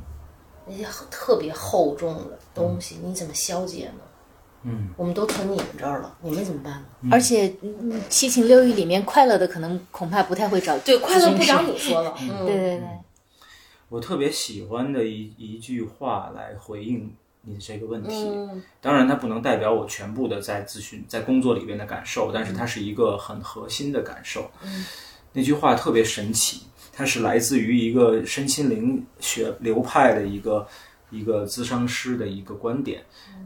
[0.67, 4.03] 那些特别厚重的东西，你怎么消解呢？
[4.63, 7.09] 嗯，我们都存你们这儿了，你们怎么办呢？
[7.11, 12.89] 而且嗯七情六欲里面快乐的可能恐怕不太会找对，快乐不找你说了，嗯，对对对，
[13.89, 17.13] 我特别喜欢的一一句话来回应
[17.43, 18.11] 你的这个问题。
[18.13, 18.63] 嗯。
[18.83, 24.51] 当然，它不能代表我全部的在咨询、在工作里边的感受，但是它是一个很核心的感受。
[24.63, 24.85] 嗯。
[25.33, 30.67] 那句话特别神奇，它是来自于一个身心灵学流派的一个
[31.11, 33.03] 一个咨商师的一个观点。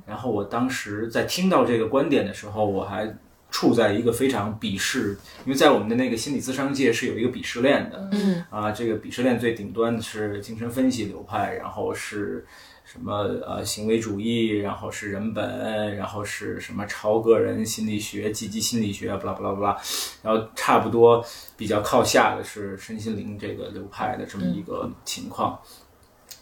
[0.07, 3.17] 然后我当时在听到这个观点的时候，我还
[3.51, 8.09] 处在一个非常鄙视，因为在我们的那个心理咨商界是有一个鄙视链的。
[8.13, 12.45] 嗯啊，这个鄙视链最顶端的是精神分析流派，然后是
[12.85, 13.15] 什么
[13.47, 19.77] 呃行为主义，然后是人本，然后是什么超个人心理学、积极心理学，不啦不啦不啦，
[20.23, 21.25] 然后差不多
[21.57, 25.59] 比较靠下的是身心灵这个流派的这么一个情况。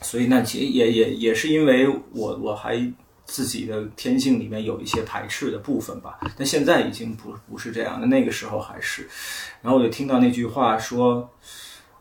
[0.03, 2.93] 所以那其实也也也是因为我我还
[3.25, 9.09] 自己的天性里面有一些排斥的部分吧，但现在已经不不是这样的，那个时候还是。
[9.63, 11.31] 然后我就听到那句话说，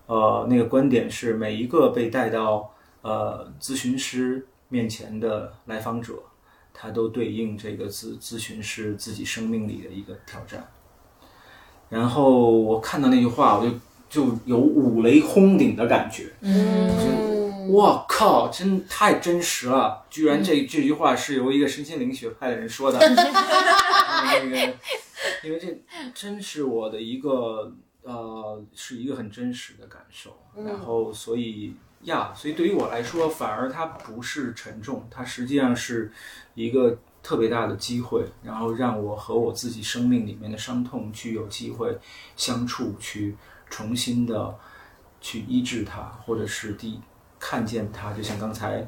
[0.07, 6.15] 呃，那个观点是每一个被带到呃咨询师面前的来访者，
[6.73, 10.68] 他都对应这个咨咨询师自己生命里的一个挑战。
[11.88, 13.73] 然后我看到那句话，我就
[14.10, 16.32] 就有五雷轰顶的感觉。
[16.41, 20.06] 嗯，我靠，真太真实了！
[20.10, 23.00] 居然这这句话是由一个身心灵学派的人说的。
[23.02, 24.58] 那个，
[25.44, 25.84] 因为这
[26.14, 27.74] 真是我的一个
[28.04, 30.38] 呃，是一个很真实的感受。
[30.56, 36.12] 然后，所以呀，所以对于我来说，反而它不是沉重，它实际上是
[36.56, 41.98] 一个特别大的机会，然后让我和我自己生命里面的伤痛去有机会
[42.36, 43.36] 相处，去
[43.70, 44.56] 重新的
[45.20, 47.00] 去医治它，或者是第
[47.41, 48.13] 看见它。
[48.13, 48.88] 就像刚才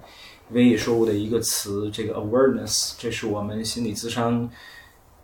[0.51, 4.47] 薇也说过的一个词，这个 awareness，这是我们心理咨商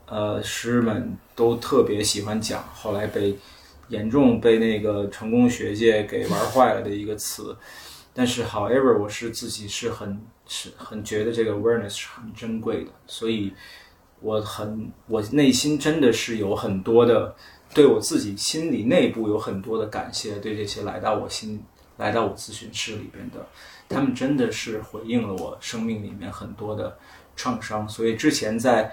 [0.07, 3.37] 呃师们都特别喜欢讲，后来被
[3.89, 7.55] 严重被那个成功学界给玩坏了的一个词。
[8.11, 13.53] 但是，however，我是自己是很是很觉得这个 awareness 是很珍贵的，所以
[14.19, 17.33] 我很我内心真的是有很多的
[17.73, 21.63] 对我自己心理内部有很多的感谢，对这些来到我心
[21.99, 23.45] 来到我咨询室里边的，
[23.89, 26.97] 他们真的是回应了我生命里面很多的
[27.35, 27.87] 创伤。
[27.87, 28.91] 所以之前在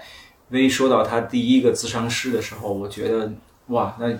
[0.49, 3.31] 微说到他第一个咨商师的时候，我觉得
[3.67, 4.13] 哇，那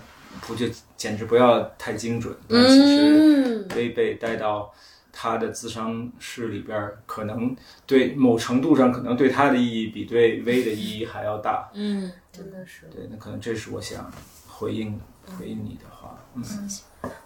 [0.47, 0.65] 不就
[0.95, 2.33] 简直不要太精准。
[2.47, 4.73] 但其实嗯，薇被带到
[5.11, 7.53] 他的咨商室里边，可能
[7.85, 11.69] 对某程度上可能对他的意义比对微的意义还要大。
[11.73, 12.87] 嗯，真的是。
[12.89, 14.09] 对，那可能这是我想
[14.47, 14.97] 回应
[15.37, 16.17] 回应你的话。
[16.35, 16.43] 嗯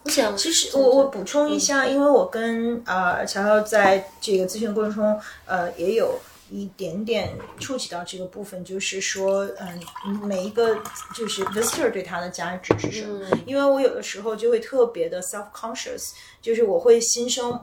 [0.03, 10.77] 我想，其实我我补充一下，因为我跟呃乔乔在这个咨询过程中，呃也有一点点触及到这个部分，就是说，嗯，每一个
[11.15, 13.25] 就是 visitor 对他的价值是什么？
[13.45, 17.59] 因为我有的时候就会特别的 self conscious，就是我会心生。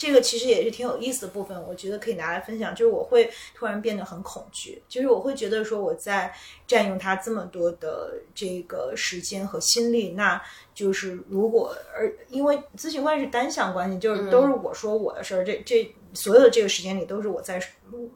[0.00, 2.74] 这个其实也是挺有意思的部分，我觉得可以拿来分享。
[2.74, 6.34] 就是我会突然变得很恐惧，就是我会觉得说我在
[6.66, 10.40] 占用他这么多的这个时间和心力，那
[10.74, 17.62] 就是如果而因为咨询关系是单向关系，就是都是我说我的事儿，这这所有的这个时间里都是我在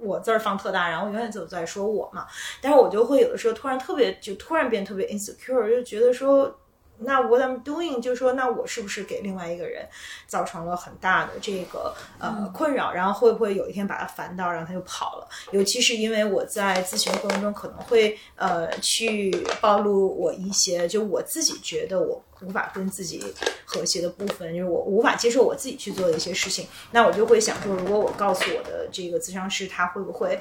[0.00, 2.26] 我字儿放特大，然后永远都在说我嘛。
[2.62, 6.58] 但是我就会有的时候突然特别就突然变特别 insecure，就觉得说。
[6.98, 9.86] 那 what I'm doing 就是说，那我是不是给另外一个人
[10.26, 12.92] 造成了很大的这个呃困扰？
[12.92, 15.28] 然后会不会有一天把他烦到，然后他就跑了？
[15.50, 19.30] 尤其是因为我在咨询过程中可能会呃去
[19.60, 23.22] 暴露我一些，就我自己觉得我无法跟自己
[23.64, 30.38] 和谐的部分，就是我无法接受我自己去做的一些事情，那我就会想说，如果我告诉我的这个咨商师，他会不会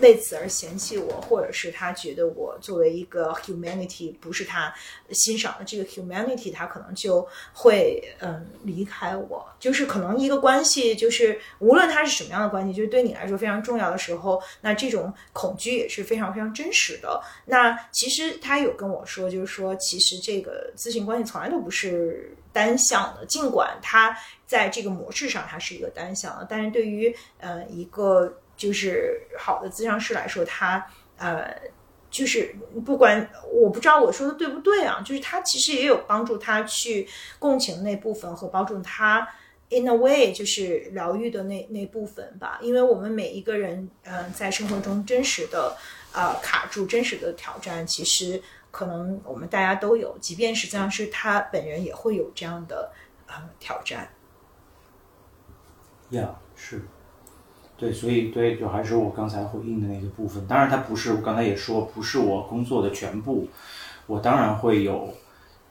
[0.00, 4.74] 为此而嫌弃我，或者是他觉得我作为一个 humanity 不是他
[5.10, 9.46] 欣赏的这个 humanity，他可能就会嗯离开我。
[9.60, 17.18] 就是可能一个关系，就是无论它是什么样的关系，就是对你来说非常重要的时候，那这种恐惧也是非常非常真实的。
[17.46, 24.16] 那其实他有跟我说，就是说，其实这个咨询关系从从来都不是单向的，尽管它
[24.46, 30.86] 在这个模式上它是一个单向的，但是对于呃一个就是好的咨商师来说，他
[31.16, 31.52] 呃
[32.08, 32.54] 就是
[32.86, 37.08] 不管我不知道我说的对不对啊，就是他其实也有帮助他去
[37.40, 39.28] 共情那部分和帮助他。
[39.70, 45.76] In a way，就是疗愈的那那部分吧，因为我们每一个人，嗯、在生活中真实的
[46.12, 48.40] 呃卡住、真实的挑战，其实
[48.74, 52.90] 可能我们大家都有，即便实际上是他本人也会有这样的
[53.28, 54.08] 呃挑战。
[56.10, 56.82] 呀是，
[57.76, 60.44] 对，所以对，就还是我刚才回应的那个部分。
[60.48, 63.46] 当然，它不是我刚才也说，不是我工作的全部。
[64.08, 65.14] 我当然会有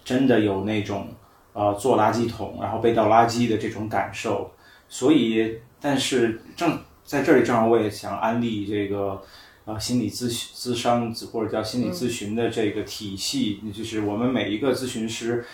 [0.06, 1.10] 真的有那种
[1.52, 4.50] 呃做垃圾桶，然后被倒垃圾的这种感受。
[4.88, 9.22] 所以，但是正在这里，正好我也想安利这个
[9.66, 15.46] 呃心理咨询咨商或者叫心理咨询的这个体系，就是我们每一个咨询师，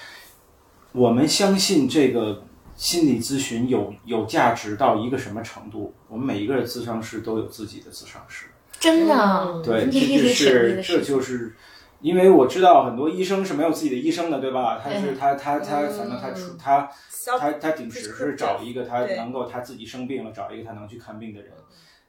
[0.91, 2.44] 我们相信这个
[2.76, 5.94] 心理咨询有有价值到一个什么程度？
[6.07, 8.48] 我们每一个咨商师都有自己的咨商师。
[8.80, 11.02] 真的，对，这这就是这。
[11.02, 11.53] 就是，
[11.99, 14.80] 因为我知道很多医生是没有自己的医生的，对吧？
[14.81, 16.90] 他是他他他，反正他出他
[17.38, 21.52] 他他顶时是找一个他能够他自己生病了，找一个他能去看病的人。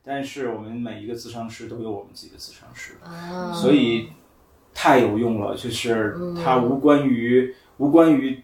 [0.05, 4.09] 但是我们每一个咨商师都有我们自己的咨商师，啊所以
[4.72, 5.55] 太有用了。
[5.56, 8.43] 就是它无关于无关于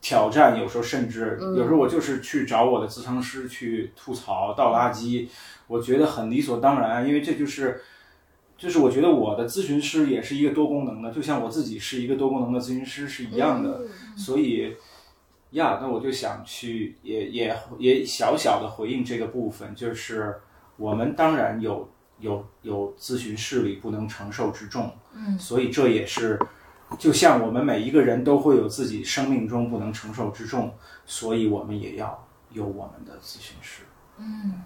[0.00, 5.28] 挑战，有时候甚至有时候我就是去找我的咨商师去吐槽倒垃圾，
[5.66, 7.80] 我觉得很理所当然，因为这就是。
[8.56, 13.80] 就是我觉得我的咨询师也是一个多功能的，就像我自己是一个多功能的咨询师是一样的，
[14.16, 14.76] 所以
[15.50, 20.36] 呀，那我就想去也也也小小的回应这个部分，就是
[20.76, 21.88] 我们当然有
[22.18, 26.38] 有有咨询室里不能承受之重，嗯，所以这也是
[26.98, 30.74] 就像我们每一个人都会有自己生命中不能承受之重，
[31.06, 33.82] 所以我们也要有我们的咨询室，
[34.18, 34.62] 嗯。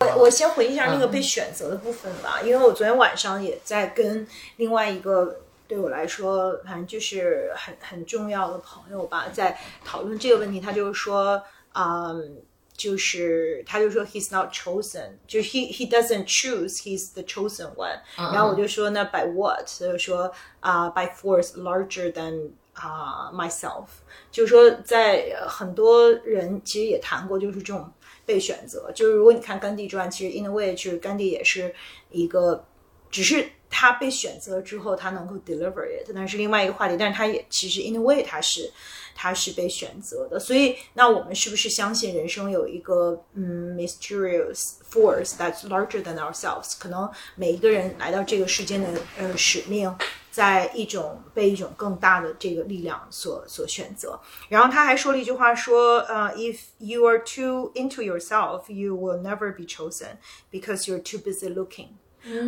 [0.00, 4.26] 我我先回忆一下那个被选择的部分吧，因为我昨天晚上也在跟
[4.56, 10.58] 另外一个对我来说，反正就是很很重要的朋友吧，在讨论这个问题。
[10.58, 11.40] 他就是说，
[11.74, 12.34] 嗯，
[12.76, 19.64] 就是他就说 he's not chosen，就是 he he doesn't choose he's the chosen one、然后我就说那 by what？
[19.78, 23.86] 他就说啊、by force larger than 啊、myself，
[24.32, 27.88] 就是说在呃很多人其实也谈过，就是这种
[28.26, 28.90] 被选择。
[28.92, 31.72] 就是如果你看甘地传，其实 in a way 就是甘地也是
[32.10, 32.66] 一个，
[33.10, 36.96] 只是他被选择之后，他能够 deliver it，但是另外一个话题。
[36.98, 38.68] 但是他也其实 in a way 他是
[39.14, 40.38] 他是被选择的。
[40.38, 46.74] 所以那我们是不是相信人生有一个嗯 mysterious force that's larger than ourselves？
[46.78, 48.88] 可能每一个人来到这个世间的
[49.18, 49.94] 呃使命。
[50.30, 54.18] 在一种被一种更大的这个力量所所选择，
[54.48, 60.16] 然后他还说了一句话说，呃、i f you are too into yourself, you will never be chosen
[60.50, 61.90] because you're too busy looking。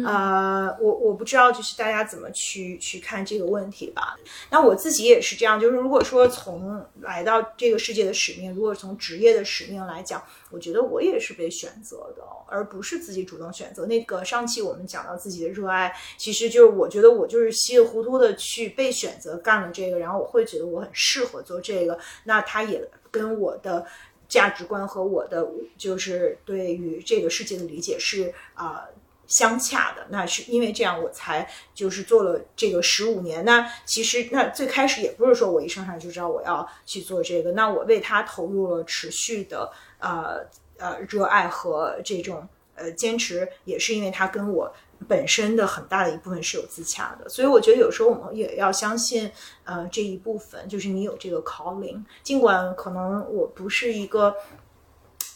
[0.05, 4.17] 呃，我我不知道，就是大家怎么去去看这个问题吧。
[4.51, 13.87] 那我自己也是这样，就是如果说从来到这个世界的使命，如果从职业的使命来讲，我觉得我也是被选择的，而不是自己主动选择。
[13.87, 23.87] 那个上期我们讲到自己的热爱，其实就是我觉得我就是稀里糊涂的去被选择干了这个，然后我会觉得我很适合做这个，那它也跟我的。
[24.29, 25.49] 价值观和我的
[25.79, 28.83] 就是对于这个世界的理解是啊、
[29.27, 33.45] 相洽的，那是因为这样我才就是做了这个十五年。
[33.45, 40.41] 那其实那最开始也不是说我一上场就知道我要去做这个，那我为它投入了持续的呃
[40.79, 44.73] 呃热爱和这种呃坚持，也是因为它跟我
[45.09, 47.29] 本身的很大的一部分是有自洽的。
[47.29, 49.31] 所以我觉得有时候我们也要相信
[49.65, 54.35] 呃这一部分，就是你有这个 calling，尽管可能我不是一个。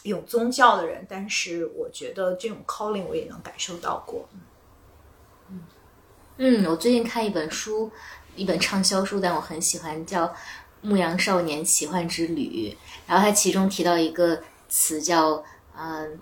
[0.03, 4.27] 有宗教的人，但是我觉得这种 calling 我也能感受到过。
[6.37, 7.91] 嗯，我最近看一本书，
[8.35, 10.25] 一本畅销书，但我很喜欢，叫
[10.81, 12.73] 《牧羊少年奇幻之旅》。
[13.05, 15.43] 然后它其中提到一个词叫
[15.77, 16.19] “嗯、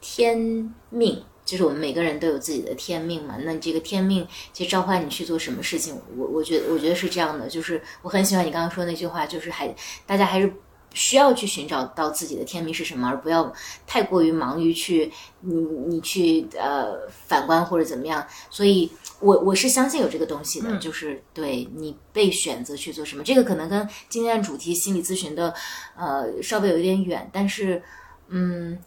[0.00, 3.36] 天命”，就是我们每个人都有自己的天命嘛。
[3.38, 7.48] 那这个天命其实召唤你去做什么事情，我我觉得我觉得是这样的。
[7.48, 9.74] 就是我很喜欢你刚刚说那句话，就是还
[10.04, 10.52] 大家还是
[10.92, 13.52] 需要去寻找到自己的天命是什么，而不要
[13.86, 18.26] 太过于忙于去你你去呃反观或者怎么样。
[18.48, 18.90] 所以
[19.20, 25.54] 我我是相信有这个东西的，就是对你被选择去做什么，这个可能跟今天的主题心理咨询的
[25.96, 27.82] 呃稍微有一点远，但是
[28.28, 28.78] 嗯。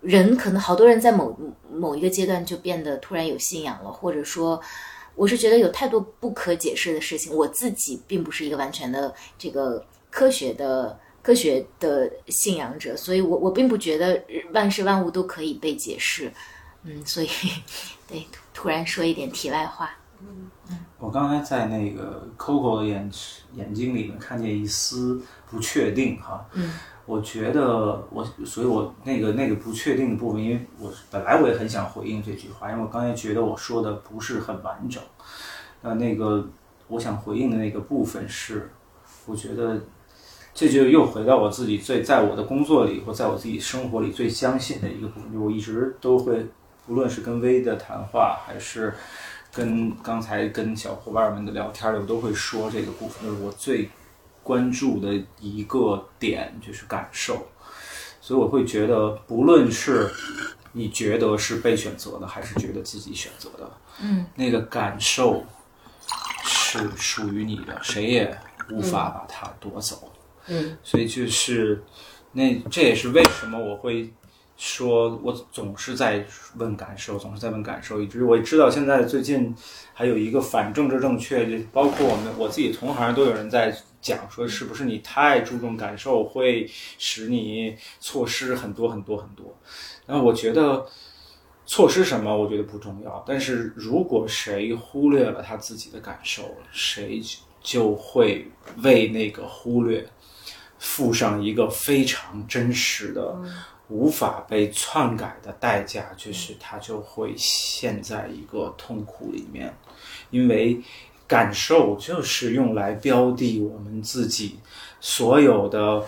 [0.00, 1.34] 人可能好多人在某
[1.72, 4.60] 某一个阶段就变得突然有信仰了，或者说，
[5.14, 7.34] 我是觉得有太多不可解释的事情。
[7.34, 14.22] 我自己并不是一个完全的这个科学的科学的信仰者，所以我我并不觉得
[14.52, 16.30] 万事万物都可以被解释。
[16.82, 17.28] 嗯，所以
[18.06, 19.90] 对，突然说一点题外话。
[20.20, 20.50] 嗯
[20.98, 23.10] 我刚才在那个 Coco 的眼
[23.54, 25.20] 眼睛里面看见一丝
[25.50, 26.46] 不确定哈。
[26.52, 26.70] 嗯。
[27.06, 35.02] 我觉得我，所以我那个那个不确定的部分，因为我本来我也很想回应这句话，因为我刚才觉得我说的不是很完整。
[35.82, 36.48] 那那个
[36.88, 38.70] 我想回应的那个部分是，
[39.26, 39.78] 我觉得
[40.54, 46.46] 这就又回到我自己最在我的工作里或在我自己生活里最相信的一个部分，就我一直都会，
[46.86, 48.94] 无论是跟薇的谈话，还是
[49.52, 53.90] 跟刚才跟小伙伴们的聊天里，我都会说这个部分，就是我最。
[54.44, 55.08] 关注的
[55.40, 57.46] 一个点就是感受，
[58.20, 60.06] 所以我会觉得，不论是
[60.72, 63.70] 你觉得是被选择的，还是觉得自己选择的，
[64.02, 65.42] 嗯，那个感受
[66.42, 68.38] 是属于你的，谁也
[68.70, 70.12] 无法把它夺走。
[70.48, 71.82] 嗯，所以就是
[72.32, 74.10] 那这也是为什么我会
[74.56, 76.24] 说，我总是在
[76.56, 79.54] 问感受，总是在问感受，以至于我知道现在最近
[79.92, 83.76] 还有一个反政治正确，包括我们我自己同行都有人在。
[84.04, 89.56] 讲说是不是你太注重感受会使你错失很多很多很多？
[90.04, 90.86] 那我觉得
[91.64, 93.24] 错失什么，我觉得不重要。
[93.26, 97.18] 但是如果谁忽略了他自己的感受，谁
[97.62, 98.46] 就会
[98.82, 100.06] 为那个忽略
[100.84, 103.34] 付上一个非常真实的、
[103.88, 109.74] 无法被篡改的代价，就是他就会陷在一个痛苦里面，
[110.30, 110.80] 因为。
[111.26, 114.58] 感受就是用来标的我们自己
[115.00, 116.04] 所有的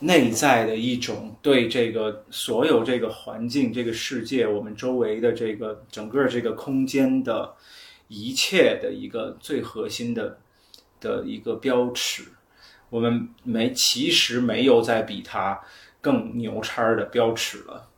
[0.00, 7.54] 内在的一种对这个所有这个环境、这个世界、我们周围的这个整个这个空间的
[8.08, 10.38] 一切的一个最核心的
[11.00, 12.24] 的一个标尺。
[12.90, 15.58] 我们没其实没有在比它
[16.02, 17.88] 更牛叉的标尺了，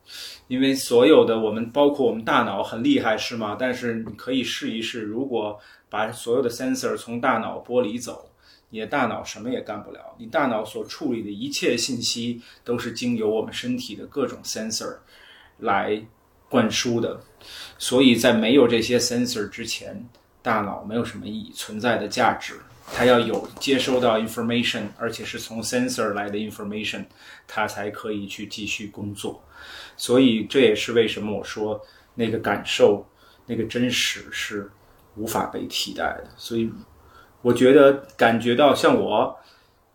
[0.47, 3.57] 因为所有的我们，包括我们大脑很厉害，是吗？
[3.59, 5.61] 但是你可以试一试，如果。
[5.93, 8.31] 把所有的 sensor 从大脑剥离走，
[8.71, 10.01] 你的大脑什么也干不了。
[10.17, 14.97] 你大脑所处理的一切信息都是经由我们身体的各种 sensor
[15.59, 16.03] 来
[16.49, 17.21] 灌输的。
[17.77, 20.03] 所以在没有这些 sensor 之前，
[20.41, 22.55] 大脑没有什么意义存在的价值。
[22.95, 27.05] 它要有接收到 information，而且是从 sensor 来的 information，
[27.47, 29.43] 它才可以去继续工作。
[29.97, 31.81] 所以这也是为什么我说
[32.15, 33.07] 那个感受、
[33.47, 34.71] 那个真实是。
[35.15, 36.73] 无法被替代的，所以
[37.43, 39.39] 我觉得感觉到像我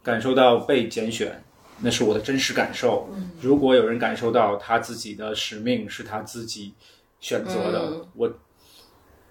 [0.04, 1.44] 感受到被拣选，
[1.82, 3.10] 那是我的真实感受。
[3.42, 6.76] 如果有人感受到他自己的使命是他自己
[7.20, 8.32] 选择的，我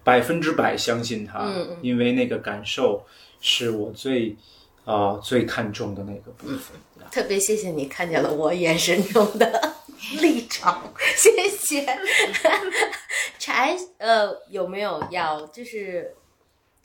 [0.02, 1.48] 百分之百相信他，
[1.82, 3.06] 因为那个感受
[3.48, 4.36] 是我最
[4.84, 6.76] 啊最看重的那个部分。
[7.12, 9.74] 特别谢谢你看见了我眼神中的
[10.20, 11.86] 立场， 谢谢。
[13.38, 16.12] 柴呃有没有要就是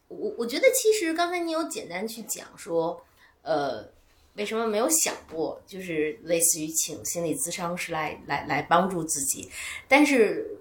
[0.07, 3.03] 我我觉得其实刚才你有简单去讲说
[3.41, 3.83] 呃
[4.35, 9.49] 为什么没有想过就是类似于请心理咨商师来来来帮助自己，
[9.87, 10.57] 但是。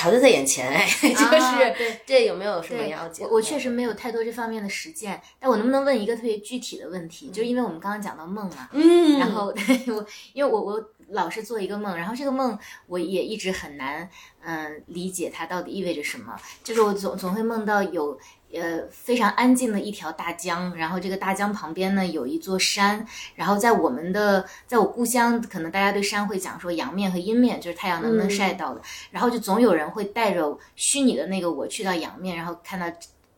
[0.00, 3.24] 瞧就在眼前，哎， 就是这有没有什么要解？
[3.24, 7.28] 我我确实没有太多这方面的实践，但我能不能问一个特别具体的问题？
[7.28, 9.46] 就是因为我们刚刚讲到梦嘛，嗯，然后
[9.88, 14.08] 我因为我我老是做一个梦，然后这个梦我也一直很难
[14.42, 18.18] 嗯理解它到底意味着什么，就是我总总会梦到有。
[18.52, 23.06] 呃，非常安静的一条大江，然后这个大江旁边呢有一座山，
[23.36, 28.82] 然后在我们的，在我故乡，可能大家对山会讲说阳面和阴面，就是太阳能不能晒到的，
[29.12, 32.86] 然后就总有人会带着虚拟的那个我去到阳面，然后看到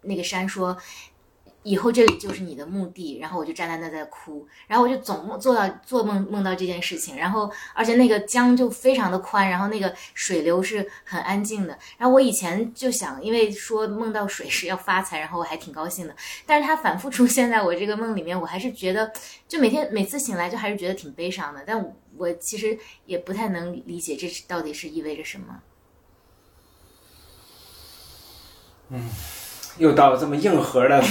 [0.00, 0.74] 那个山说，
[1.64, 19.12] 以后这里就是你的墓地，然后我就站在那在哭，然后我就总梦做到做梦梦到这件事情，然后而且那个江就非常的宽，然后那个水流是很安静的，然后我以前就想，因为说梦到水是要发财，然后我还挺高兴的，但是它反复出现在我这个梦里面，我还是觉得
[19.46, 22.76] 就每天每次醒来就还是觉得挺悲伤的，但我其实
[23.06, 25.62] 也不太能理解这到底是意味着什么。
[28.88, 29.08] 嗯。
[29.78, 31.00] 又到了这么硬核的，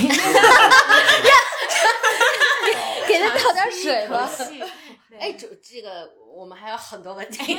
[3.08, 4.30] 给他倒点 水吧。
[5.20, 7.58] 哎，哎，这这个我们还有很多问题。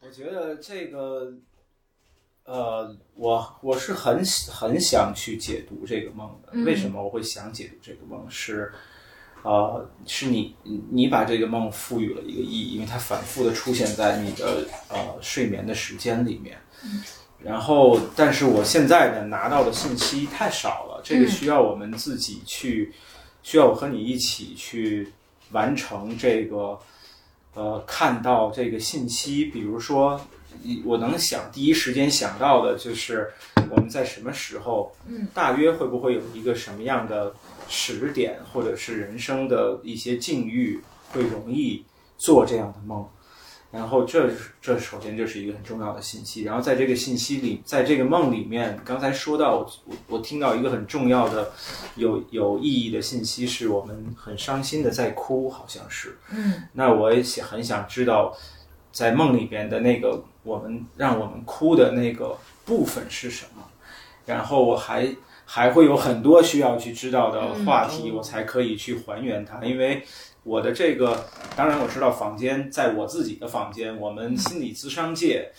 [0.00, 1.32] 我觉得这个，
[2.44, 4.22] 呃，我我是很
[4.52, 6.50] 很想去解读这个梦的。
[6.52, 8.28] 嗯为什么我会想解读这个梦？
[8.28, 8.70] 是，
[9.42, 10.54] 呃，是你
[10.90, 16.58] 你把这个梦赋予了一个意义，因为它反复的出现在你的呃睡眠的时间里面。
[17.44, 22.90] 然后，但是我现在呢拿到的信息太少了，这个需要我们自己去，
[23.42, 25.12] 需要我和你一起去
[25.52, 26.78] 完成这个，
[27.52, 29.44] 呃，看到这个信息。
[29.44, 30.18] 比如说，
[30.62, 33.30] 一我能想第一时间想到的就是
[33.70, 37.34] 我们在什么时候，嗯，大约会不会有一个什么样的
[37.68, 40.80] 时点，或者是人生的一些境遇，
[41.12, 41.84] 会容易
[42.16, 43.06] 做这样的梦。
[43.74, 44.30] 然后这
[44.62, 46.44] 这首先就是一个很重要的信息。
[46.44, 51.50] 然后在这个信息里，在这个梦里面，刚才说到我我我听到一个很重要的
[51.96, 56.16] 有有意义的信息，是我们很伤心的在哭，好像是。
[56.30, 58.32] 嗯那我也想很想知道，
[58.92, 63.64] 在梦里边的那个我们让我们哭的那个部分是什么。
[64.24, 65.12] 然后我还
[65.44, 70.04] 还会有很多需要去知道的话题，我才可以去还原它，因为。
[70.44, 71.26] 我的这个，
[71.56, 75.50] 当然我知道坊间，在我自己的坊间，我们心理咨商界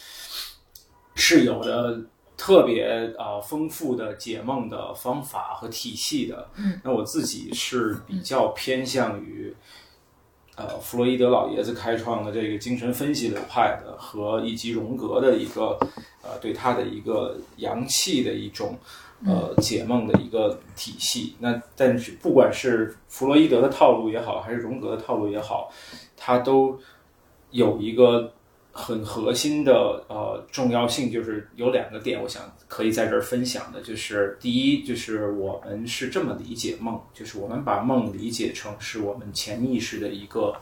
[1.15, 1.99] 是有的
[2.37, 6.47] 特别啊、呃丰富的解梦的方法和体系的。
[6.55, 9.51] 嗯，那我自己是比较偏向于，
[10.55, 15.79] 呃，弗洛伊德老爷子开创的这个精神分析流派的，和以及荣格的一个
[16.21, 18.77] 呃对他的一个阳气的一种。
[19.23, 21.35] 呃，解梦的一个体系。
[21.39, 25.71] 那但是不管是弗洛伊德的套路也好，还是荣格的套路也好，
[26.17, 26.77] 它都
[27.51, 28.33] 有一个
[28.71, 40.53] 很核心的呃重要性，就是有两个点，我想可以在这儿分享的，就是第一，就是我们是这么理解梦，就是我们把梦理解成是我们潜意识的一个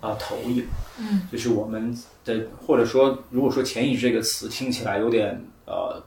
[0.00, 0.64] 呃投影，
[0.98, 1.92] 嗯，就是我们
[2.24, 6.00] 的或者说，如果说潜意识这个词听起来有点呃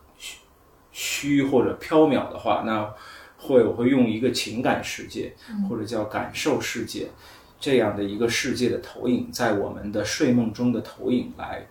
[1.00, 2.94] 虚虚或者缥缈的话，那
[3.38, 5.34] 会我会用一个情感世界
[5.70, 7.08] 或者叫感受世界
[7.58, 11.66] 这样的一个世界的投影，在我们的睡梦中的投影来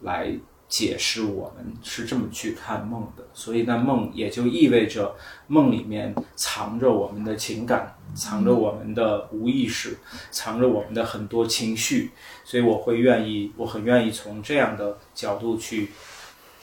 [0.00, 0.32] 来
[0.68, 3.22] 解释我们是这么去看梦的。
[3.34, 5.14] 所以，那梦也就意味着
[5.48, 9.98] 梦里面藏着我们的情感，藏着我们的无意识，
[10.30, 12.10] 藏着我们的很多情绪。
[12.42, 15.90] 所以，我会愿意，我很愿意从这样的角度去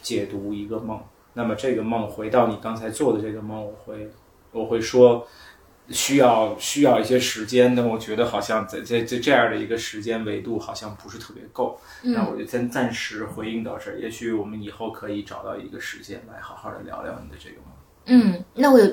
[0.02, 1.00] 解读一个梦。
[1.34, 4.10] 那么，这个梦回到你刚才做的这个梦，我会
[4.52, 5.28] 我会说。
[5.92, 14.00] 需要需要一些时间，但我觉得好像在在在这样的一个时间维度好像不是特别够，那我就先暂时回应到这儿。
[14.00, 17.66] 也许我们以后可以找到一个时间来好好的聊聊你的这个梦。
[18.06, 18.86] 嗯，那我有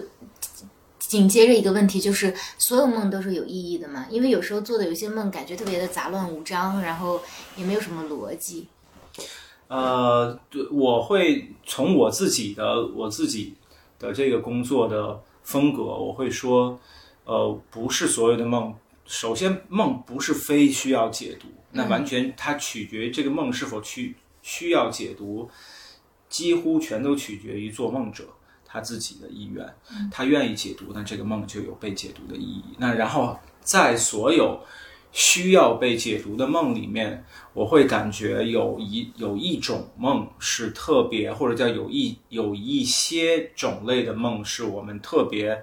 [0.98, 4.06] 紧接着一个问题，就是所有梦都是有意义的吗？
[4.08, 7.20] 因为有时候做的有些梦感觉特别的杂乱无章，然后
[7.58, 8.68] 也没有什么逻辑。
[9.68, 13.54] 呃，对，我会从我自己的我自己
[13.98, 16.78] 的这个工作的风格，我会说，
[17.24, 18.74] 呃，不是所有的梦。
[19.04, 25.48] 首先，梦不是非需要解读，那完全它取决于这个梦是否去需要解读，
[26.28, 28.24] 几乎全都取决于做梦者
[28.64, 29.64] 他自己的意愿。
[30.10, 32.64] 他愿意解读，那这个梦就有被解读的意义。
[32.78, 34.60] 那然后在所有
[35.12, 37.24] 需要被解读的梦里面，
[37.54, 45.62] 我会感觉有一有一种梦是特别，或者叫有一有一些种类的梦是我们特别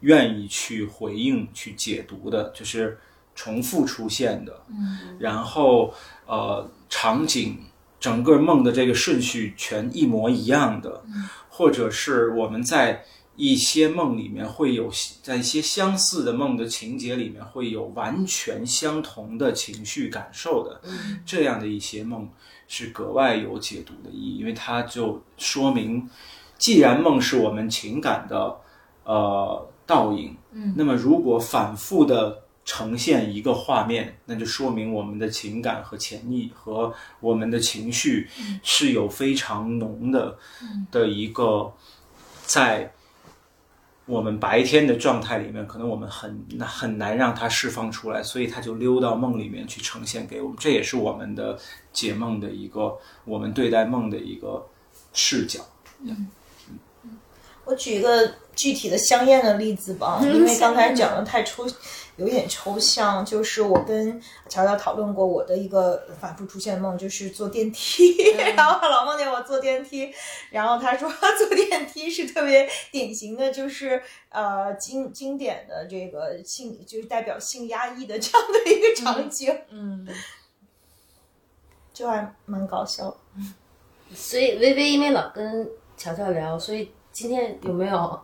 [0.00, 2.98] 愿意去回应、去解读的，就是
[3.34, 5.92] 重复出现的，嗯，然后
[6.26, 7.58] 呃场景
[8.00, 11.04] 整个梦的这个顺序全一模一样的，
[11.48, 13.04] 或者是我们在。
[13.36, 14.88] 一些梦里面会有，
[15.20, 20.80] 在一些相似的梦的情节里面会有完全相同的情绪感受的，
[21.26, 22.28] 这样的一些梦
[22.68, 26.08] 是格外有解读的意义，因为它就说明，
[26.58, 28.56] 既然梦是我们情感的
[29.02, 38.28] 呃倒影，嗯，那么如果反复的呈现一个画面，那就说明我们的情感和潜意和我们的情绪
[38.62, 40.38] 是有非常浓的
[40.92, 41.72] 的一个
[42.44, 42.92] 在。
[44.06, 50.56] 我们白天的状态里面，可能我们很难很难让它释放出来，所以它就溜到梦里面去呈现给我们。
[50.60, 51.58] 这也是我们的
[51.92, 54.66] 解梦的一个，我们对待梦的一个
[55.12, 55.60] 视角。
[56.02, 56.28] 嗯
[57.66, 61.66] 我举一个具体的香艳的例子吧，因为刚才讲的太抽，
[62.16, 63.24] 有点抽象。
[63.24, 70.12] 就是我跟乔乔讨论过我的一个反复出现梦，就是坐电梯， 然后他老梦见我坐电梯，
[70.50, 80.06] 然 后他说坐电梯是特别典型的，就是呃经经典的这个性，就是代表性压抑的这样的一个场景，嗯，
[81.92, 83.16] 就还蛮搞笑。
[84.14, 88.20] 所以微微因为老跟乔乔聊，所以今天有没有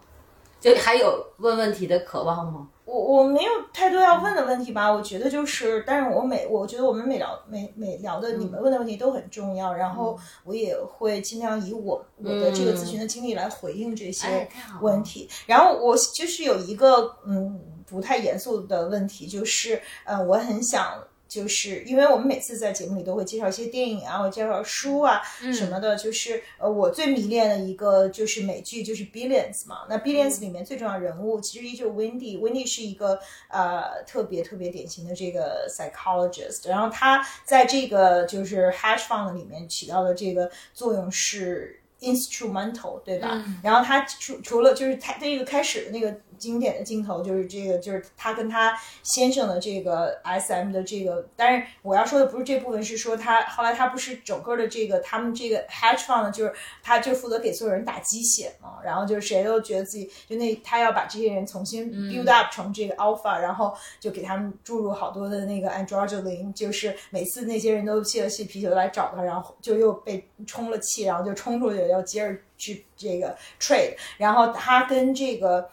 [0.60, 2.68] 就还有问问题的渴望吗？
[2.84, 14.48] 我我没有太多要问的问题吧，我觉得就是，但是我每我觉得我们每聊每每聊的你们问的问题都很重要，然后我也会尽量以我我的这个咨询的经历来回应这哎些
[14.80, 15.28] 问题。
[15.46, 21.02] 然后我就是有一个嗯不太严肃的问题，就是呃我很想。
[21.30, 25.22] 就是因为我们每次在节目里都会介绍一些电影啊，或者介绍书啊
[25.54, 29.86] 什么的，就是呃我最迷恋的一个就是美剧，就是 Billions 嘛。
[29.88, 32.36] 那 Billions 里面最重要人物其实依旧 Wendy。
[32.40, 43.44] Wendy 是一个呃特别特别典型的这个 psychologist，然后他在这个就是 hedge fund 里面起到的这个作用是 instrumental，对吧？
[43.62, 56.52] 然后他除除了就是他这个开始的那个经典的镜头，就是这个就是他跟他先生的这个 S M 的这个，但是我要说的不是这部分，是说他后来他不是整个的这个他们这个 hedge fund 就是
[56.82, 75.68] 他就负责给所有人打鸡血嘛，然后就是谁都觉得自己就那他要把这些人重新 build up 成这个 alpha，、然后就给他们注入好多的那个 androgen，就是每次那些人都泄了气皮球来找他，然后就又被充了气，然后就冲出去要接着去这个 trade，然后他跟这个。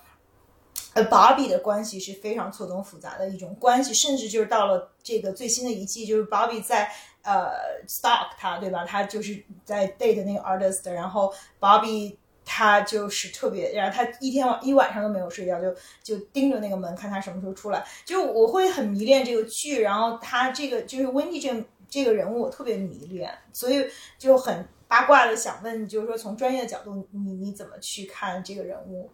[0.97, 6.91] 呃，Bobby 的关系是非常错综复杂的一种关系，甚至就是到了这个最新的一季，就是 Bobby 在
[7.21, 7.51] 呃
[7.87, 8.83] stalk 他，对吧？
[8.83, 17.85] 他就是在 date 那个 artist，然后 Bobby 他就是特别，然后他一天晚一晚上都没有睡觉，就就盯着那个门看他什么时候出来。
[18.03, 23.85] 就我会很迷恋这个剧，然后他这个就是 Wendy 这这个人物我特别迷恋，所以
[24.17, 29.11] 就很八卦的想问，就是说从专业的角度，你你怎么去看这个人物？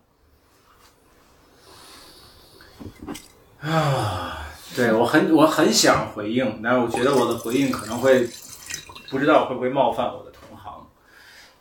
[3.61, 8.27] 啊，对我很我很想回应，但是我觉得我的回应可能会
[9.09, 10.85] 不知道会不会冒犯我的同行，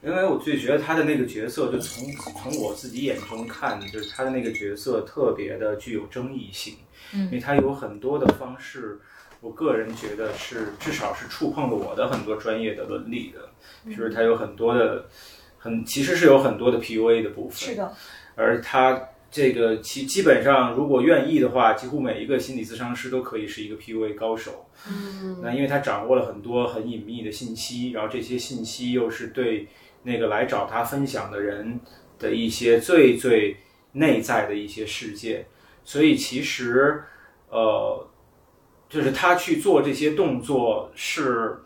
[0.03, 2.11] 因为我就觉得他的那个角色，就从
[2.43, 6.77] 从我自己眼中看，就是他的那个角色特别的具有争议性，
[7.12, 8.99] 嗯，因为他有很多的方式，
[9.40, 13.51] 我个人觉得是至少是触碰了我的很多专业的伦理的，
[13.85, 15.07] 比如他有很多的
[15.59, 17.93] 很其实是有很多的 PUA 的部分，是的，
[18.35, 19.01] 而他
[19.32, 24.66] 这个其基本上如果愿意的话，几乎每一个心理咨商师都可以是一个 PUA 高手。
[24.86, 29.66] 嗯，那因为他掌握了很多很隐秘的信息，然后这些信息又是对
[30.04, 31.80] 那个来找他分享的人
[32.18, 33.56] 的一些最最
[33.92, 35.46] 内在的一些世界，
[35.82, 37.02] 所以其实
[37.48, 38.06] 呃，
[38.88, 41.59] 就是他去做这些动作是。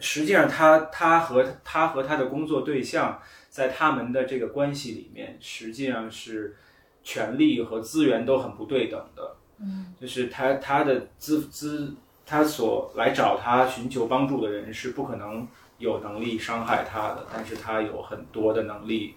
[0.00, 6.56] 实际上他，他和他和他的工作对象在他们的这个关系里面，实际上是
[7.04, 9.36] 权力和资源都很不对等的。
[9.60, 11.94] 嗯，就是他他的资资，
[12.26, 15.46] 他所来找他寻求帮助的人是不可能
[15.78, 19.14] 有能力伤害他的，但是他有很多的能力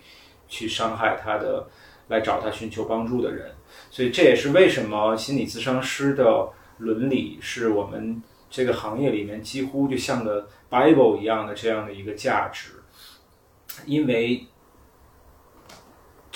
[0.47, 1.67] 去伤害他的
[2.09, 3.51] 来找他寻求帮助的人。
[3.89, 12.83] 所以这也是为什么心理咨商师的伦理是我们这个行业里面几乎就像个 Bible 一样的这样的一个价值，
[13.85, 14.45] 因为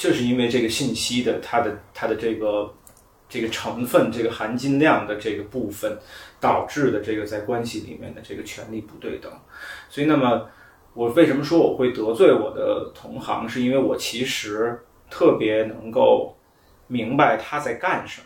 [0.01, 2.73] 就是因为这个信息的它的它的这个
[3.29, 5.95] 这个成分、这个含金量的这个部分，
[6.39, 9.31] 导致的这个在关系里面的这个权利不对等。
[9.89, 10.49] 所以，那么
[10.95, 16.35] 我为什么说我会得罪我的同行，是因为我其实特别能够
[16.87, 18.25] 明白他在干什么。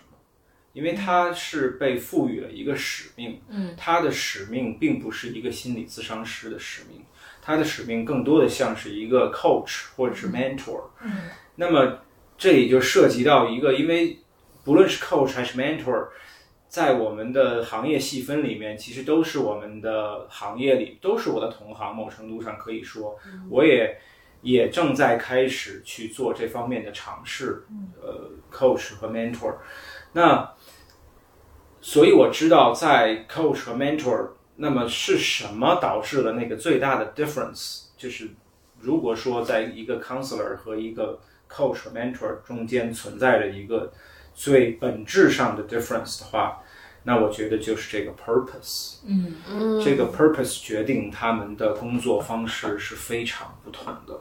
[0.72, 7.02] 因为他是被赋予了一个使命，嗯，他的使命并不是一个心理咨商师的使命，
[7.42, 11.12] 他的使命更多的像是一个 coach 或者是 mentor，嗯，
[11.56, 11.99] 那么
[12.38, 14.19] 这里就涉及到一个，因为
[14.64, 16.07] 不论是 coach 还是 mentor，
[16.68, 23.18] 在我们的行业细分里面，其实都是我们的行业里都是我的同行，某程度上可以说，
[23.49, 23.98] 我也
[24.41, 27.64] 也正在开始去做这方面的尝试，
[28.02, 29.56] 呃，coach 和 mentor，
[30.14, 30.52] 那。
[31.88, 37.90] 所以我知道，在 coach 和 mentor，那么是什么导致了那个最大的 difference？
[37.95, 38.32] 就是
[38.80, 41.19] 如果说在一个 counselor 和一个
[41.50, 43.92] coach 和 mentor 中间存在着一个
[44.34, 46.62] 最本质上的 difference 的话，
[47.04, 48.96] 那我觉得就是这个 purpose。
[49.06, 54.20] 嗯嗯这个 purpose 决定他们的工作方式是非常不同的，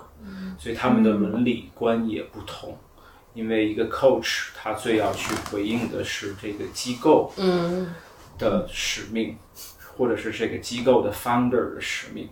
[0.59, 2.79] 所以他们的伦理观也不同。
[3.33, 7.93] 因为一个 coach 他最要去回应的是这个机构嗯
[8.39, 9.37] 的使命，
[9.97, 12.29] 或者是这个机构的 founder 的使命。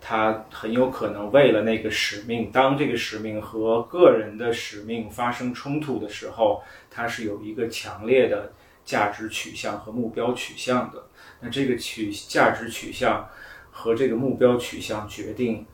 [0.00, 8.52] 他很有可能为了那个使命，当这个使命和个人的使命发生冲突的时候，他是有一个强烈的
[8.84, 11.04] 价值取向和目标取向的。
[11.40, 13.28] 那这个取价值取向
[13.70, 15.66] 和这个目标取向决定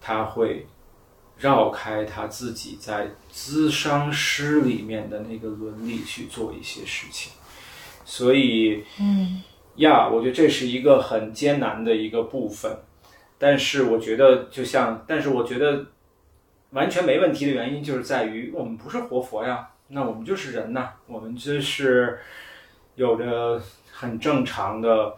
[0.00, 0.66] 他会
[1.38, 7.32] 绕开他自己在咨商师里面的那个伦理去做一些事情。
[8.04, 9.42] 所以，嗯
[9.76, 12.76] 呀我觉得这是一个很艰难的一个部分。
[13.42, 15.84] 但是我觉得，就像，但是我觉得
[16.70, 22.20] 完全没问题的原因，就是在于我们不是活佛呀，那我们就是人呐，我们就是
[22.94, 23.60] 有着
[23.90, 25.12] 很正常的、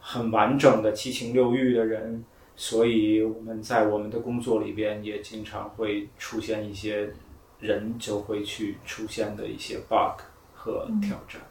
[0.00, 2.24] 很完整的七情六欲的人，
[2.54, 7.12] 所以我们在我们的工作里边也经常会出现一些
[7.58, 10.22] 人就会去出现的一些 bug
[10.54, 11.42] 和挑战。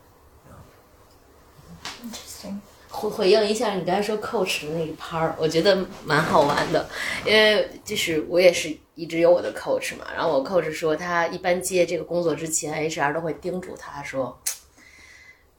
[2.98, 6.90] 回回应一下你刚才说 coach 的那一 part，我觉得蛮好玩的，
[7.24, 14.42] 因为就是我也是一直有我的 coach 嘛，然后我 coach 说他一般接这个工作之前，HR 都会叮嘱他说，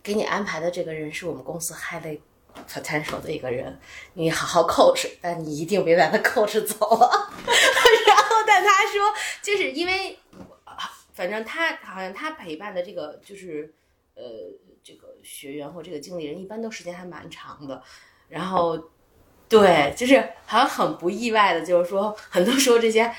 [0.02, 2.18] 给你安排的这个人是我们公司 highly
[2.68, 3.78] potential 的一个人，
[4.14, 7.30] 你好好 coach，但你一定别把他 coach 走了。
[8.08, 10.18] 然后但他说，就是因为
[11.12, 13.72] 反正他好像他陪伴的这个就是
[14.16, 14.22] 呃。
[15.28, 17.82] 这个学员或这个经理人一般都时间还蛮长的，
[18.28, 18.82] 然后
[19.48, 23.12] 对，就是好像很不意外的，就是说很多时候这些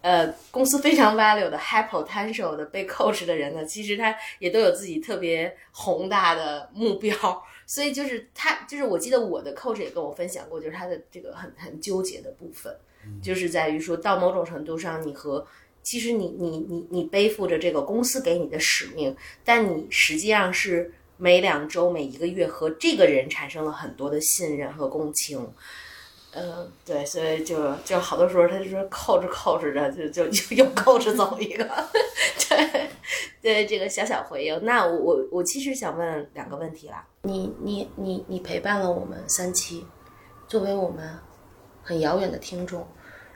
[0.00, 12.74] 呃公司非常 value 的 high potential 的被 coach 的人呢，其实他也都有自己特别宏大的目标，所以就是他就是我记得我的 coach 也跟我分享过，就是他的这个很很纠结的部分，
[13.22, 15.46] 就是在于说到某种程度上，你和
[15.82, 20.92] 其实你你你你背负着这个公司给你的使命，但你实际上是。
[21.16, 25.48] 每两周、每一个月和这个人产生了很多的信任和共情，
[26.32, 31.64] 嗯，对，所以就就好多时候他就说扣着扣着着就就就又扣着走一个，
[32.48, 32.90] 对
[33.40, 34.64] 对，这个小小回应。
[34.64, 39.86] 那我我我其实想问两个问题啦，你你你你陪伴了我们三期，
[40.48, 41.16] 作为我们
[41.82, 42.88] 很遥远的听众，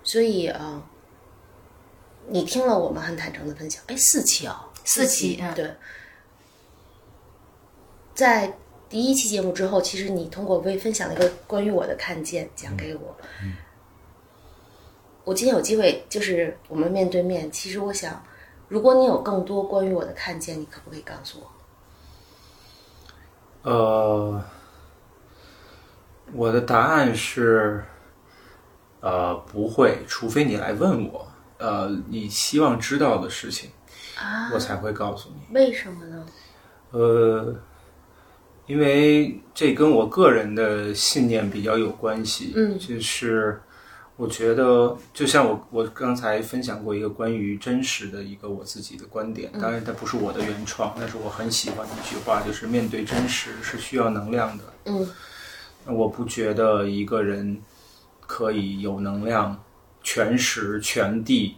[0.03, 0.83] 所以啊，
[2.29, 5.71] 你听了我们很坦诚的分享，哎，四期哦，四期嗯对。
[8.17, 8.51] 在
[8.89, 13.15] 第一期节目之后，其实你通过微分享了一个关于我的看见，讲给我。
[15.23, 17.53] 我今天有机会，就是我们面对面。
[17.53, 18.25] 其实我想，
[18.69, 21.41] 如果你有更多关于我的看见，你可不可以告诉
[23.63, 23.71] 我？
[23.71, 24.43] 呃，
[26.33, 27.85] 我的答案是，
[29.01, 31.29] 呃，不会，除非你来问我，
[31.59, 33.71] 呃，你希望知道的事情，
[34.19, 35.55] 啊我才会告诉你。
[35.55, 36.27] 为什么呢？
[36.93, 37.55] 呃，
[38.67, 42.53] 因为这跟我个人的信念比较有关系。
[42.57, 43.61] 嗯就是
[44.17, 54.65] 我觉得，就像我我刚才分享过一个关于真实的一个我自己的观点，当然它不是我的原创，但是我很喜欢的一句话，就是面对真实是需要能量的。
[54.87, 55.07] 嗯
[55.85, 57.61] 我不觉得一个人
[58.27, 59.63] 可以有能量，
[60.03, 61.57] 全时、全地、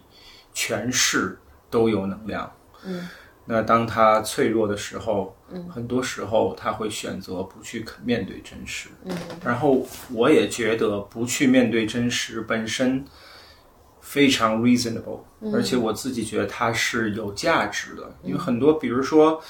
[0.53, 1.39] 全市
[1.71, 2.51] 都有能量。
[2.85, 3.07] 嗯
[3.51, 8.89] 那当他脆弱的时候，嗯，很多时候他会选择不去面对真实。
[9.05, 13.03] 嗯然后我也觉得不去面对真实本身
[14.01, 15.21] 非常 reasonable，、
[15.51, 19.41] 而且我自己觉得它是有价值的，因为很多比如说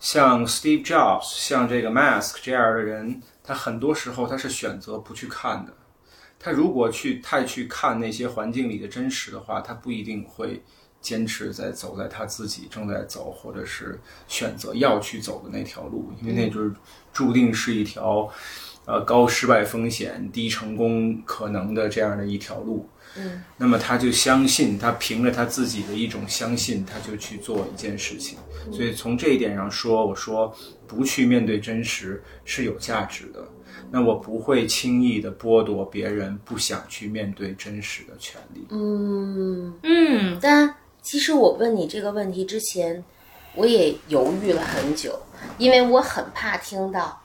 [0.00, 5.72] 像 Steve Jobs、像这个 Mask 这样的人，他很多时候他是选择不去看的。
[6.40, 10.60] 他如果去太去看那些环境里的真实的话，他不一定会
[11.02, 16.72] 坚持在走在他自己正在走，或者是选择要去走的那条路，因为那就是
[17.12, 18.26] 注定是一条
[18.86, 22.88] 呃高失败风险、低成功可能的这样的一条路。
[23.14, 28.38] 嗯，那么他就相信，他凭着他自己的一种相信，他就去做一件事情。
[28.70, 30.50] 所以从这一点上说，我说
[30.86, 33.46] 不去面对真实是有价值的。
[33.90, 38.66] 那我不会轻易的剥夺别人不想去面对真实的权利。
[38.70, 43.04] 嗯，嗯但其实我问你这个问题之前，
[43.56, 45.18] 我也犹豫了很久，
[45.58, 47.20] 因为我很怕听到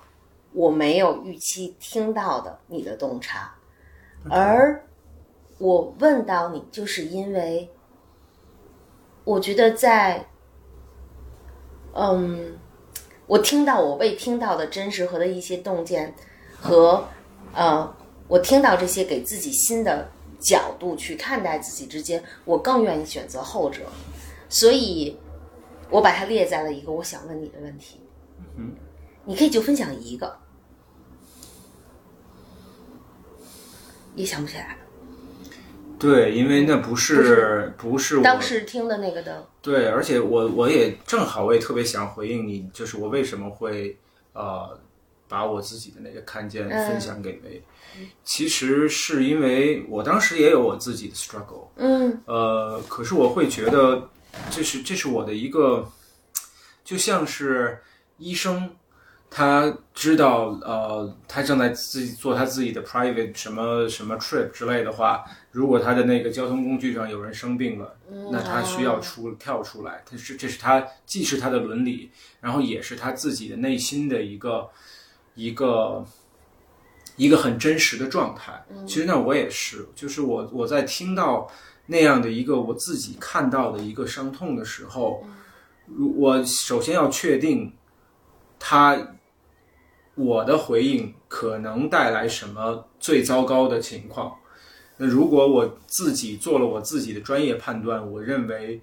[0.51, 3.53] 我没有预期听到的你的洞察，
[4.29, 4.83] 而
[5.59, 7.69] 我问到你，就是因为
[9.23, 10.27] 我觉得在，
[11.93, 12.57] 嗯，
[13.27, 16.13] 我听到我未听到的真实和的一些洞见，
[16.59, 17.07] 和
[17.53, 17.95] 呃，
[18.27, 20.09] 我听到这些给自己新的
[20.39, 23.81] 角度去看待自己之间，我更愿意选择后者，
[24.49, 25.17] 所以
[25.89, 27.99] 我把它列在了一个我想问你的问题。
[28.55, 28.71] 嗯，
[29.25, 30.37] 你可以就分享一个，
[34.15, 34.77] 也想不起来了。
[35.99, 43.97] 对，因为那不是不是我当时听的那个的，对，而且我我也正好我也特别想回应你，就是我为什么会
[44.33, 44.79] 呃
[45.27, 46.87] 把我自己的那个看见嗯。
[46.87, 47.61] 分享给梅，
[48.23, 52.21] 其实是因为我当时也有我自己的 struggle，嗯。
[52.25, 54.09] 呃，可是我会觉得
[54.49, 55.91] 这是这是我的一个，
[56.83, 57.79] 就像是
[58.17, 58.69] 医生。
[59.29, 65.21] 他知道，呃，他正在自己做他自己的 private 什么什么 trip 之类的话，
[65.51, 67.93] 如果他的那个交通工具上有人生病了，
[68.31, 72.09] 那他需要出跳出来，他是这是他既是他的伦理，
[72.39, 74.69] 然后也是他自己的内心的一个
[75.37, 76.03] 一个
[77.15, 78.65] 一个很真实的状态。
[78.85, 81.49] 其实那我也是，就是我我在听到
[81.85, 85.23] 那样的一个我自己看到的一个伤痛的时候，
[85.85, 87.73] 如我首先要确定
[88.59, 89.15] 他
[90.15, 94.35] 我的回应可能带来什么最糟糕的情况。
[94.97, 98.81] 那如果我自己做了我自己的专业判断，我认为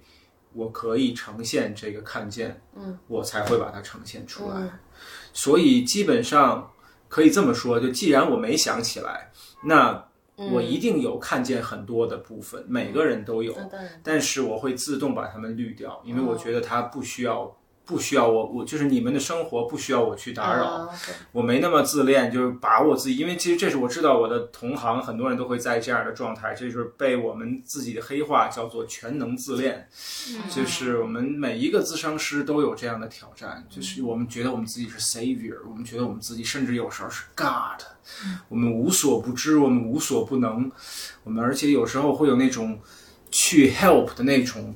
[0.53, 4.55] 我可以呈现这个看见，嗯，我才会把它呈现出来。
[4.61, 4.71] 嗯
[5.35, 6.71] 所以基本上
[7.07, 9.31] 可以这么说，就既然我没想起来，
[9.65, 10.03] 那
[10.51, 13.69] 我一定有看见很多的部分，每个人都有，嗯
[14.01, 17.55] 但是我会自动把它们滤掉，因为我觉得它不需要。
[17.85, 20.89] 不需要我，我就是你们的生活不需要我去打扰，啊
[21.31, 29.87] 我没那么自恋，就是把我自己，因为其实这是我知道我的同行很多人都会在这样的状态，这就是被我们自己的黑话叫做全能自恋，
[30.49, 37.85] 就是我们每一个咨商师都有这样的挑战，就是我们觉得我们自己是 savior，我们觉得我们自己甚至有时候是 God，
[38.49, 40.71] 我们无所不知，我们无所不能，
[41.23, 42.79] 我们而且有时候会有那种
[43.29, 44.75] 去 help 的那种。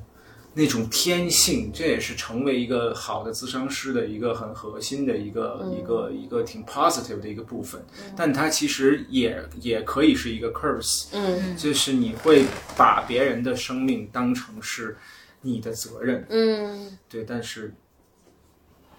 [0.52, 7.80] 那种天性，这也是成为一个好的咨商师的一个很核心的一个、一个一个挺 positive 的一个部分，
[8.16, 12.44] 但它其实也也可以是一个 curse，嗯就是你会
[12.76, 14.96] 把别人的生命当成是
[15.40, 16.98] 你的责任，嗯。
[17.08, 17.72] 对，但是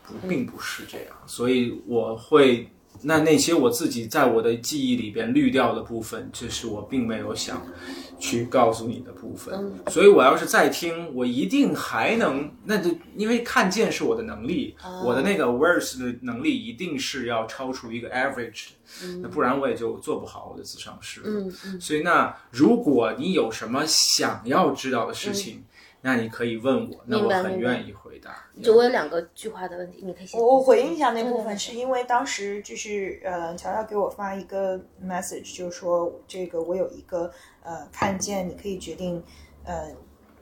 [0.03, 2.69] 不并不是这样，所以我会
[3.03, 7.65] 那那些我自己在我的记忆里边滤掉的部分，这是我并没有想
[8.19, 9.73] 去告诉你的部分。
[9.87, 18.67] 所以我要是再听，我一定还能，那就因为看见是我的能力，我的那个 awareness 的能力一定是要超出一个 average
[19.01, 21.21] 的，那不然我也就做不好我的自上师。
[21.25, 25.63] 嗯嗯所以那如果你有什么想要知道的事情，
[26.03, 28.35] 那你可以问我，那我很愿意回答。
[28.61, 30.39] 就我有两个句话的问题，你可以先。
[30.39, 37.31] 我我回应一下那部分，嗯是因为当时就是呃，乔乔给我发一个 message，就是说这个我有一个
[37.63, 39.23] 呃看见，你可以决定
[39.63, 39.89] 呃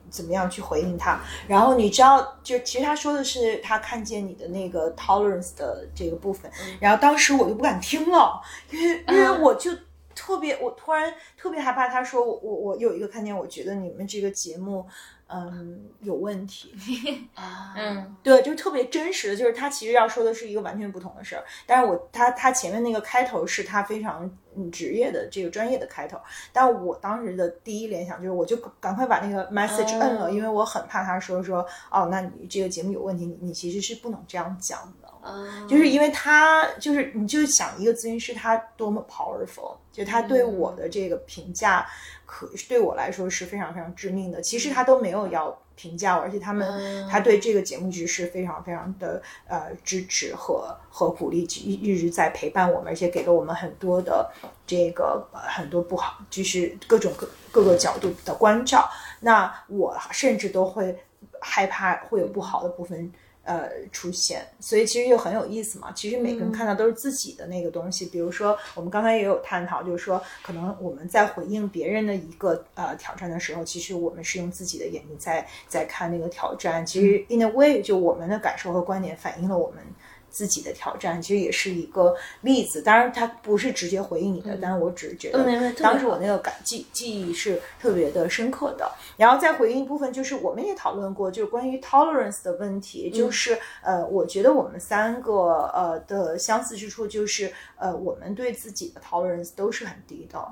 [0.08, 1.20] 怎么样去回应他。
[1.46, 6.50] 然后你知道，就其实他说的是他看见你的那个 tolerance 的这个部分，
[6.80, 9.70] 然后当时我就不敢听了，因为因为嗯我就。
[10.12, 11.88] 特别，我突然特别害怕。
[11.88, 14.84] 他说我我我有一个看见，我觉得你们这个节目，
[15.32, 16.74] 嗯，有问题。
[17.34, 26.18] 啊，嗯对，就特别真实的，就是他其实要说的是一个完全不同的事儿，但是我他他前面那个开头是他非常嗯职业的这个专业的开头，
[26.52, 34.99] 但我当时的第一联想就是我就赶快把那个 message 摁了，哦因为我很怕他说说哦，那你这个节目有问题，你你其实是不能这样讲的。
[35.22, 41.86] 啊就是因为他就是你就想一个咨询师他多么 powerful，就他对我的这个评价
[42.26, 44.40] 可对我来说是非常非常致命的。
[44.40, 54.30] 其实他都没有要评价我，而且他们、嗯他对这个节目局是非常非常的呃支持和和鼓励，一一直在陪伴我们，而且给了我们很多的
[54.66, 58.88] 这个、呃很多不好，就是各种各各个角度的关照。
[59.20, 60.96] 那我甚至都会
[61.40, 63.10] 害怕会有不好的部分。
[63.42, 65.90] 呃，出现，所以其实就很有意思嘛。
[65.92, 68.06] 其实每个人看到都是自己的那个东西。
[68.06, 76.84] 比如说，我们刚才也有探讨，就是说，可能我们在回应别人的一个呃挑战的时候，其实我们是用自己的眼睛在在看那个挑战。
[76.84, 79.82] 其实 in a way，就我们的感受和观点反映了我们
[80.30, 82.80] 自己的挑战，其实也是一个例子。
[82.82, 88.90] 当然，它不是直接回应你的，但是我只是觉得当时我那个感记记忆是特别的深刻的。
[89.16, 100.42] 然后再回应一部分，就是我们也讨论过，就是关于 tolerance 的问题，就是呃，我觉得我们三个呃的相似之处就是呃，我们对自己的 tolerance 都是很低的，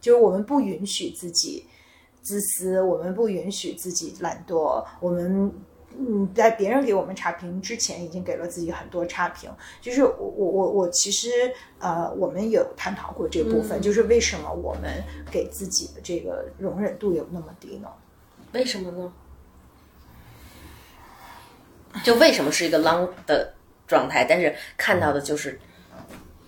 [0.00, 1.64] 就是我们不允许自己
[2.22, 5.52] 自私，我们不允许自己懒惰，我们。
[5.96, 9.50] 嗯，在别人给我们差评之前，已经给了自己很多差评。
[9.80, 11.28] 就是我我我我其实
[11.80, 17.88] 呃，我们有探讨过这部分，就是为什么我们给自己的这个容忍度有那么低呢？
[18.52, 19.12] 为什么呢？
[22.04, 23.54] 就为什么是一个 long 的
[23.86, 25.58] 状态，但是看到的就是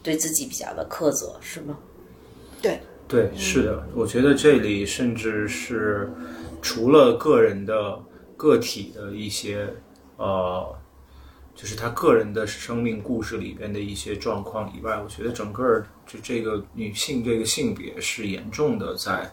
[0.02, 1.76] 对自己比较的苛责，是吗？
[2.62, 6.08] 对对，是的，我觉得这里甚至是
[6.62, 8.00] 除了个人的。
[8.40, 9.68] 个体的一些
[10.16, 10.74] 呃，
[11.54, 19.30] 就是他个人的生命故事里边的一些状况以外，我觉得整个就这个女性这个性别是严重的在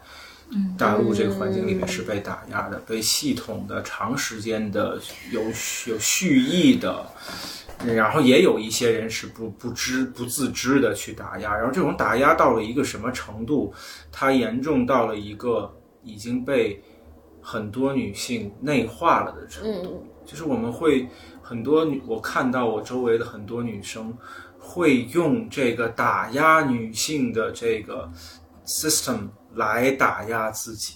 [0.78, 5.00] 大陆这个环境里面是被打压的，被系统的、长时间的、
[5.32, 7.10] 有有蓄意的，
[7.86, 13.74] 然后也有一些人是不不知不自知的去打压，然后这种打压到了一个什么程度？
[14.12, 15.74] 它严重到了一个
[16.04, 16.84] 已经被。
[17.50, 21.08] 很多女性内化了的程度，就是我们会
[21.42, 24.14] 很多女，我看到我周围的很多女生
[24.60, 28.12] 会用这个打压女性的这个
[28.66, 30.96] system 来打压自己，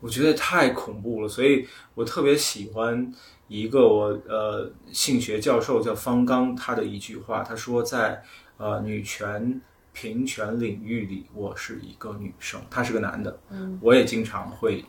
[0.00, 1.28] 我觉得太恐怖了。
[1.28, 1.64] 所以
[1.94, 3.14] 我特别喜欢
[3.46, 8.20] 一个我呃性学教授叫方刚他的一句话，他说在
[8.56, 9.60] 呃女权
[9.92, 14.84] 平权领域里，我是一个女生，他是个男的，嗯，我也经常会。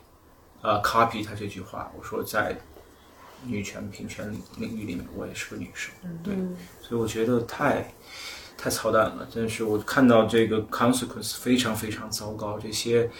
[0.64, 2.58] 呃，copy 他这句话，我说在
[3.44, 5.92] 女权平权领领域里面，我也是个女生，
[6.22, 6.34] 对，
[6.80, 7.92] 所以我觉得太
[8.56, 13.10] 太操蛋了，真是我看到这个 consequence 非常非常糟糕，这些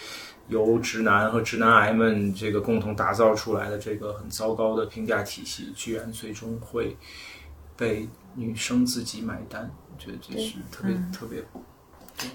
[0.48, 6.96] 由直男和直男癌们这个共同打造出来的这个很糟糕的评价体系，居然最终会
[7.76, 11.44] 被女生自己买单，我觉得这是特别特别。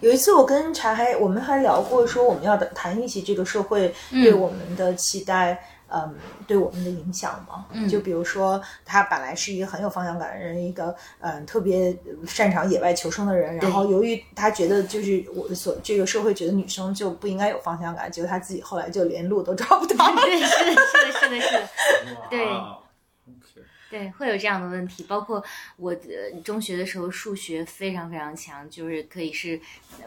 [0.01, 6.15] 有一次，我跟茶还我们还聊过，说我们要谈一起这个社会对我们的期待，嗯，
[6.45, 7.65] 对我们的影响嘛。
[7.87, 11.95] 就比如说，他本来是一个很有方向感的人，一个嗯特别
[12.27, 20.13] 擅长野外求生的人，然后由于他觉得就是我所这个社会觉得女生就不应该有方向感，结果他自己后来就连路都找不到。
[20.17, 21.67] 对，是的，是的，是的，是的，
[22.29, 22.45] 对。
[23.89, 25.03] 对，会有这样的问题。
[25.03, 25.43] 包括
[25.77, 29.59] 我呃中学的时候，数学非常非常强，就是可以是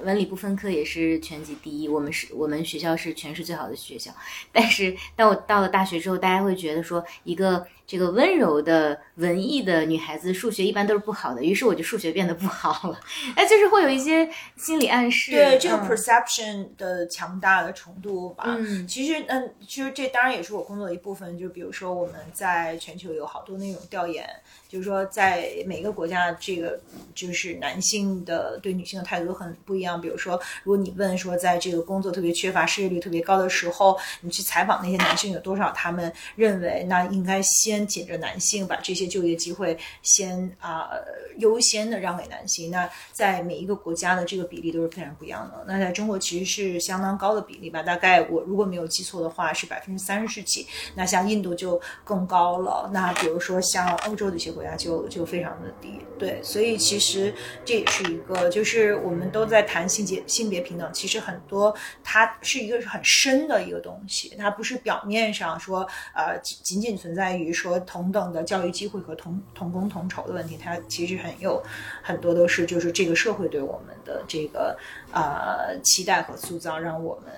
[0.02, 1.88] 文理不分科，也是全级第一。
[1.88, 4.12] 我们是我们学校是全市最好的学校。
[4.52, 7.66] 但是当我到了大学之后，大家会觉得说一个。
[7.86, 13.00] 这个温柔的文艺的女孩子，数学一般都是不好的，于是我就数学变得不好了。
[13.36, 15.32] 哎，就是会有一些心理暗示。
[15.32, 18.44] 对这个 perception 的强大的程度吧。
[18.46, 21.38] 嗯，其实，嗯，其实这当然也是我工作的一部分。
[21.38, 24.28] 就比如说，我们在全球有好多那种调研。
[24.72, 26.80] 就是说，在每个国家，这个
[27.14, 30.00] 就是男性的对女性的态度都很不一样。
[30.00, 40.88] 比如说，如果你问说，在这个工作特别缺乏、失业率特别高的时候，你去采访那些男性有多少，他们认为那应该先紧着男性，把这些就业机会先啊
[41.36, 42.70] 优先的让给男性。
[42.70, 45.62] 那在每一个国家的这个比例都是非常不一样的。
[45.68, 47.82] 那在中国其实是相当高的比例吧？
[47.82, 50.66] 大概我如果没有记错的话，是百分之三十几。
[50.94, 52.88] 那像印度就更高了。
[52.90, 54.61] 那比如说像欧洲的一些国。
[54.76, 57.32] 就就非常的低，对，所以其实
[57.64, 71.62] 这也是一个，就是我们都在谈性别性别平等，其实很多它是一个很深的一个东西，它不是表面上说呃仅仅存在于说同等的教育机会和同同工同酬的问题，它其实很有
[72.02, 74.76] 很多都是就是这个社会对我们的这个
[75.12, 77.32] 呃期待和塑造，让我们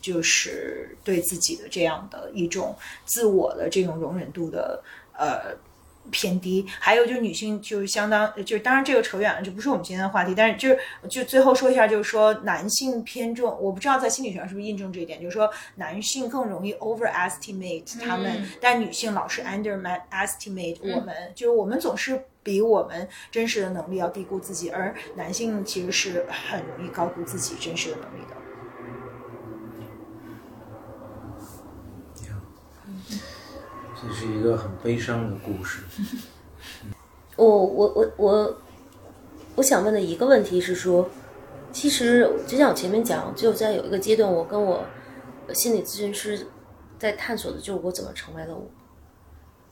[0.00, 4.82] 就是对自己的这样的一种自我的这种容忍度的
[5.16, 5.56] 呃。
[6.10, 10.34] 偏低，还有就是女性就是相当，就当然这个扯远了，就不是我们今天的话题。
[10.34, 10.78] 但是就是
[11.08, 28.36] 就最后说一下，就是说男性偏重，我不知道在心理学上是不是印证这一点，就是说男性更容易 overestimate 他们，但女性老是 underestimate 我们，就是我们总是比我们真实的能力要低估自己，而男性其实是很容易高估自己真实的能力的。
[34.06, 35.82] 这是一个很悲伤的故事。
[37.36, 38.56] 我我我我，
[39.56, 41.08] 我想问的一个问题是说，
[41.72, 44.84] 其实就像我前面讲，就在有一个阶段，我跟我
[45.52, 46.46] 心理咨询师
[46.98, 48.64] 在探索的就是我怎么成为了我，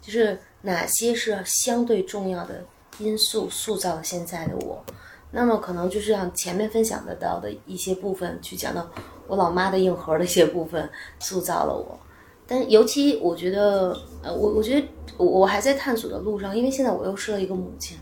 [0.00, 2.64] 就是哪些是相对重要的
[2.98, 4.84] 因素塑造了现在的我。
[5.30, 8.90] 那么可能就是像前面分享的到的一些部分，去讲到
[9.28, 10.90] 我老妈的硬核的一些部分，
[11.20, 11.98] 塑造了我。
[12.46, 14.86] 但尤其我觉得，呃，我我觉得
[15.16, 17.96] 我还在探索的路上，因为现在我又是了一个母亲，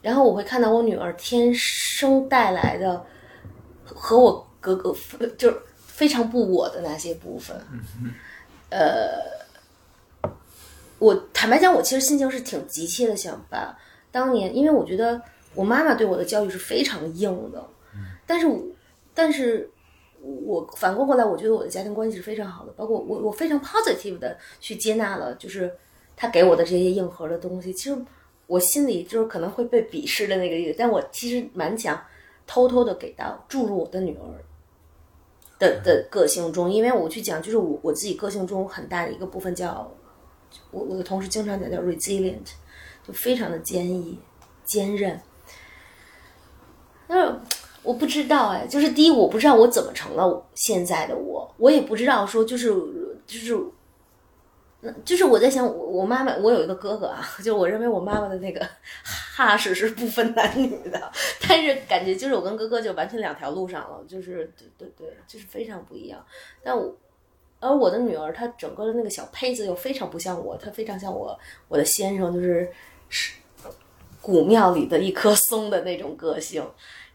[0.00, 3.04] 然后我会看到我女儿天生带来的
[3.84, 4.94] 和我格格
[5.36, 7.56] 就是非常不我的那些部分。
[8.70, 10.30] 呃，
[10.98, 13.76] 我坦白讲，我其实心情是挺急切的，想把
[14.10, 15.20] 当年，因为我觉得
[15.54, 17.62] 我妈妈对我的教育是非常硬的，
[18.26, 18.58] 但是我
[19.12, 19.70] 但是
[20.24, 25.70] 我反过过来，我觉得我的家庭关系是非常好的，包括我我非常 positive 的去接纳了，就是
[26.16, 27.72] 他给我的这些硬核的东西。
[27.72, 28.04] 其实
[28.46, 32.00] 我心里就是可能会被鄙视的那个意思，但我其实蛮想
[32.46, 34.24] 偷偷的给到注入我的女儿
[35.58, 39.90] 的的个性中，因为我去讲，就是我我自己个性中很大的一个部分叫，
[40.70, 42.46] 我我的同事经常讲叫 resilient，
[43.06, 44.18] 就非常的坚毅、
[44.64, 45.20] 坚韧。
[47.06, 47.40] 那
[47.84, 52.70] 我不知道哎，就是第一，我不知道我怎么成了现在的我，我也不知道说就是
[53.26, 53.60] 就是，
[54.80, 58.66] 那就是我在想，我我妈妈，我有一个哥哥啊， 就我认为我妈妈的那个
[59.04, 61.12] 哈士是不分男女的，
[61.46, 66.24] 但是感觉就是我跟哥哥就完全两条路上了，就是对对对，就是非常不一样。
[66.62, 66.96] 但我
[67.60, 71.38] 而我的女儿，她整个的那个小胚子又非常不像我，她非常像我
[71.68, 72.70] 我的先生，就是
[73.08, 73.34] 是
[74.22, 76.66] 古庙里的一棵松的那种个性。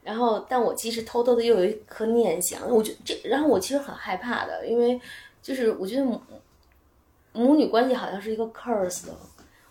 [0.04, 5.00] 然后，但我其实偷偷的又有一颗念想，我觉这，然后我其实很害怕的，因为
[5.42, 6.22] 就是我觉得母
[7.34, 9.14] 母女关系好像是一个 curse 的。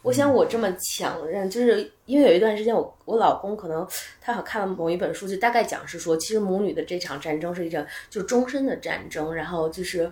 [0.02, 3.86] 我想我这么强韧，就是因为有一段时间我我老公可能
[4.20, 10.10] 他好像看了某一本书，就大概讲是说，其实母女的这场战争是一场就终身的战争，然后就是。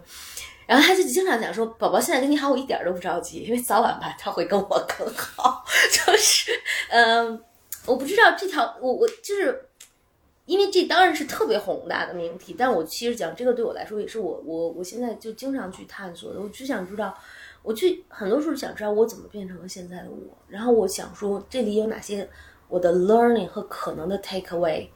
[0.67, 5.65] 然后他就经常讲说：“宝宝现在跟你好，我一点都不着急，因为早晚吧他会跟我更好。
[5.93, 6.51] ”就是，
[6.89, 7.41] 嗯、
[7.87, 9.66] 我不知道这条，我我就是，
[10.47, 16.40] 因为这当然是特别宏大的命题，但我其实讲这个对我来说也是我我我现在就经常去探索的。
[16.40, 17.16] 我只想知道，
[17.62, 22.28] 我去很多时候想知道我怎么变成了现在的我，然后我想说这里有哪些
[22.68, 24.89] 我的 learning 和可能的 take away，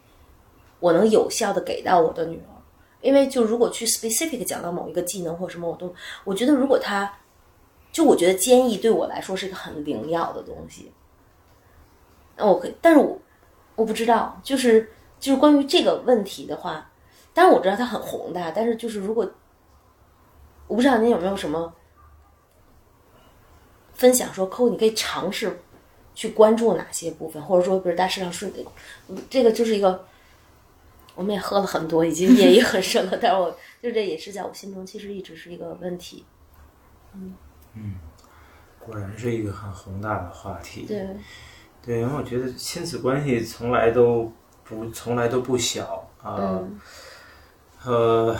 [0.79, 2.55] 我能有效的给到我的女儿。
[3.01, 7.13] 因为就如果去 specific 讲到某一个技能或什么，我都我觉得如果他，
[7.91, 10.93] 就我觉得坚毅对我来说是一个很灵药的东西。
[12.37, 13.19] 那我可以，但是我
[13.75, 14.89] 我不知道，就是
[15.21, 16.91] 就是关于这个问题的话，
[17.33, 19.31] 当然我知道它很宏大，但是就是如果
[20.67, 21.73] 我不知道您有没有什么
[23.93, 25.61] 分享说，扣你可以尝试
[26.15, 28.51] 去关注哪些部分，或者说比如大市场是
[29.29, 30.05] 这个就是一个。
[31.17, 36.25] 我们也喝了很多，已经夜也很深了，但是我就这也是在我心中其实一直是一个问题。
[37.13, 37.35] 嗯
[37.75, 37.97] 嗯
[38.79, 40.87] 果然是一个很宏大的话题。
[40.87, 41.07] 对，
[41.83, 44.33] 对，因为我觉得亲子关系从来都
[44.71, 46.39] 不从来都不小啊。
[46.39, 46.81] 嗯
[47.83, 48.37] 呃，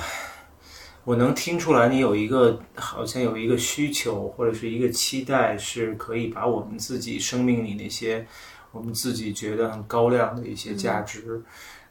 [1.05, 8.27] 我能听出来你有一个好像有一个需求或者是一个期待，是可以把我们自己生命里那些
[8.71, 11.43] 我们自己觉得很高亮的一些价值，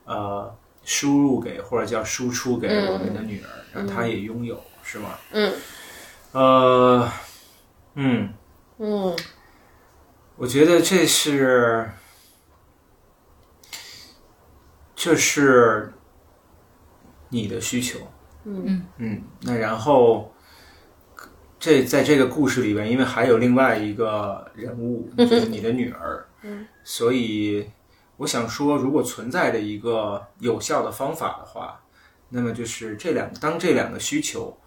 [0.06, 0.56] 呃，
[0.86, 5.10] 输入给或者叫输出给我们的女儿，让她也拥有，是吗？
[5.32, 5.54] 嗯
[6.32, 7.12] 呃，
[7.96, 8.34] 嗯。
[8.78, 9.16] 嗯
[10.38, 11.92] 我觉得这是，
[15.02, 15.94] 这是
[17.30, 18.00] 你的需求。
[18.44, 20.34] 嗯嗯，那然后，
[21.58, 27.70] 这在这个故事里边，因为还有另外一个人物，就是你的女儿， 嗯，所以
[28.18, 31.82] 我想说，如果存在着一个有效的方法的话，
[32.28, 34.58] 那么就是这两当这两个需求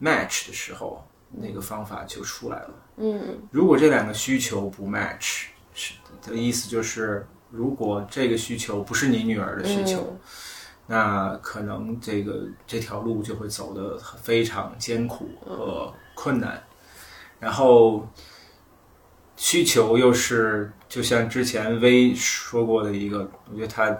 [0.00, 2.70] match 的时候，那个方法就出来了。
[2.96, 5.94] 嗯如果这两个需求不 match，是
[6.26, 10.16] 的意思就是，如果这个需求不是你女儿的需求，
[10.86, 16.62] 那可能这个这条路就会走得非常艰苦和困难。
[17.38, 18.06] 然后
[19.36, 23.96] 需求又是就像之前薇说过的一个，我觉得他。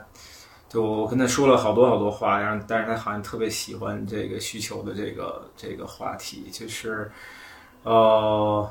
[0.69, 7.11] 就我跟他说了好多好多话，然后但是他好像特别喜欢这个需求的这个这个话题，就是，
[7.85, 8.71] 呃，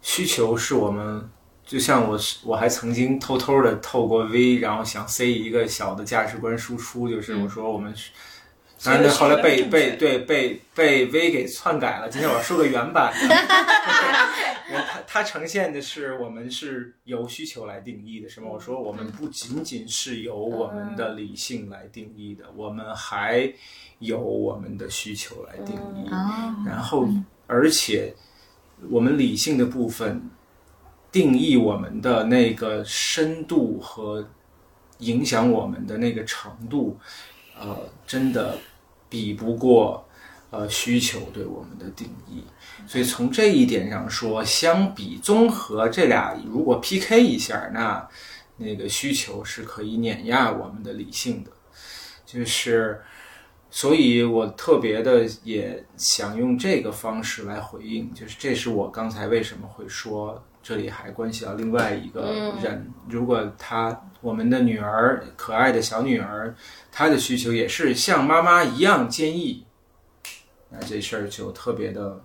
[0.00, 1.28] 需求是我们，
[1.70, 8.10] 就像我是我还曾经偷偷的透过 V，然后想塞一个小的价值观输出，就是我说我们是。
[8.82, 12.08] 当然，后来被被对被被 V 给篡改了。
[12.08, 13.28] 今天我要说个原版的，
[14.72, 18.48] 我它它呈现的是我们是由需求来定义的，是吗？
[18.50, 23.52] 我说我们不仅仅是由我们的理性来定义的，我们还
[23.98, 26.08] 有我们的需求来定义。
[26.10, 27.06] 哦，然后，
[27.46, 28.14] 而且
[28.88, 30.22] 我们理性的部分
[31.10, 34.28] 定义我们的那个深度和
[34.98, 36.98] 影响我们的那个程度，
[37.58, 37.76] 呃，
[38.06, 38.58] 真的
[39.08, 40.06] 比不过
[40.50, 42.44] 呃需求对我们的定义。
[42.86, 48.08] 所以从这一点上说，相比综合这俩，如果 PK 一下，那
[48.56, 51.50] 那个需求是可以碾压我们的理性的，
[52.26, 53.00] 就是。
[53.72, 66.54] 所以我特别的也想用这个方式来回应，就是这是我刚才为什么会说这里还关系到另外一个人，如果他我们的女儿可爱的小女儿，
[66.92, 69.64] 她的需求也是像妈妈一样坚毅，
[70.68, 72.22] 那这事儿就特别的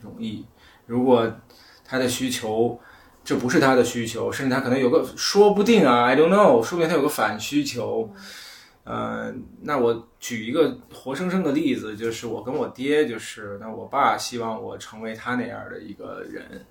[0.00, 0.46] 容易。
[0.86, 1.30] 如果
[1.84, 2.78] 她的需求
[3.24, 8.12] 这不是她的需求，甚至她可能有个说不定啊，I don't know，说不定她有个反需求。
[8.84, 9.32] 呃，
[9.62, 16.66] 那我举一个活生生的例子，就是我跟我爹，就是那我爸希望我成为他那样的一个人，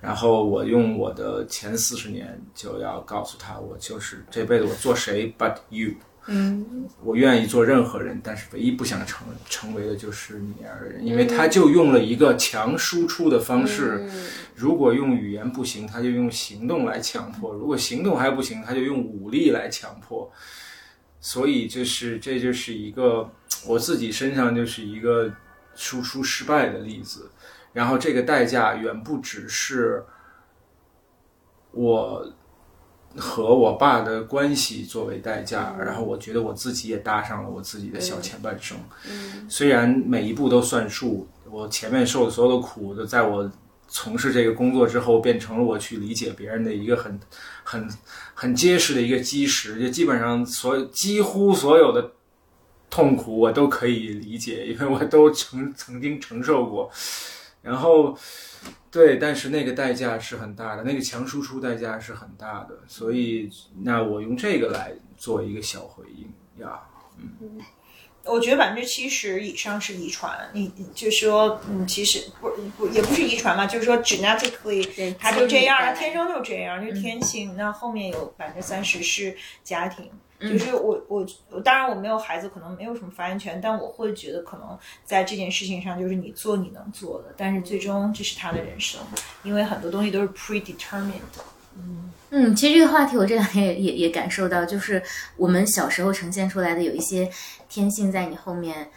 [0.00, 5.92] 然后我用我的前四十年就要告诉他，我就是这辈子我做谁 but you，
[6.26, 6.88] 嗯。
[7.02, 14.08] 我愿意做任何人，但是唯一不想成成为的就是你那样的人，因为他就用了一个强输出的方式，
[14.54, 20.30] 如果用语言不行，他就用行动来强迫；如果行动还不行，他就用武力来强迫。
[21.20, 23.30] 所以就是这就是一个
[23.66, 25.32] 我自己身上就是一个
[25.74, 27.30] 输出失败的例子，
[27.74, 30.02] 然后这个代价远不只是
[31.72, 32.26] 我
[33.16, 38.78] 和我爸的关系作为代价，然后我觉得我自己也搭上了我自己的小前半生。
[39.48, 43.50] 虽然每一步都算数，我前面受的所有的苦，都在我
[43.86, 47.20] 从事这个工作之后，变成了我去理解别人的一个很、
[47.62, 47.88] 很、
[48.34, 49.80] 很结实的一个基石。
[49.80, 52.12] 就基本上所、几乎所有的
[52.90, 56.90] 痛苦，我都可以理解，因为我都曾 曾经承受过。
[57.64, 58.16] 然后，
[58.90, 62.78] 对，但是那个代价是很大的，那个强输出代价是很大的。
[62.86, 63.50] 所以，
[63.82, 66.32] 那我用这个来做一个小回应
[66.62, 66.80] 呀。
[67.18, 67.60] 嗯
[68.26, 77.54] 我觉得百分之七十以上是遗传，你你就说，嗯，其实不不也不是遗传嘛，就是说 genetically 对，他就这样，他天生就这样，就是天性。
[77.54, 80.10] 那后面有百分之三十是家庭。
[80.48, 89.00] 就是我我我当然我没有孩子，可能没有什么发言权，但我会觉得可能在这件事情上，就是你做你能做的，但是最终这是他的人生，
[89.42, 91.12] 因为很多东西都是 predetermined。
[92.30, 95.02] 嗯，其实这个话题我这两天也也也感受到，就是
[95.36, 97.28] 我们小时候呈现出来的有一些
[97.68, 98.88] 天性，在你后面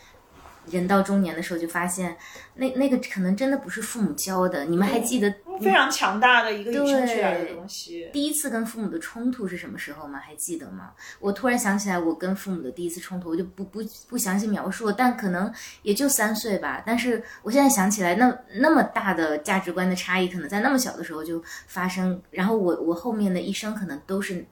[0.70, 2.16] 人到中年的时候就发现，
[2.56, 4.66] 那那个可能真的不是父母教的。
[4.66, 8.10] 你们还记得非常强大的一个与生俱来的东西。
[8.12, 10.20] 第一次跟父母的冲突是什么时候吗？
[10.20, 10.92] 还记得吗？
[11.20, 15.52] 我突然想起来，我跟父母的第一次冲突，我就不不不详细描述了，但可能
[15.84, 16.84] 也就三岁吧。
[16.86, 22.22] 但是我现在想起来，那那么大的价值观的差异，可能在那么小的时候就发生。
[22.32, 24.46] 然后我我后面的一生可能都是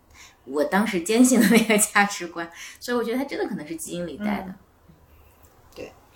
[0.46, 4.54] 我当时坚信的那个价值观，所以我觉得它真的可能是基因里带的。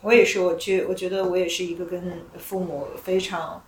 [0.02, 3.62] 我也是，我觉我觉得我也是一个跟父母非常，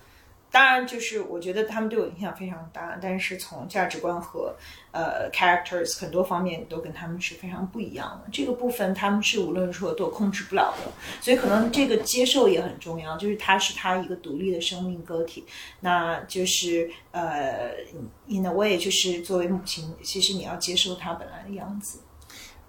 [0.49, 4.56] 当然就是我觉得他们对我影响非常大，但是从价值观和
[4.91, 8.30] 呃 characters 很多方面都跟他们是非常不一样的。
[8.32, 10.91] 这个部分他们是无论如何都控制不了的，
[11.22, 15.44] 所以可能这个接受也很重要，就是他是他一个独立的生命个体，
[15.82, 17.72] 那就是呃
[18.28, 21.99] ，in a way 就是作为母亲，其实你要接受他本来的样子。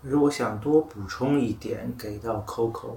[0.00, 2.96] 如果想多补充一点给到 Coco，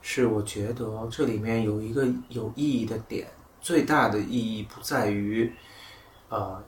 [0.00, 3.28] 是我觉得这里面有一个有意义的点，
[3.60, 5.52] 最大的意义不在于，
[6.28, 6.62] 呃，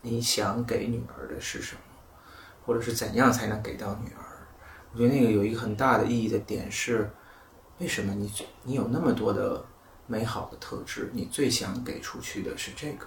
[0.00, 1.80] 你想给女儿的是什么，
[2.64, 4.46] 或者是怎样才能给到女儿。
[4.92, 7.10] 我觉得那个有一个很大的意义的点是，
[7.78, 8.32] 为什么你
[8.62, 9.64] 你有那么多的
[10.06, 13.06] 美好的特质，你最想给出去的是这个。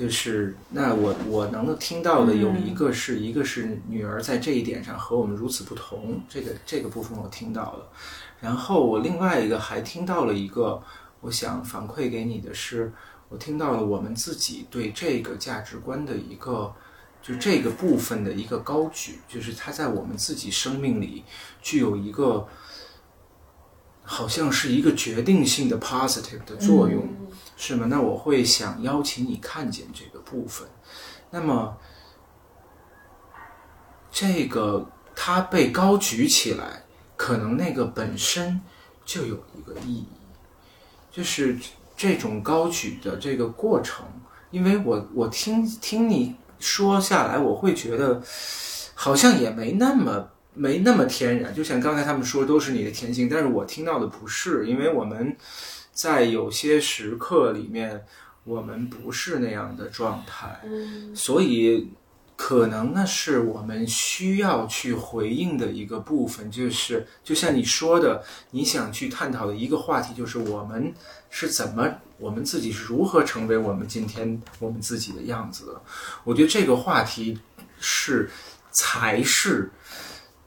[0.00, 7.86] 就是那我我能够听到的有一个是、一个是女儿在这一点上和我们如此不同，这个这个部分我听到了，
[8.40, 10.82] 然后我另外一个还听到了一个，
[11.20, 12.90] 我想反馈给你的是，
[13.28, 16.74] 我听到了我们自己对这个价值观的一个，
[17.20, 21.24] 就这个部分的一个高举，就是它在我们自己生命里
[21.60, 22.48] 具有一个，
[24.02, 27.06] 好像是一个决定性的 positive 的作用。
[27.62, 27.86] 是吗？
[27.90, 30.66] 那我会想邀请你看见这个部分。
[31.30, 31.76] 那么，
[34.10, 36.84] 这个它被高举起来，
[37.16, 38.58] 可能那个本身
[39.04, 40.08] 就有一个意义，
[41.12, 41.58] 就是
[41.94, 44.06] 这种高举的这个过程。
[44.50, 48.22] 因为我我听听你说下来，我会觉得
[48.94, 51.54] 好像也没那么没那么天然。
[51.54, 55.36] 就像刚才他们说，都是你的天性，但是我听到的不是，因为我们。
[56.00, 58.06] 在有些时刻里面，
[58.44, 60.58] 我们不是那样的状态，
[61.14, 61.90] 所以
[62.36, 70.90] 可能那是我们需要去回应的一个部分，就是就像你说的，你想去探讨的一个话题，就是我们
[71.28, 71.86] 是怎么，
[72.16, 75.82] 我们自己是如何成为我们今天我们自己的样子的。
[76.24, 77.38] 我觉得这个话题
[77.78, 78.30] 是
[78.70, 79.70] 才是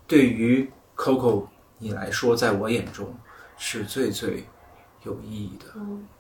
[0.07, 1.45] 对于 Coco
[1.77, 3.15] 你来说，在我眼中
[3.55, 4.43] 是最最
[5.03, 5.65] 有意义的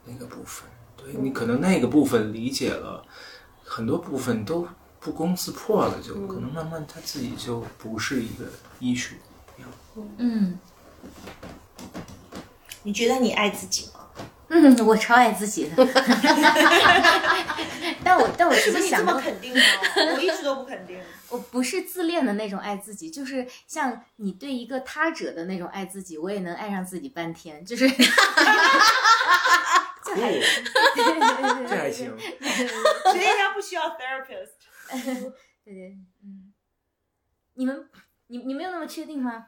[0.05, 0.67] 那个部分。
[0.95, 3.03] 对你可能那个部分理解了，
[3.63, 4.65] 很多部分都
[4.99, 8.45] 不攻自破了，就可能慢慢他自己就不是一个
[8.79, 9.15] 医学。
[10.17, 10.57] 嗯
[12.83, 13.99] 你觉得你爱自己吗？
[14.49, 15.75] 嗯，我超爱自己的，
[18.03, 19.61] 但我但我怎么你这其实想过，么肯定吗？
[20.15, 20.99] 我一直都不肯定。
[21.33, 27.89] 我不是自恋的那种爱自己，就是像你对一个他者的那种爱自己，我也能爱上自己半天，就是。
[30.05, 31.19] 这还对对对
[31.57, 32.15] 对这还行。
[32.19, 34.51] 所以他不需要 therapist。
[35.65, 36.53] 对对，嗯，
[37.55, 37.89] 你们
[38.27, 39.47] 你你没有那么确定吗？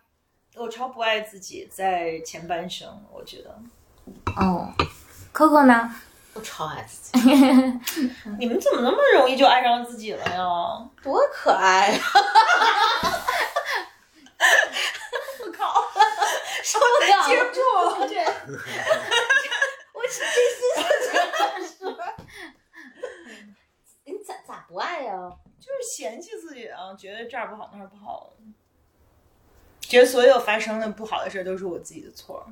[0.56, 3.62] 我超不爱自己，在前半生，我觉得
[4.38, 4.74] 哦
[5.32, 5.94] ，Coco 呢？
[6.36, 7.20] 我超爱自己，
[8.38, 10.90] 你们怎么那么容易就爱上自己了呀？
[11.02, 12.02] 多可爱啊！
[15.40, 15.74] 我靠，
[16.62, 17.62] 受不了接不住
[18.02, 18.16] 了，这
[19.94, 20.60] 我是真心
[21.80, 21.98] 说，
[24.04, 28.34] 你咋咋不爱呀、就是嫌弃自己啊，觉得这儿不好那儿不好，
[29.80, 32.46] 觉得所有发生的不好的事儿都是我自己的错。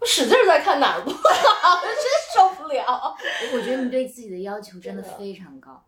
[0.00, 2.04] 我使劲儿在看哪儿不好，我 真
[2.34, 3.16] 受不了。
[3.52, 5.84] 我觉得你对自己的要求真的非常高。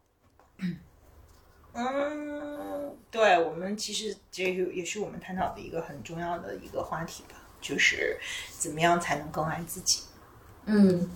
[1.73, 8.19] 嗯，对我们其实这个也是我们探讨的一个很重要的一个话题吧，就是
[8.59, 10.03] 怎么样才能更爱自己。
[10.66, 11.09] 嗯，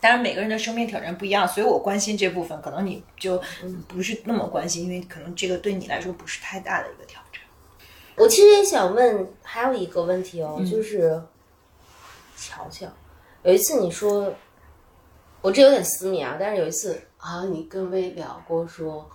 [0.00, 3.40] 当然，每个人的生命挑战不一样，所以我关心这部分，可能你就
[3.86, 7.42] 不是那么关心，因为可能这个对你来说不是太大的一个挑战。
[8.16, 11.22] 我其实也想问，还有一个问题哦，就是
[12.40, 12.86] 乔乔，
[13.42, 14.32] 有一次你说，
[15.42, 19.08] 我这有点私密啊，但是有一次啊，你跟微聊过说，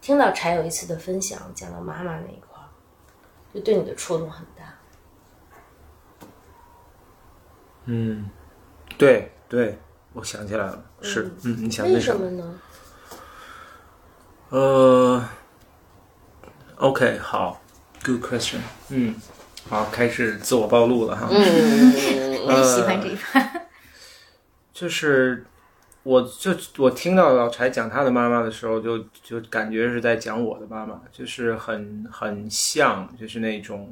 [0.00, 2.68] 听到柴有一次的分享，讲到妈妈那一块儿，
[3.54, 4.64] 就对你的触动很大。
[7.86, 8.28] 嗯，
[8.98, 9.78] 对对，
[10.12, 12.24] 我想起来了，是，嗯，你想为问什么？
[12.24, 12.60] 什么呢？
[14.50, 15.28] 呃
[16.76, 17.60] ，OK，好
[18.04, 18.58] ，Good question，
[18.88, 19.14] 嗯，
[19.70, 21.92] 好，开始自我暴露了哈，嗯，
[22.44, 23.40] 我喜欢这一趴。
[24.72, 25.46] 就是，
[26.02, 33.88] 我就我听到老柴讲他的妈妈的时候，就就感觉是在讲我的妈妈，就是很很像，就是那种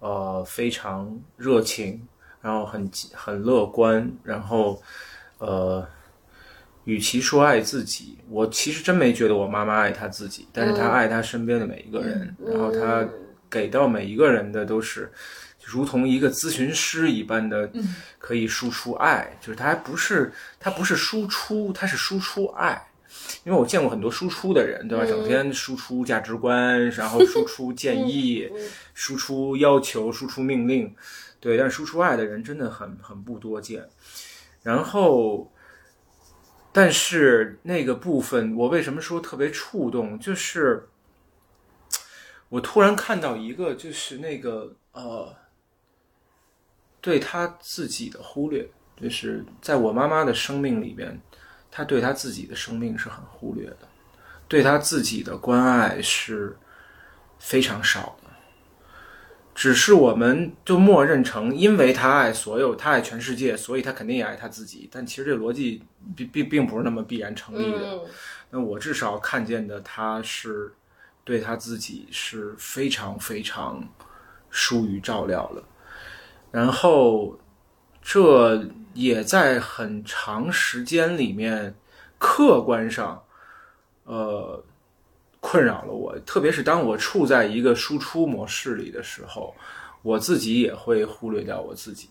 [0.00, 2.04] 呃非常热情，
[2.42, 4.82] 然后很很乐观，然后
[5.38, 5.86] 呃，
[6.86, 13.06] 与其说爱自己，我其实真没觉得我妈妈爱她自己，但是她爱她身边的每一个人，然后她
[13.54, 15.12] 给到每一个人的都是。
[15.64, 17.70] 如同一个咨询师一般的，
[18.18, 22.86] 可以输出爱，就是他还不是他不是输出，他是输出爱。
[23.44, 25.06] 因为我见过很多输出的人，对吧？
[25.06, 28.50] 整天输出价值观，然后输出 建议，
[28.92, 30.94] 输出要求，输出命令，
[31.40, 31.56] 对。
[31.56, 33.88] 但是输出爱的人真的很很不多见。
[34.62, 35.50] 然后，
[36.72, 40.18] 但是那个部分，我为什么说特别触动？
[40.18, 40.88] 就是
[42.54, 45.34] 我突然看到一个，就是那个呃。
[47.00, 48.66] 对他自己的忽略，
[48.98, 51.20] 就是在我妈妈的生命里边，
[51.70, 53.80] 她对她自己的生命是很忽略的，
[54.48, 56.56] 对她自己的关爱是
[57.38, 58.30] 非常少的。
[59.54, 64.88] 只是我们就默认成，因为她爱所有，她爱全世界，所以她肯定也爱她自己。
[64.90, 65.82] 但其实这逻辑
[66.16, 67.80] 并并并不是那么必然成立的。
[67.80, 68.00] 嗯
[68.48, 70.72] 那我至少看见的，她是
[71.24, 73.82] 对他自己是非常非常
[74.50, 75.64] 疏于照料了。
[76.52, 77.36] 然后，
[78.02, 81.74] 这也在很长时间里面，
[82.18, 83.24] 客观上，
[84.04, 84.62] 呃，
[85.40, 86.16] 困扰了我。
[86.20, 89.52] 特别是当我处在一个输出模式里的时候，
[90.02, 92.08] 我自己也会忽略掉我自己。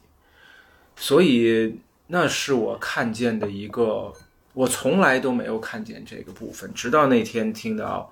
[0.98, 4.12] 所以，那是我看见的一个，
[4.54, 8.12] 我从来都没有看见这个部分，直到那天听到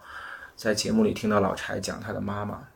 [0.55, 2.67] 在节目里听到老柴讲他的妈妈，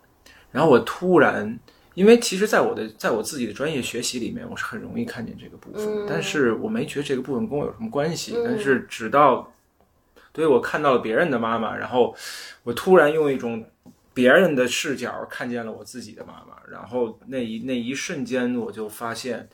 [0.52, 1.60] 然后我突然。
[1.96, 8.38] 因为其实，在我的在我自己的专业学习里面，我是很容易看见这个部分，但是我没觉得这个部分跟我有什么关系。
[8.44, 9.50] 但是直到，
[10.34, 12.14] 对我看到了别人的妈妈，然后
[12.64, 13.66] 我突然用一种
[14.14, 19.48] 别人的视角看见了我自己的妈妈，然后那一那一瞬间，我就发现，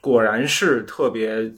[0.00, 1.52] 果然是特别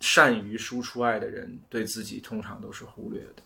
[0.00, 3.42] 善于输出爱的人，对自己通常都是忽略的。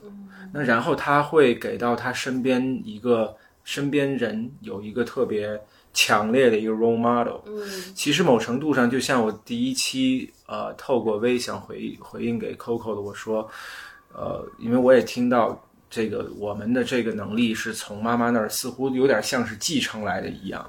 [0.53, 3.37] 那然后他会给到他身边一个。
[3.65, 5.57] 身边人有一个特别
[5.95, 13.49] 强烈的一个 role model，嗯其实某程度上就像我第一期呃透过微想回回应给 Coco 的我说，
[14.13, 20.69] 呃，因为我也听到这个我们的这个能力是从妈妈那儿似乎有点像是继承来的一样，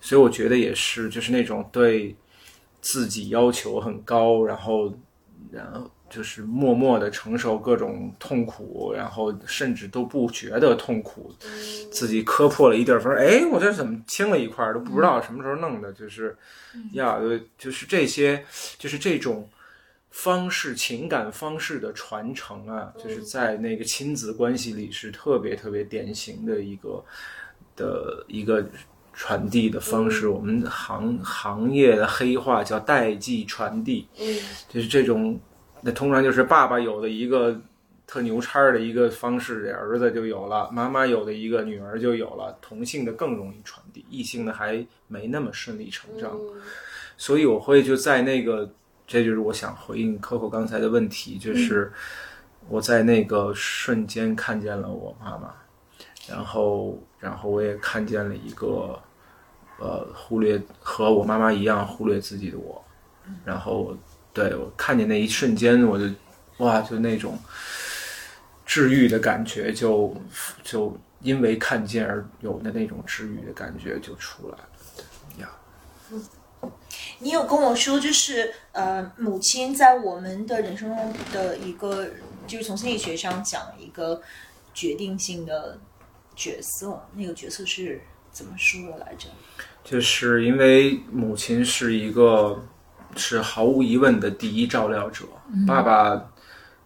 [0.00, 2.16] 所以我觉得也是，就是那种对
[2.80, 4.90] 自己要求很高，然后
[5.52, 11.32] 然后就是默默的承受各种痛苦，然后甚至都不觉得痛苦，
[11.90, 16.36] 自己磕破了一地儿缝，哎，我这怎么青了一块儿都不知道什么时候弄的，就是
[16.92, 18.44] 呀，对，就是这些，
[18.78, 19.48] 就是这种。
[20.14, 27.02] 方式情感方式的传承啊，就是在那个亲子关系里是特别特别典型的一个
[27.74, 28.62] 的一个
[29.22, 30.26] 传递的方式。
[30.26, 34.26] 我们行行业的黑话叫代际传递，嗯
[34.68, 35.38] 就是这种，
[35.80, 37.56] 那通常就是爸爸有的一个
[38.04, 42.58] 特牛叉儿的一个方式，儿子就有了；妈妈有的一个，女儿就有了。
[42.60, 46.36] 同性的更容易传递，异性的还没那么顺理成章。
[47.16, 48.68] 所以我会就在那个。
[49.04, 51.92] 这就是我想回应 Coco 刚才的问题，就是
[52.68, 55.52] 我在那个瞬间看见了我妈妈，
[56.26, 58.98] 然后，然后我也看见了一个，
[59.82, 62.84] 呃，忽略和我妈妈一样忽略自己的我，
[63.44, 63.96] 然后，
[64.32, 66.04] 对我看见那一瞬间，我就，
[66.58, 67.36] 哇，就那种
[68.64, 70.14] 治愈的感觉，就
[70.62, 74.68] 就因为看见而有的那种治愈的感觉就出来了，
[75.40, 75.50] 呀。
[77.18, 82.08] 你有跟我说，就是呃，母亲在我们的人生中的一个，
[82.46, 84.22] 就是从心理学上讲一个
[84.72, 85.76] 决定性的
[86.36, 87.04] 角色。
[87.16, 88.00] 那个角色是
[88.30, 89.28] 怎么说的来着？
[89.84, 92.62] 就是因为母亲是一个
[93.16, 95.24] 是毫无疑问的第一照料者。
[95.66, 96.30] 爸爸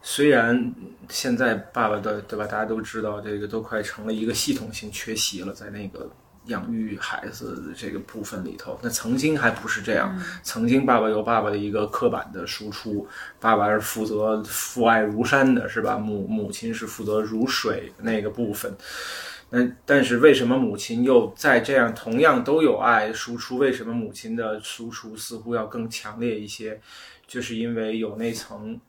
[0.03, 0.75] 虽然
[1.09, 6.11] 现在爸爸的对吧，大家都知道这个都快成了一个系统性缺席了，在那个。
[6.47, 10.17] 养育孩子的这个部分里头，那曾经还不是这样。
[10.45, 13.05] 曾经爸爸有爸爸的一个刻板的输出，
[13.41, 15.99] 爸爸是负责父爱如山的，是吧？
[15.99, 18.73] 母母亲是负责如水那个部分。
[19.49, 23.59] 那但是为什么母亲又在这样同样都有爱输出？
[23.59, 26.81] 为什么母亲的输出似乎要更强烈一些？
[27.27, 28.81] 就是因为有那层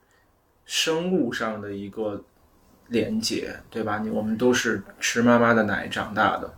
[0.64, 2.22] 生物上的一个
[2.88, 3.98] 连接，对吧？
[3.98, 6.52] 你我们都是吃妈妈的奶长大的。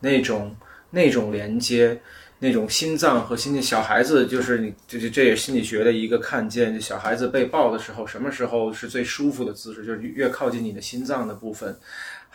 [0.00, 0.54] 那种
[0.90, 2.00] 那种连接，
[2.38, 6.80] 那种心脏和心小孩子就是你，就是这也心理学的一个看见。
[6.80, 9.84] 小孩子被抱的时候，什么时候是最舒服的姿势？
[9.84, 11.76] 就是越靠近你的心脏的部分，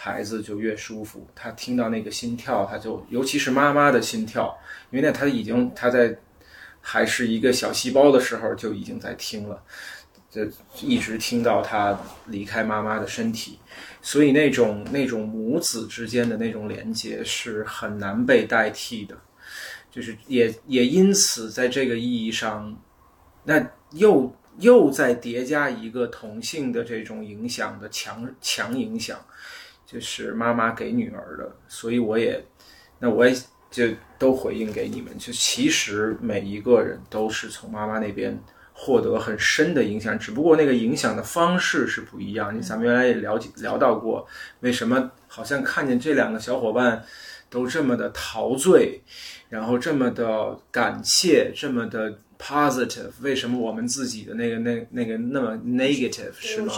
[0.02, 1.28] 孩子就越舒服。
[1.36, 4.58] 他听到那个心跳，他就尤其是妈妈的心跳，
[4.92, 6.18] 因为那他已经他在
[6.80, 9.62] 还是一个小细胞的时候就已经在听了，
[10.32, 10.48] 就
[10.82, 13.60] 一直听到他离开妈妈的身体。
[14.02, 19.18] 所以那种那种母子之间的那种连接是很难被代替的，
[19.92, 22.82] 就是也也因此在这个意义上，
[23.44, 29.20] 那又又在叠加一个同性的这种影响的强强影响，
[29.90, 31.56] 就是妈妈给女儿的。
[31.68, 32.44] 所以我也，
[33.00, 33.34] 那我也
[33.72, 33.88] 就
[34.18, 38.38] 都回应给你们，就其实每一个人都是从妈妈那边。
[38.82, 42.56] 获得很深的影响，只不过那个影响的方式是不一样。
[42.56, 44.26] 你咱们原来也了解聊到过，
[44.62, 47.04] 为什么好像看见这两个小伙伴
[47.50, 49.02] 都这么的陶醉，
[49.50, 56.74] 然后这么的感谢，这么的 positive，为什么我们自己的那个那那个那么 negative 是吗？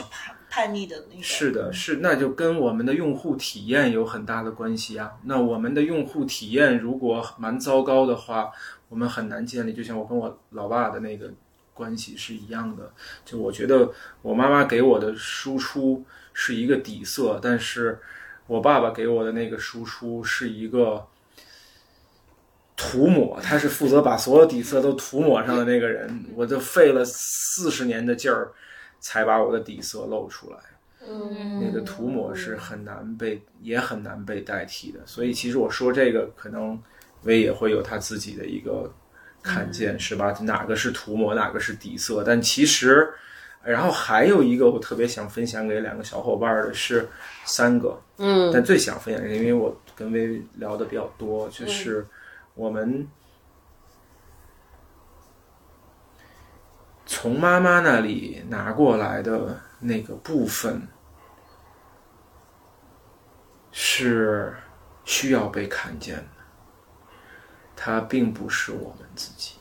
[0.51, 1.23] 叛逆的那个。
[1.23, 5.13] 是的，是那就跟我们的用户体验有很大的关系啊。
[5.23, 8.51] 那我们的用户体验如果蛮糟糕的话，
[8.89, 9.73] 我们很难建立。
[9.73, 11.33] 就像我跟我老爸的那个。
[11.73, 12.91] 关系是一样的，
[13.25, 17.97] 就我觉得我妈妈给我的输出是一个底色，但是
[18.45, 21.07] 我爸爸给我的那个输出是一个
[22.75, 28.51] 涂抹，他是负责把所有底色都涂抹上的那个人，我就费了四十年的劲儿
[29.01, 30.57] 才把我的底色露出来。
[31.05, 35.01] 嗯，那个涂抹是很难被，也很难被代替的。
[35.05, 36.81] 所以其实我说这个，可能
[37.23, 38.89] 薇也会有他自己的一个。
[39.43, 40.31] 看见是吧？
[40.41, 42.23] 哪个是涂抹，哪个是底色？
[42.23, 43.09] 但其实，
[43.63, 47.09] 然后还有一个我特别想分享给两个小伙伴的是
[47.43, 52.05] 三个，嗯，但最想分享，因为我跟薇聊的比较多，就是
[52.53, 53.07] 我们
[57.11, 60.87] 从妈妈那里拿过来的那个部分
[63.73, 64.55] 是
[65.03, 66.23] 需要被看见的。
[67.75, 69.55] 他并不是我们自己，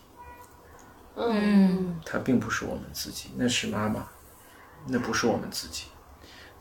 [1.16, 4.06] 嗯，他并不是我们自己，那是妈妈，
[4.86, 5.86] 那不是我们自己，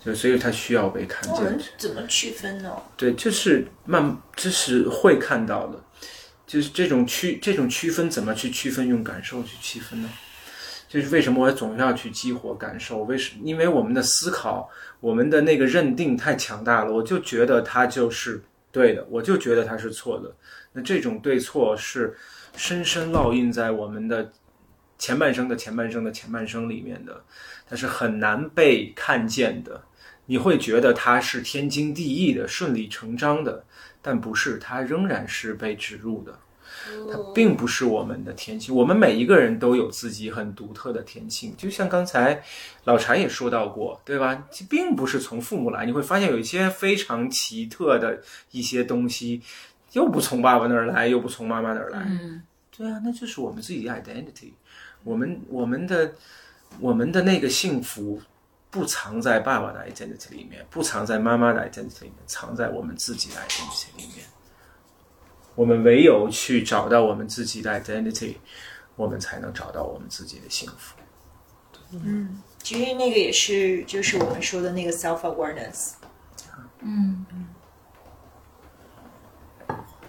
[0.04, 1.36] 就所以他需要被看见。
[1.36, 2.76] 我们怎么区分呢？
[2.98, 5.80] 对，就是慢，这是会看到的，
[6.48, 8.88] 就是这种区，这种区分怎么去区分？
[8.88, 10.10] 用感受去区分呢？
[10.90, 13.04] 就是为什么我总要去激活感受？
[13.04, 13.42] 为什么？
[13.44, 14.68] 因为我们的思考，
[15.00, 20.36] 我们的那个认定太强大了，我就觉得它就是对的，我就觉得它是错的。
[20.74, 22.18] 那这种对错是
[22.56, 24.32] 深深烙印在我们的
[24.98, 27.24] 前半生的前半生的前半生里面的，
[27.70, 29.80] 它是很难被看见的。
[30.26, 33.64] 你会觉得它是天经地义的、顺理成章的，
[34.02, 36.38] 但不是，它仍然是被植入的。
[37.12, 41.54] 它并不是我们的天性，我们每一个人都有自己很独特的天性。
[41.58, 42.44] 就像刚才
[42.84, 44.48] 老柴也说到过，对吧？
[44.52, 49.42] 这并不是从父母来，你会发现有一些非常奇特的一些东西，
[49.94, 52.00] 又不从爸爸那儿来，又不从妈妈那儿来。
[52.08, 52.42] 嗯，
[52.76, 54.52] 对啊，那就是我们自己的 identity，
[55.04, 56.14] 我们我们的
[56.80, 58.22] 我们的那个幸福。
[58.72, 64.24] 不藏在爸爸的 identity 里面，不藏在妈妈的 identity 里面，藏在我们自己的 identity 里面。
[65.60, 68.36] 我们唯有去找到我们自己的 identity，
[68.96, 70.96] 我们才能找到我们自己的幸福。
[71.92, 75.96] 嗯，其实那个也是，就是我们说的那个 self awareness。
[76.80, 77.26] 嗯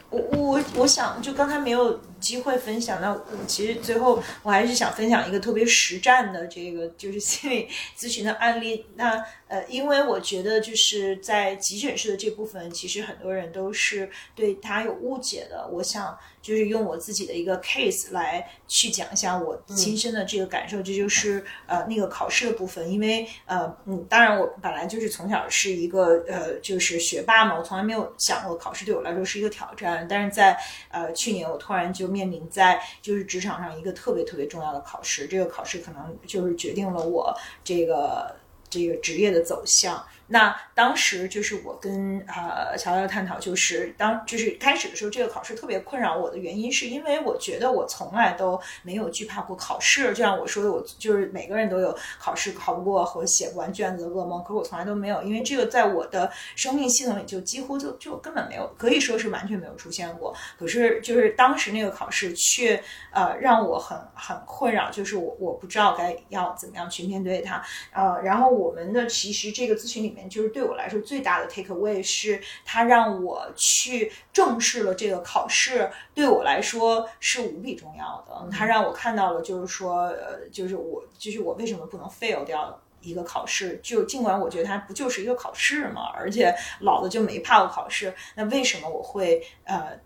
[0.08, 8.86] 我我我想，就刚才没有机会分享，那我其实最后我还是想分享一个特别实战的这个就是心理咨询的案例。
[8.96, 15.66] 那呃，因为我觉得就是在急诊室的这部分，其实很多人都是对他有误解的。
[15.72, 20.80] 我想就是用我自己的一个 case 来去讲一下我亲身的这个感受。
[20.80, 30.06] 这就是呃那个考试的部分，因为呃嗯，当然我本来就是从小是一个呃就是学霸嘛，我从来没有想过考试对我来说是一个挑战。
[30.08, 30.56] 但是在
[30.90, 38.34] 呃去年，我突然就面临在就是职场上一个特别特别重要的考试，这个考试可能就是决定了我这个
[38.68, 40.04] 这个职业的走向。
[40.32, 50.10] 那当时就是我跟呃乔乔探讨，就是当就是开始的时候，这个考试特别困扰我的原因，是因为我觉得我从来都没有惧怕过考试。
[50.10, 60.32] 就像我说的，我就是每个人都有考试考不过和写不完卷子的噩梦，可是我从来都没有，因为这个在我的生命系统里就几乎就就根本没有，可以说是完全没有出现过。
[60.56, 62.80] 可是就是当时那个考试却
[63.12, 67.60] 呃让我很很困扰，就是我我不知道该要怎么样去面对它。
[67.92, 70.19] 呃，然后我们的其实这个咨询里面。
[70.28, 78.48] 就是对我来说最大的 take away 是，它让我去正视了这个考试，对我来说是无比重要的。
[78.50, 83.80] 它让我看到了，就是说，呃，就是我，就是我为什么不能 fail 掉一个考试？
[83.82, 89.98] 就尽管我觉得它不就是一个考试嘛，而且老子就没怕过考试，那为什么我会呃？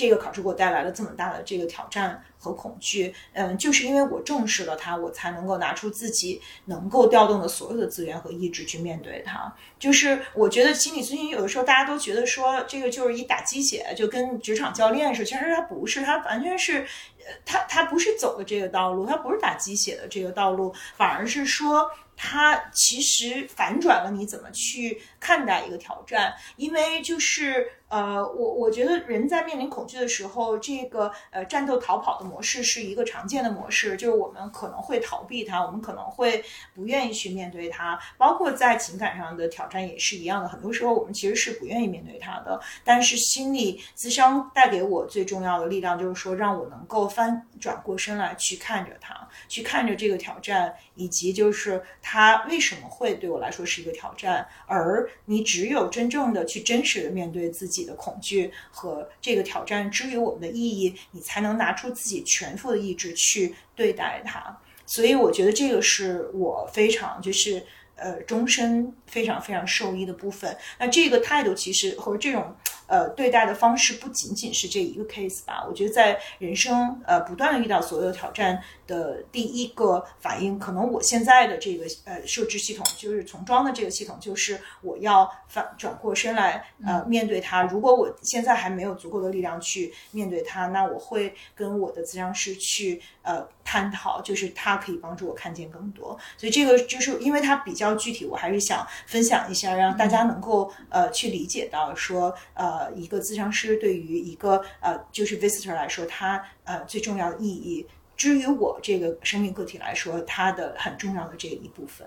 [0.00, 9.54] 这个考试给我带来了这么大的这个挑战和恐惧，嗯，就是因为我重视了它，我才能够拿出自己能够调动的所有的资源和意志去面对它。
[9.78, 21.90] 就是我觉得心理咨询有的时候大家都觉得说这个就是一打鸡血，就跟职场教练似的，其实它不是，它完全是，呃，它它不是走的这个道路，它不是打鸡血的这个道路，反而是说。
[22.22, 42.60] 它其实反转了你怎么去看待一个挑战，因为就是呃，我我觉得人在面临恐惧的时候，这个呃战斗逃跑的模式是一个常见的模式，就是我们可能会逃避它，我们可能会不愿意去面对它，包括在情感上的挑战也是一样的，很多时候我们其实是不愿意面对它的。
[42.84, 54.46] 但是心理咨商带给我最重要的力量，就是说让我能够翻转过身来去看着它，去看着这个挑战，以及就是它为什么会对我来说是一个挑战？
[54.66, 64.58] 而你只有真正的去真实的面对自己的恐惧和这个挑战之于我们的意义，你才能拿出自己全副的意志去对待它。
[64.86, 70.56] 所以我觉得这个是我非常就是呃终身非常非常受益的部分。
[70.78, 72.54] 那这个态度其实和这种。
[72.90, 75.64] 呃，对待的方式不仅仅是这一个 case 吧？
[75.64, 87.62] 我觉得在人生呃不断的遇到所有的挑战的第一个反应，可能我现在的这个呃设置系统就是重装的这个系统，就是我要反转过身来呃面对它。
[87.62, 96.18] 如果我现在还没有足够的力量去面对它，那我会跟我的咨商师去呃探讨，就是它可以帮助我看见更多。
[96.36, 102.80] 所以这个就是因为它比较具体，我还是想分享一下，让大家能够呃去理解到说呃。
[102.80, 107.84] 呃，一个咨商师对于一个呃，就是 visitor 来说，他呃最重要的意义。
[108.20, 112.06] 至于我这个生命个体来说，它的很重要的这一部分，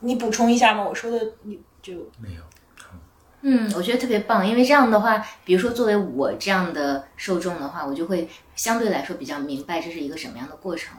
[0.00, 0.82] 你补充一下吗？
[0.82, 2.42] 我说的你就没有。
[3.42, 10.98] 嗯，我觉得特别棒，因为这样的话，比如说作为我这样的受众的话，我就会相对来说比较明白这是一个什么样的过程。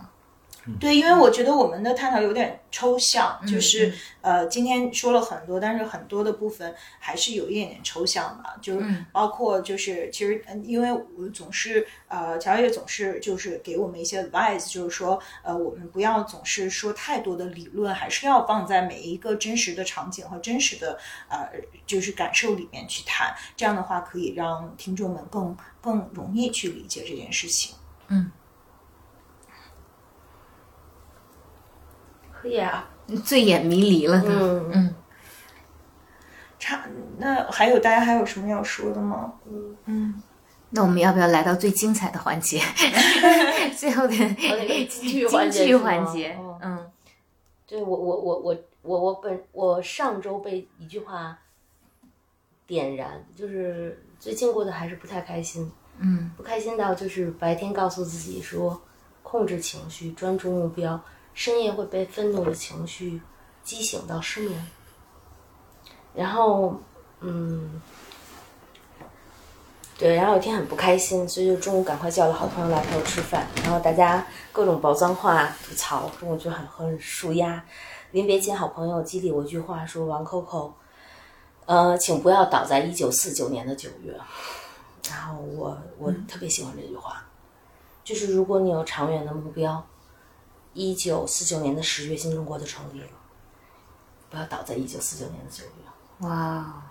[0.80, 3.92] 对，因为我觉得我们的探讨有点抽象，嗯就是
[4.22, 9.06] 呃，今天说了很多，但是很多的部分还是有一点点抽象的，就是嗯。
[9.12, 21.50] 包括就是其实嗯因为我总是呃，乔也总是就是给我们一些 advice，就是说呃，我们不要总是说太多的理论，还是要放在每一个真实的场景和真实的呃
[21.88, 27.76] 就是感受里面去谈，这样的话可以让听众们更更容易去理解这件事情。
[28.08, 28.16] 可
[32.48, 32.90] 以啊，
[33.26, 34.30] 醉眼迷离了都。
[34.30, 34.72] 嗯。
[34.74, 34.96] 嗯。
[36.60, 36.84] 差
[37.18, 39.34] 那还有大家还有什么要说的吗？
[39.50, 39.78] 嗯。
[39.86, 40.22] 嗯。
[40.70, 42.62] 那我们要不要来到最精彩的环节？
[43.78, 46.92] 最后的那个京剧环节京剧环节哦，嗯。
[47.68, 51.38] 对我我我我我我本我上周被一句话
[52.68, 56.32] 点燃，就是最近过得还是不太开心，嗯。
[56.38, 58.82] 不开心到就是白天告诉自己说
[59.24, 61.02] 控制情绪，专注目标，
[61.34, 63.22] 深夜会被愤怒的情绪
[63.64, 64.68] 激醒到失眠，
[66.14, 66.76] 然后
[67.20, 67.82] 嗯。
[69.98, 77.64] 对，然后有一天很不开心，所以就中午赶快叫了好朋友来陪我吃饭，然后大家各种爆脏话、吐槽，中午就很很舒压。
[78.10, 80.72] 临别前，好朋友激励我一句话说：“王 Coco，
[81.68, 84.20] 呃，请不要倒在一九四九年的九月。”
[85.08, 87.24] 然后我我特别喜欢这句话，
[88.04, 89.86] 就是如果你有长远的目标，
[90.74, 93.08] 一九四九年的十月新中国就成立了，
[94.30, 95.72] 不要倒在一九四九年的九月。
[96.28, 96.84] 哇，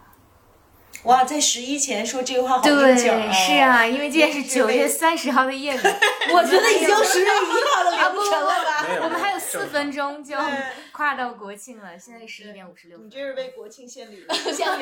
[1.05, 5.79] 哇，在十一前说这个话好对应景哦，是啊，因为今天是九月被三十号的夜里，
[6.35, 8.87] 我觉得已经十月一号的啊不凌晨了吧？
[9.05, 13.09] 我们还有四分钟就对跨到国庆了，现在十一点五十六你。
[13.09, 14.35] 这是为国庆献礼了。
[14.35, 14.81] 对对对对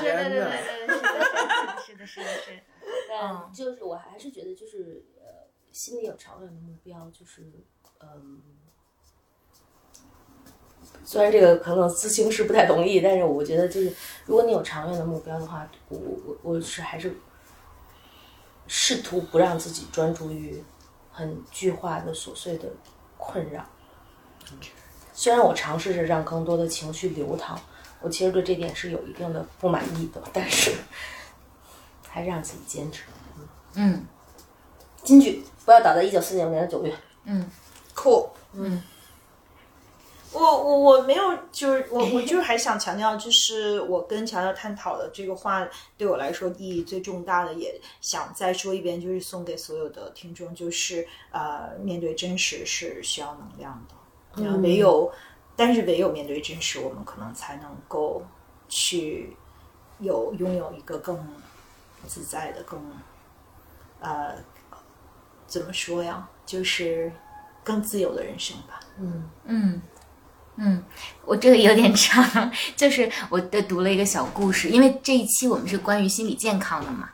[0.00, 2.62] 对对对对，是的，是的，是的，是的。
[3.08, 7.42] 但就是我还是觉得，就是呃，心里有长远的目标，就是
[8.00, 8.40] 嗯，
[11.04, 13.92] 虽然这个可能咨询师不太同意，但是我觉得就是，
[14.26, 17.16] 如果你有长远的目标的话，我我我是还是
[18.66, 20.62] 试图不让自己专注于
[21.10, 22.68] 很具化的琐碎的
[23.16, 23.64] 困扰。
[25.12, 27.58] 虽然我尝试着让更多的情绪流淌，
[28.00, 30.72] 我其实对这点是有一定的不满意的，但是
[32.08, 33.04] 还是让自己坚持。
[33.74, 34.06] 嗯
[35.02, 36.94] 金句不要倒在一九四九年的九月。
[37.24, 37.50] 嗯
[37.98, 38.80] 酷，嗯，
[40.32, 55.10] 我我我没有，就是我我就是还想强调，就是我跟乔乔探讨的这个话，对我来说意义最重大的，也想再说一遍，就是送给所有的听众，就是呃，面对真实是需要能量的，然后唯有，
[55.56, 58.22] 但是唯有面对真实，我们可能才能够
[58.68, 59.36] 去
[59.98, 61.18] 有拥有一个更
[62.06, 62.80] 自在的、更
[64.00, 64.36] 呃
[65.48, 67.10] 怎么说呀，就是
[67.68, 68.80] 更自由的人生吧。
[68.98, 69.82] 嗯嗯
[70.56, 70.82] 嗯，
[71.26, 77.10] 我这个有点长，就是我的读了一个小故事，因为这一期我们是关于心理健康的嘛。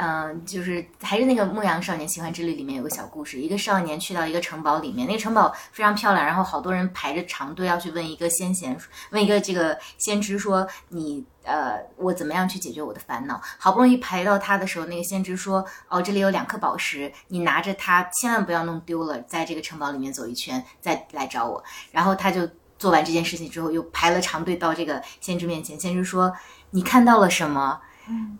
[0.00, 8.78] 嗯、就是还是那个《牧羊少年奇幻之旅》里面有个小故事，一个少年去到一个城堡里面，那个城堡非常漂亮，然后好多人排着长队要去问一个先贤，
[9.10, 13.40] 问一个这个先知说你呃我怎么样去解决我的烦恼？
[13.58, 21.64] 好不容易排到他的时候，那个先知说哦这里有两颗宝石，你拿着它千万不要弄丢了，在这个城堡里面走一圈再来找我。
[21.90, 25.80] 然后他就做完这件事情之后，又排了长队到这个先知面前。
[25.80, 26.32] 先知说
[26.70, 27.80] ：“你看到了什么？”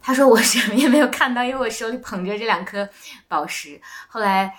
[0.01, 2.89] 他说：“我什么也没有看到，因为我手里捧着这两颗
[3.27, 4.55] 宝石。”后来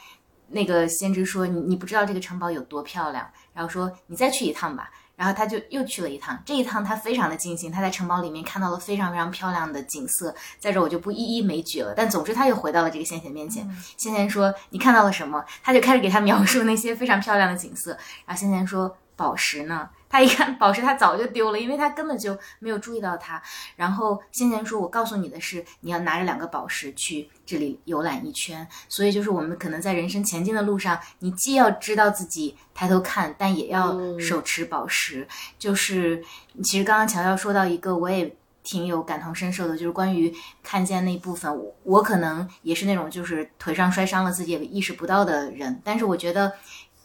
[0.49, 11.93] 那个先知说：“你你不知道这个城堡有多漂亮。”然后说：“你再去一趟吧。”然后他就又去了一趟，这一趟他非常的尽兴，他在城堡里面看到了非常非常漂亮的景色，在这我就不一一枚举了。
[11.93, 17.91] 但总之他又回到了这个先贤面前，先贤说：“你看到了什么？”他就开始给他描述那些非常漂亮的景色。
[18.25, 23.41] 然后先贤说：“宝石呢？”他一看宝石， 他早就丢了，因为他根本就没有注意到它。
[23.75, 28.67] 然后先前说：“我告诉你的是，你要拿着两个宝石去这里游览一圈。
[28.87, 35.27] 所以就是我们可能在人生前进的路上，你既要知道自己抬头看，但也要嗯手持宝石。
[35.59, 36.23] 就是
[36.63, 46.51] 其实刚刚乔乔说到一个，我也挺有感同身受的，就是关于看见那部分，我我可能也是那种就是腿上摔伤了自己也意识不到的人，但是我觉得。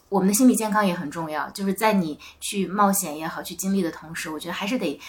[0.09, 4.99] 我们的心理健康也很重要，就是在你去冒险也好，去经历的同时，我觉得还是得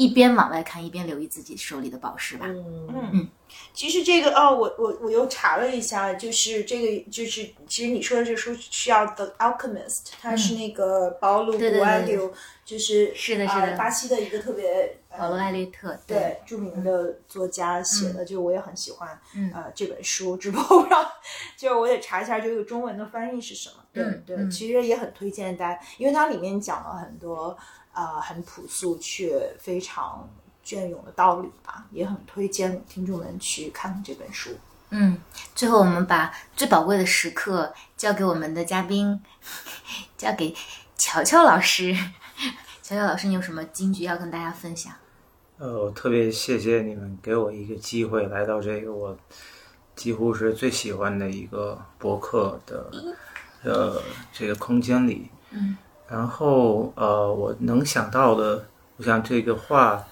[0.00, 2.46] 一边往外看，一边留意自己手里的宝石吧。
[2.46, 3.10] 嗯。
[3.12, 3.28] 嗯，
[3.74, 12.32] 其实这个哦，我我我又查了一下，就是这个就是其实你说的这书需要《The Alchemist》，它是那个保罗·嗯对对对古埃留，
[12.64, 13.66] 就是是的是的。
[13.66, 16.40] 呃巴西的一个特别保罗·艾略特，对。
[16.46, 18.14] 著名的作家写嗯。
[18.14, 19.20] 的，就我也很喜欢，
[19.52, 21.12] 呃，这本书，只不过我不知道，
[21.58, 23.74] 就是我得查一下这个中文的翻译是什么。
[23.92, 27.56] 对、对，其实也很推荐大家，因为它里面讲了很多
[27.92, 30.28] 呃很朴素却非常
[30.62, 34.50] 隽永的道理吧，也很推荐听众们去看看这本书。
[34.90, 35.18] 嗯，
[35.54, 39.22] 最后我们把最宝贵的时刻交给我们的嘉宾，
[40.18, 40.54] 交给
[40.96, 41.96] 乔乔老师。
[42.82, 44.92] 乔乔老师，你有什么金句要跟大家分享？
[45.58, 49.16] 呃，我特别谢谢你们给我一个机会来到这个我
[49.94, 52.90] 几乎是最喜欢的一个博客的
[53.62, 54.02] 呃
[54.32, 55.30] 这个空间里。
[55.50, 55.76] 嗯。
[56.10, 58.66] 然后呃，我能想到的，
[58.96, 60.04] 我想这个话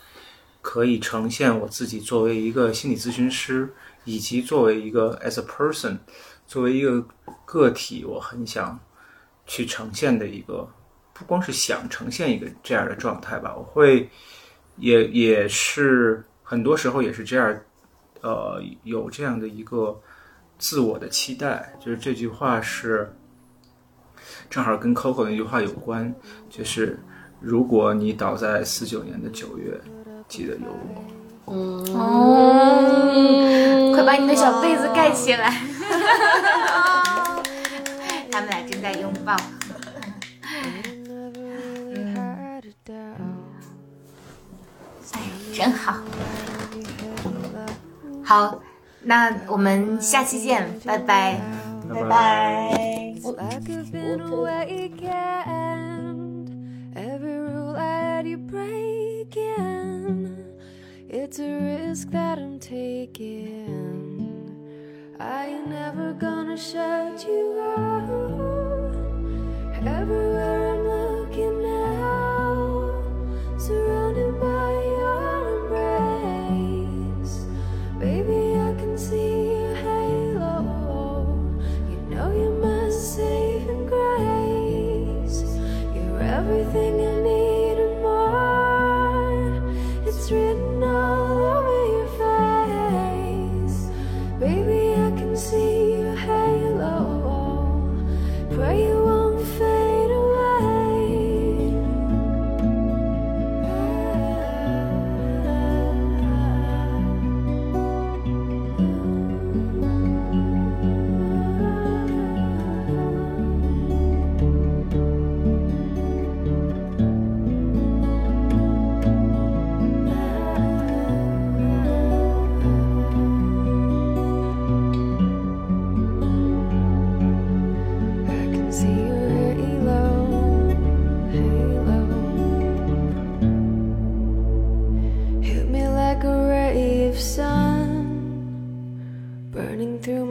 [0.63, 5.99] 可以呈现我自己作为一个心理咨询师，以及作为一个 as a person，
[6.47, 7.05] 作为一个
[7.45, 8.79] 个体，我很想
[9.47, 10.69] 去呈现的一个，
[11.13, 14.09] 不光是想呈现一个这样的状态吧，我会。
[14.81, 17.61] 也也是很多时候也是这样，
[18.21, 20.01] 呃，有这样的一个
[20.57, 23.13] 自我的期待，就是这句话是
[24.51, 26.15] 正好跟 Coco 那句话有关，
[26.49, 26.99] 就是
[27.41, 29.81] 如果你倒在四九年的九月，
[30.29, 30.61] 记得有
[31.47, 31.53] 我。
[31.95, 32.03] 哦，
[33.95, 35.51] 快把你的小被子盖起来。
[38.31, 39.37] 他们俩正在拥抱。
[45.13, 45.97] 哎，真好。
[48.23, 48.61] 好，
[49.03, 51.41] 那我们下期见，拜拜。
[51.89, 52.79] 拜拜。
[53.25, 55.01] like I've been a weekend.
[56.95, 60.37] Every rule I had you breaking.
[61.09, 64.29] It's a risk that I'm taking.
[65.21, 68.95] I ain't never gonna shut you out.
[69.87, 70.88] Everywhere I'm
[86.51, 86.98] everything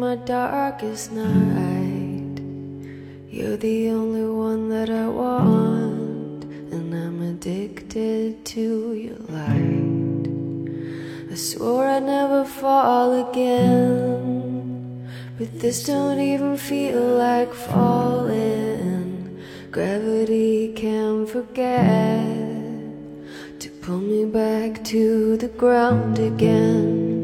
[0.08, 2.40] my darkest night.
[3.30, 10.30] You're the only one that I want, and I'm addicted to your light.
[11.30, 15.10] I swore I'd never fall again.
[15.38, 19.42] But this don't even feel like falling.
[19.72, 22.24] Gravity can't forget
[23.60, 27.17] to pull me back to the ground again.